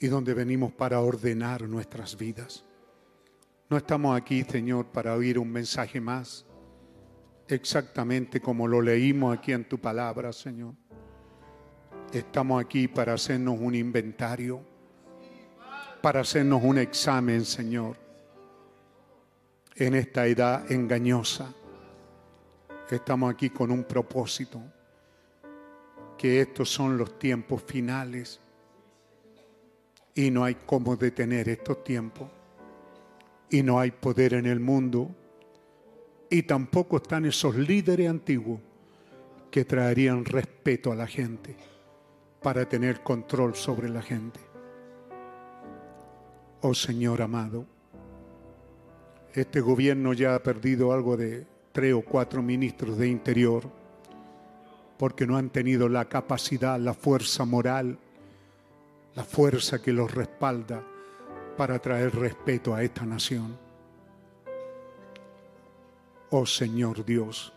y 0.00 0.06
donde 0.06 0.32
venimos 0.32 0.72
para 0.72 1.00
ordenar 1.00 1.62
nuestras 1.68 2.16
vidas. 2.16 2.64
No 3.68 3.76
estamos 3.76 4.16
aquí, 4.16 4.44
Señor, 4.44 4.86
para 4.86 5.16
oír 5.16 5.40
un 5.40 5.50
mensaje 5.50 6.00
más, 6.00 6.46
exactamente 7.48 8.40
como 8.40 8.68
lo 8.68 8.80
leímos 8.80 9.36
aquí 9.36 9.52
en 9.52 9.64
tu 9.64 9.78
palabra, 9.78 10.32
Señor. 10.32 10.74
Estamos 12.12 12.62
aquí 12.62 12.88
para 12.88 13.14
hacernos 13.14 13.58
un 13.58 13.74
inventario, 13.74 14.60
para 16.00 16.20
hacernos 16.20 16.62
un 16.62 16.78
examen, 16.78 17.44
Señor, 17.44 17.96
en 19.76 19.94
esta 19.94 20.26
edad 20.26 20.70
engañosa. 20.70 21.52
Estamos 22.90 23.32
aquí 23.32 23.50
con 23.50 23.70
un 23.70 23.84
propósito, 23.84 24.60
que 26.16 26.40
estos 26.40 26.70
son 26.70 26.96
los 26.96 27.18
tiempos 27.18 27.62
finales 27.62 28.40
y 30.14 30.30
no 30.30 30.44
hay 30.44 30.56
cómo 30.66 30.96
detener 30.96 31.48
estos 31.48 31.84
tiempos 31.84 32.28
y 33.50 33.62
no 33.62 33.78
hay 33.78 33.90
poder 33.90 34.34
en 34.34 34.46
el 34.46 34.58
mundo 34.58 35.14
y 36.30 36.42
tampoco 36.42 36.98
están 36.98 37.24
esos 37.24 37.56
líderes 37.56 38.08
antiguos 38.08 38.60
que 39.50 39.64
traerían 39.64 40.24
respeto 40.24 40.92
a 40.92 40.96
la 40.96 41.06
gente 41.06 41.56
para 42.42 42.68
tener 42.68 43.02
control 43.02 43.54
sobre 43.54 43.88
la 43.88 44.02
gente. 44.02 44.40
Oh 46.60 46.74
Señor 46.74 47.22
amado, 47.22 47.66
este 49.32 49.60
gobierno 49.60 50.12
ya 50.12 50.34
ha 50.34 50.42
perdido 50.42 50.92
algo 50.92 51.16
de 51.16 51.46
tres 51.72 51.94
o 51.94 52.02
cuatro 52.02 52.42
ministros 52.42 52.98
de 52.98 53.08
interior 53.08 53.70
porque 54.98 55.26
no 55.26 55.36
han 55.36 55.50
tenido 55.50 55.88
la 55.88 56.06
capacidad, 56.06 56.78
la 56.78 56.92
fuerza 56.92 57.44
moral, 57.44 57.98
la 59.14 59.24
fuerza 59.24 59.80
que 59.80 59.92
los 59.92 60.12
respalda 60.12 60.84
para 61.56 61.78
traer 61.78 62.14
respeto 62.14 62.74
a 62.74 62.82
esta 62.82 63.06
nación. 63.06 63.67
Oh 66.30 66.44
Señor 66.44 67.06
Dios, 67.06 67.54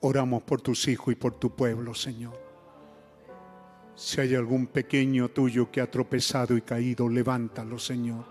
oramos 0.00 0.42
por 0.44 0.62
tus 0.62 0.88
hijos 0.88 1.12
y 1.12 1.14
por 1.14 1.34
tu 1.34 1.54
pueblo, 1.54 1.92
Señor. 1.92 2.40
Si 3.94 4.18
hay 4.22 4.34
algún 4.34 4.68
pequeño 4.68 5.28
tuyo 5.28 5.70
que 5.70 5.82
ha 5.82 5.90
tropezado 5.90 6.56
y 6.56 6.62
caído, 6.62 7.06
levántalo, 7.06 7.78
Señor. 7.78 8.24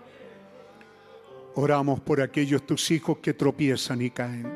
Oramos 1.54 2.00
por 2.00 2.20
aquellos 2.20 2.66
tus 2.66 2.90
hijos 2.90 3.18
que 3.18 3.34
tropiezan 3.34 4.02
y 4.02 4.10
caen, 4.10 4.52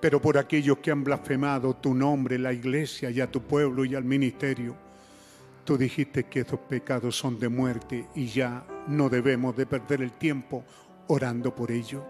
pero 0.00 0.20
por 0.20 0.36
aquellos 0.36 0.78
que 0.78 0.90
han 0.90 1.04
blasfemado 1.04 1.76
tu 1.76 1.94
nombre, 1.94 2.40
la 2.40 2.52
iglesia 2.52 3.08
y 3.10 3.20
a 3.20 3.30
tu 3.30 3.40
pueblo 3.40 3.84
y 3.84 3.94
al 3.94 4.04
ministerio. 4.04 4.74
Tú 5.64 5.78
dijiste 5.78 6.24
que 6.24 6.40
esos 6.40 6.58
pecados 6.58 7.16
son 7.16 7.38
de 7.38 7.48
muerte 7.48 8.08
y 8.16 8.26
ya 8.26 8.66
no 8.88 9.08
debemos 9.08 9.56
de 9.56 9.64
perder 9.64 10.02
el 10.02 10.12
tiempo 10.12 10.64
orando 11.08 11.54
por 11.54 11.70
ello. 11.70 12.04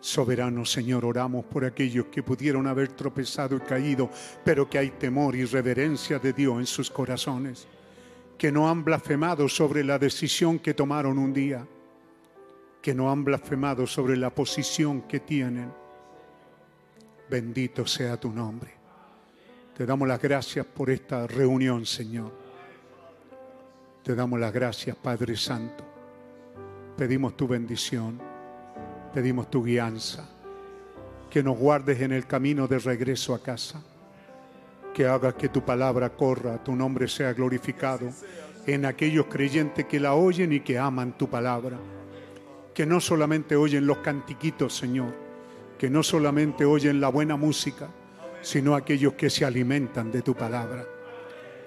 Soberano 0.00 0.66
Señor, 0.66 1.04
oramos 1.04 1.46
por 1.46 1.64
aquellos 1.64 2.06
que 2.06 2.22
pudieron 2.22 2.66
haber 2.66 2.88
tropezado 2.92 3.56
y 3.56 3.60
caído, 3.60 4.10
pero 4.44 4.68
que 4.68 4.78
hay 4.78 4.90
temor 4.90 5.34
y 5.34 5.46
reverencia 5.46 6.18
de 6.18 6.34
Dios 6.34 6.58
en 6.58 6.66
sus 6.66 6.90
corazones, 6.90 7.66
que 8.36 8.52
no 8.52 8.68
han 8.68 8.84
blasfemado 8.84 9.48
sobre 9.48 9.82
la 9.82 9.98
decisión 9.98 10.58
que 10.58 10.74
tomaron 10.74 11.18
un 11.18 11.32
día, 11.32 11.66
que 12.82 12.94
no 12.94 13.10
han 13.10 13.24
blasfemado 13.24 13.86
sobre 13.86 14.16
la 14.18 14.28
posición 14.28 15.02
que 15.02 15.20
tienen. 15.20 15.72
Bendito 17.30 17.86
sea 17.86 18.20
tu 18.20 18.30
nombre. 18.30 18.72
Te 19.74 19.86
damos 19.86 20.06
las 20.06 20.20
gracias 20.20 20.66
por 20.66 20.90
esta 20.90 21.26
reunión, 21.26 21.86
Señor. 21.86 22.30
Te 24.02 24.14
damos 24.14 24.38
las 24.38 24.52
gracias, 24.52 24.94
Padre 24.96 25.34
Santo. 25.34 25.83
Pedimos 26.96 27.36
tu 27.36 27.48
bendición, 27.48 28.20
pedimos 29.12 29.50
tu 29.50 29.64
guianza, 29.64 30.28
que 31.28 31.42
nos 31.42 31.58
guardes 31.58 32.00
en 32.00 32.12
el 32.12 32.24
camino 32.24 32.68
de 32.68 32.78
regreso 32.78 33.34
a 33.34 33.42
casa, 33.42 33.82
que 34.94 35.04
hagas 35.04 35.34
que 35.34 35.48
tu 35.48 35.64
palabra 35.64 36.10
corra, 36.10 36.62
tu 36.62 36.76
nombre 36.76 37.08
sea 37.08 37.32
glorificado 37.32 38.10
en 38.64 38.86
aquellos 38.86 39.26
creyentes 39.26 39.86
que 39.86 39.98
la 39.98 40.14
oyen 40.14 40.52
y 40.52 40.60
que 40.60 40.78
aman 40.78 41.18
tu 41.18 41.28
palabra, 41.28 41.78
que 42.72 42.86
no 42.86 43.00
solamente 43.00 43.56
oyen 43.56 43.88
los 43.88 43.98
cantiquitos, 43.98 44.76
Señor, 44.76 45.12
que 45.76 45.90
no 45.90 46.04
solamente 46.04 46.64
oyen 46.64 47.00
la 47.00 47.08
buena 47.08 47.36
música, 47.36 47.88
sino 48.40 48.76
aquellos 48.76 49.14
que 49.14 49.30
se 49.30 49.44
alimentan 49.44 50.12
de 50.12 50.22
tu 50.22 50.36
palabra. 50.36 50.86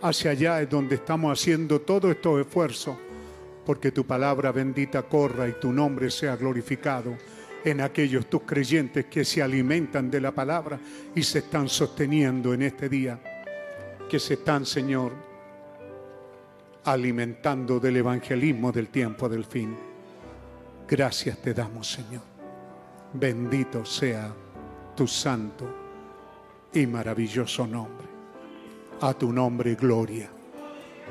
Hacia 0.01 0.31
allá 0.31 0.61
es 0.61 0.69
donde 0.69 0.95
estamos 0.95 1.37
haciendo 1.37 1.81
todos 1.81 2.11
estos 2.11 2.39
esfuerzos, 2.39 2.95
porque 3.67 3.91
tu 3.91 4.05
palabra 4.05 4.53
bendita 4.53 5.03
corra 5.03 5.45
y 5.45 5.59
tu 5.59 5.73
nombre 5.73 6.09
sea 6.09 6.37
glorificado 6.37 7.17
en 7.65 7.81
aquellos 7.81 8.27
tus 8.27 8.43
creyentes 8.43 9.07
que 9.07 9.25
se 9.25 9.43
alimentan 9.43 10.09
de 10.09 10.21
la 10.21 10.31
palabra 10.31 10.79
y 11.13 11.21
se 11.21 11.39
están 11.39 11.67
sosteniendo 11.67 12.53
en 12.53 12.61
este 12.61 12.87
día, 12.87 13.19
que 14.09 14.19
se 14.19 14.35
están, 14.35 14.65
Señor, 14.65 15.11
alimentando 16.85 17.77
del 17.77 17.97
evangelismo 17.97 18.71
del 18.71 18.87
tiempo 18.87 19.27
del 19.27 19.43
fin. 19.43 19.75
Gracias 20.87 21.37
te 21.39 21.53
damos, 21.53 21.91
Señor. 21.91 22.23
Bendito 23.11 23.83
sea 23.83 24.33
tu 24.95 25.05
santo 25.05 25.67
y 26.73 26.87
maravilloso 26.87 27.67
nombre. 27.67 28.07
A 29.01 29.13
tu 29.13 29.33
nombre, 29.33 29.75
gloria. 29.75 30.29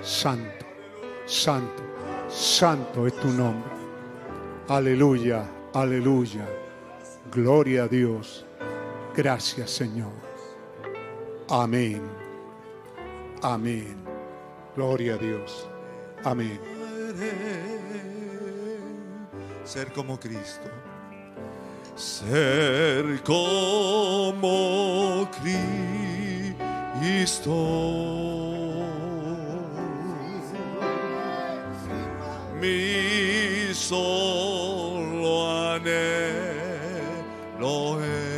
Santo, 0.00 0.64
santo, 1.26 1.95
santo 2.28 3.06
es 3.06 3.14
tu 3.20 3.28
nombre. 3.28 3.70
Aleluya, 4.68 5.48
aleluya. 5.72 6.44
Gloria 7.30 7.84
a 7.84 7.88
Dios. 7.88 8.44
Gracias, 9.14 9.70
Señor. 9.70 10.12
Amén. 11.48 12.02
Amén. 13.42 13.96
Gloria 14.74 15.14
a 15.14 15.18
Dios. 15.18 15.68
Amén. 16.24 16.60
Ser 19.64 19.92
como 19.92 20.18
Cristo. 20.18 20.68
Ser 21.94 23.22
como 23.22 25.28
Cristo. 27.00 28.55
Mi 32.66 33.72
solo 33.72 35.30
anhelo 35.70 35.94
es 38.02 38.35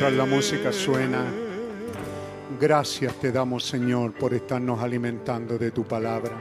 Mientras 0.00 0.18
la 0.18 0.34
música 0.34 0.72
suena, 0.72 1.26
gracias 2.58 3.12
te 3.16 3.30
damos, 3.30 3.66
Señor, 3.66 4.14
por 4.14 4.32
estarnos 4.32 4.80
alimentando 4.80 5.58
de 5.58 5.72
tu 5.72 5.84
palabra. 5.84 6.32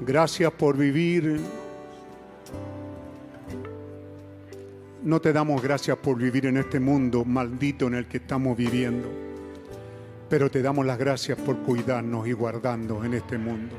Gracias 0.00 0.50
por 0.52 0.78
vivir. 0.78 1.38
No 5.02 5.20
te 5.20 5.30
damos 5.30 5.60
gracias 5.60 5.98
por 5.98 6.16
vivir 6.16 6.46
en 6.46 6.56
este 6.56 6.80
mundo 6.80 7.22
maldito 7.26 7.86
en 7.86 7.96
el 7.96 8.06
que 8.06 8.16
estamos 8.16 8.56
viviendo, 8.56 9.10
pero 10.30 10.50
te 10.50 10.62
damos 10.62 10.86
las 10.86 10.96
gracias 10.96 11.36
por 11.36 11.58
cuidarnos 11.58 12.26
y 12.26 12.32
guardarnos 12.32 13.04
en 13.04 13.12
este 13.12 13.36
mundo. 13.36 13.76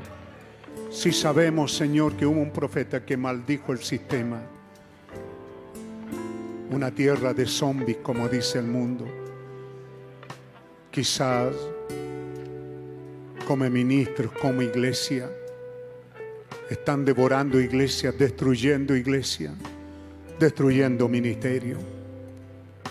Si 0.92 1.10
sabemos, 1.10 1.74
Señor, 1.74 2.14
que 2.14 2.24
hubo 2.24 2.40
un 2.40 2.52
profeta 2.52 3.04
que 3.04 3.16
maldijo 3.16 3.72
el 3.72 3.80
sistema, 3.80 4.42
una 6.70 6.90
tierra 6.90 7.32
de 7.32 7.46
zombies, 7.46 7.98
como 7.98 8.28
dice 8.28 8.58
el 8.58 8.66
mundo. 8.66 9.06
Quizás 10.90 11.54
como 13.46 13.68
ministros, 13.70 14.32
como 14.32 14.60
iglesia, 14.60 15.30
están 16.68 17.04
devorando 17.04 17.58
iglesias, 17.58 18.16
destruyendo 18.18 18.94
iglesias, 18.94 19.54
destruyendo 20.38 21.08
ministerio. 21.08 21.78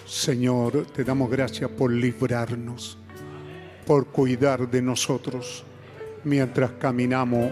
Señor, 0.06 0.88
te 0.88 1.04
damos 1.04 1.30
gracias 1.30 1.70
por 1.70 1.92
librarnos, 1.92 2.98
por 3.86 4.08
cuidar 4.08 4.70
de 4.70 4.82
nosotros 4.82 5.64
mientras 6.24 6.72
caminamos 6.72 7.52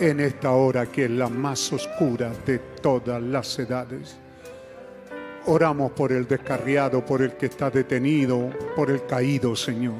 en 0.00 0.20
esta 0.20 0.52
hora 0.52 0.86
que 0.86 1.06
es 1.06 1.10
la 1.10 1.28
más 1.28 1.72
oscura 1.72 2.32
de 2.46 2.58
todas 2.58 3.20
las 3.20 3.58
edades. 3.58 4.16
Oramos 5.50 5.92
por 5.92 6.12
el 6.12 6.28
descarriado, 6.28 7.02
por 7.06 7.22
el 7.22 7.32
que 7.32 7.46
está 7.46 7.70
detenido, 7.70 8.50
por 8.76 8.90
el 8.90 9.06
caído, 9.06 9.56
Señor. 9.56 9.94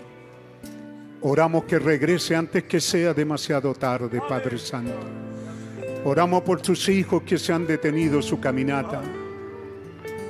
Oramos 1.22 1.64
que 1.64 1.78
regrese 1.78 2.36
antes 2.36 2.64
que 2.64 2.78
sea 2.82 3.14
demasiado 3.14 3.72
tarde, 3.72 4.20
Padre 4.28 4.58
Santo. 4.58 4.92
Oramos 6.04 6.42
por 6.42 6.60
tus 6.60 6.86
hijos 6.90 7.22
que 7.22 7.38
se 7.38 7.54
han 7.54 7.66
detenido 7.66 8.20
su 8.20 8.38
caminata. 8.38 9.00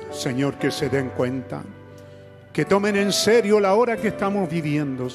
Señor, 0.09 0.53
que 0.53 0.71
se 0.71 0.87
den 0.87 1.09
cuenta, 1.09 1.63
que 2.53 2.63
tomen 2.63 2.95
en 2.95 3.11
serio 3.11 3.59
la 3.59 3.73
hora 3.73 3.97
que 3.97 4.07
estamos 4.07 4.49
viviendo. 4.49 5.09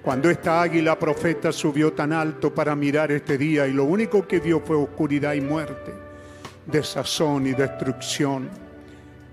Cuando 0.00 0.30
esta 0.30 0.62
águila 0.62 0.98
profeta 0.98 1.52
subió 1.52 1.92
tan 1.92 2.14
alto 2.14 2.54
para 2.54 2.74
mirar 2.74 3.12
este 3.12 3.36
día 3.36 3.66
y 3.66 3.74
lo 3.74 3.84
único 3.84 4.26
que 4.26 4.40
vio 4.40 4.60
fue 4.60 4.76
oscuridad 4.76 5.34
y 5.34 5.42
muerte, 5.42 5.92
desazón 6.64 7.46
y 7.46 7.52
destrucción 7.52 8.69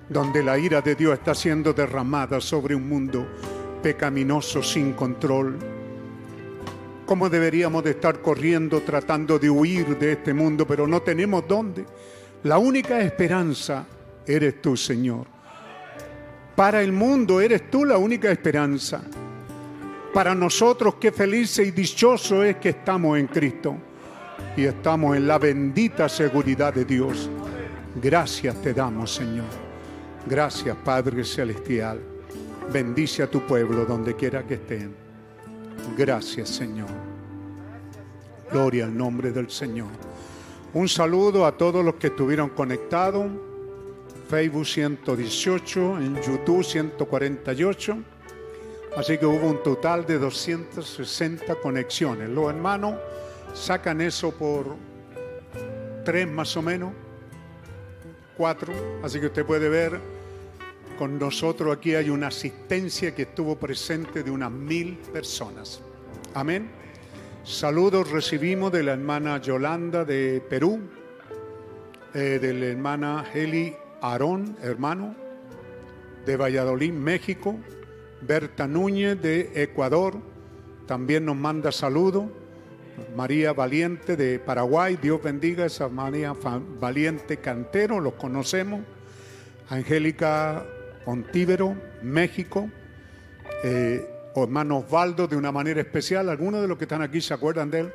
donde 0.09 0.43
la 0.43 0.57
ira 0.57 0.81
de 0.81 0.95
Dios 0.95 1.13
está 1.13 1.35
siendo 1.35 1.73
derramada 1.73 2.39
sobre 2.39 2.75
un 2.75 2.87
mundo 2.87 3.27
pecaminoso 3.81 4.63
sin 4.63 4.93
control. 4.93 5.57
¿Cómo 7.05 7.29
deberíamos 7.29 7.83
de 7.83 7.91
estar 7.91 8.21
corriendo 8.21 8.81
tratando 8.81 9.39
de 9.39 9.49
huir 9.49 9.97
de 9.97 10.13
este 10.13 10.33
mundo, 10.33 10.65
pero 10.67 10.87
no 10.87 11.01
tenemos 11.01 11.47
dónde? 11.47 11.85
La 12.43 12.57
única 12.57 12.99
esperanza 12.99 13.85
eres 14.25 14.61
tú, 14.61 14.75
Señor. 14.75 15.27
Para 16.55 16.81
el 16.81 16.91
mundo 16.91 17.39
eres 17.39 17.69
tú 17.69 17.85
la 17.85 17.97
única 17.97 18.31
esperanza. 18.31 19.01
Para 20.13 20.33
nosotros 20.33 20.95
qué 20.95 21.11
feliz 21.11 21.59
y 21.59 21.71
dichoso 21.71 22.43
es 22.43 22.57
que 22.57 22.69
estamos 22.69 23.17
en 23.19 23.27
Cristo 23.27 23.75
y 24.55 24.65
estamos 24.65 25.15
en 25.15 25.27
la 25.27 25.37
bendita 25.37 26.09
seguridad 26.09 26.73
de 26.73 26.85
Dios. 26.85 27.29
Gracias 28.01 28.61
te 28.61 28.73
damos, 28.73 29.13
Señor. 29.13 29.66
Gracias, 30.25 30.75
Padre 30.83 31.23
Celestial. 31.23 31.99
Bendice 32.71 33.23
a 33.23 33.29
tu 33.29 33.45
pueblo 33.45 33.85
donde 33.85 34.15
quiera 34.15 34.45
que 34.45 34.55
estén. 34.55 34.95
Gracias, 35.97 36.49
Señor. 36.49 36.89
Gloria 38.51 38.85
al 38.85 38.97
nombre 38.97 39.31
del 39.31 39.49
Señor. 39.49 39.89
Un 40.73 40.89
saludo 40.89 41.45
a 41.45 41.57
todos 41.57 41.83
los 41.83 41.95
que 41.95 42.07
estuvieron 42.07 42.49
conectados. 42.49 43.25
Facebook 44.29 44.65
118, 44.65 45.97
en 45.99 46.21
YouTube 46.21 46.63
148. 46.63 47.97
Así 48.97 49.17
que 49.17 49.25
hubo 49.25 49.47
un 49.47 49.63
total 49.63 50.05
de 50.05 50.17
260 50.17 51.55
conexiones. 51.55 52.29
Los 52.29 52.49
hermanos 52.49 52.95
sacan 53.53 54.01
eso 54.01 54.31
por 54.31 54.75
tres 56.03 56.27
más 56.27 56.55
o 56.57 56.61
menos, 56.61 56.93
Así 59.03 59.19
que 59.19 59.27
usted 59.27 59.45
puede 59.45 59.67
ver 59.67 59.99
con 60.97 61.19
nosotros 61.19 61.75
aquí 61.75 61.95
hay 61.95 62.09
una 62.09 62.27
asistencia 62.27 63.13
que 63.13 63.23
estuvo 63.23 63.55
presente 63.55 64.23
de 64.23 64.31
unas 64.31 64.51
mil 64.51 64.97
personas. 65.13 65.81
Amén. 66.33 66.69
Saludos 67.43 68.11
recibimos 68.11 68.71
de 68.71 68.83
la 68.83 68.93
hermana 68.93 69.39
Yolanda 69.39 70.03
de 70.03 70.41
Perú, 70.49 70.79
eh, 72.13 72.39
de 72.41 72.53
la 72.53 72.65
hermana 72.65 73.25
Heli 73.33 73.75
Aarón, 74.01 74.57
hermano, 74.61 75.15
de 76.25 76.35
Valladolid, 76.35 76.91
México, 76.91 77.55
Berta 78.21 78.67
Núñez 78.67 79.21
de 79.21 79.51
Ecuador, 79.63 80.17
también 80.87 81.25
nos 81.25 81.35
manda 81.35 81.71
saludos. 81.71 82.25
María 83.15 83.53
Valiente 83.53 84.15
de 84.15 84.39
Paraguay, 84.39 84.97
Dios 85.01 85.21
bendiga 85.21 85.63
a 85.63 85.67
esa 85.67 85.87
María 85.87 86.33
Valiente 86.79 87.37
Cantero, 87.37 87.99
los 87.99 88.13
conocemos. 88.13 88.81
Angélica 89.69 90.65
Ontíbero, 91.05 91.75
México. 92.01 92.69
Eh, 93.63 94.07
hermano 94.35 94.79
Osvaldo, 94.79 95.27
de 95.27 95.35
una 95.35 95.51
manera 95.51 95.81
especial, 95.81 96.29
algunos 96.29 96.61
de 96.61 96.67
los 96.67 96.77
que 96.77 96.83
están 96.85 97.01
aquí 97.01 97.21
se 97.21 97.33
acuerdan 97.33 97.71
de 97.71 97.79
él. 97.81 97.93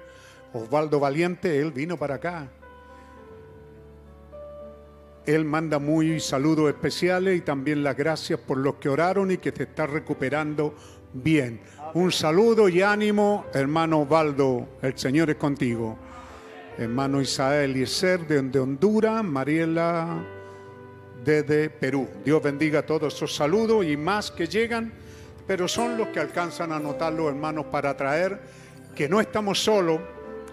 Osvaldo 0.53 1.01
Valiente, 1.01 1.61
él 1.61 1.73
vino 1.73 1.97
para 1.97 2.17
acá. 2.17 2.49
Él 5.25 5.45
manda 5.45 5.79
muy 5.79 6.19
saludos 6.19 6.69
especiales 6.69 7.39
y 7.39 7.43
también 7.43 7.85
las 7.85 7.97
gracias 7.97 8.41
por 8.41 8.59
los 8.59 8.75
que 8.77 8.89
oraron 8.89 9.31
y 9.31 9.39
que 9.39 9.53
te 9.53 9.63
está 9.65 9.87
recuperando 9.87 10.75
bien. 11.13 11.61
Un 11.95 12.11
saludo 12.11 12.71
y 12.71 12.81
ánimo, 12.81 13.45
hermano 13.53 14.01
Osvaldo, 14.01 14.67
el 14.81 14.97
Señor 14.97 15.29
es 15.29 15.37
contigo. 15.37 15.99
Hermano 16.79 17.21
Isael 17.21 17.75
Yeser 17.75 18.27
de, 18.27 18.59
Honduras, 18.59 19.23
Mariela 19.23 20.25
desde 21.23 21.69
Perú. 21.69 22.09
Dios 22.25 22.43
bendiga 22.43 22.81
todos 22.87 23.15
esos 23.15 23.37
saludos 23.37 23.85
y 23.85 23.99
más 23.99 24.31
que 24.31 24.47
llegan, 24.47 24.91
pero 25.47 25.69
son 25.69 25.99
los 25.99 26.09
que 26.09 26.21
alcanzan 26.21 26.73
a 26.73 26.79
notar 26.79 27.13
los 27.13 27.29
hermanos 27.29 27.67
para 27.67 27.95
traer 27.95 28.41
que 28.97 29.07
no 29.07 29.21
estamos 29.21 29.63
solos 29.63 30.01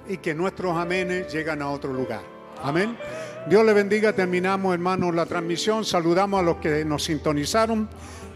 y 0.09 0.17
que 0.17 0.33
nuestros 0.33 0.75
amenes 0.75 1.31
llegan 1.31 1.61
a 1.61 1.69
otro 1.69 1.93
lugar. 1.93 2.21
Amén. 2.61 2.97
Dios 3.47 3.65
le 3.65 3.71
bendiga. 3.71 4.11
Terminamos, 4.11 4.73
hermanos, 4.73 5.15
la 5.15 5.25
transmisión. 5.25 5.85
Saludamos 5.85 6.41
a 6.41 6.43
los 6.43 6.57
que 6.57 6.83
nos 6.83 7.05
sintonizaron. 7.05 7.87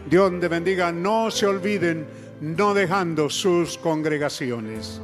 Dios 0.08 0.32
le 0.32 0.48
bendiga. 0.48 0.90
No 0.90 1.30
se 1.30 1.44
olviden, 1.44 2.23
no 2.40 2.74
dejando 2.74 3.30
sus 3.30 3.78
congregaciones. 3.78 5.00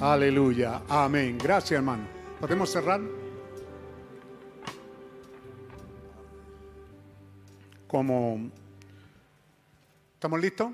Aleluya. 0.00 0.82
Amén. 0.88 1.38
Gracias, 1.38 1.78
hermano. 1.78 2.06
¿Podemos 2.40 2.70
cerrar? 2.70 3.00
Como... 7.86 8.50
¿Estamos 10.14 10.40
listos? 10.40 10.72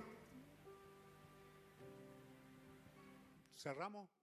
Cerramos. 3.56 4.13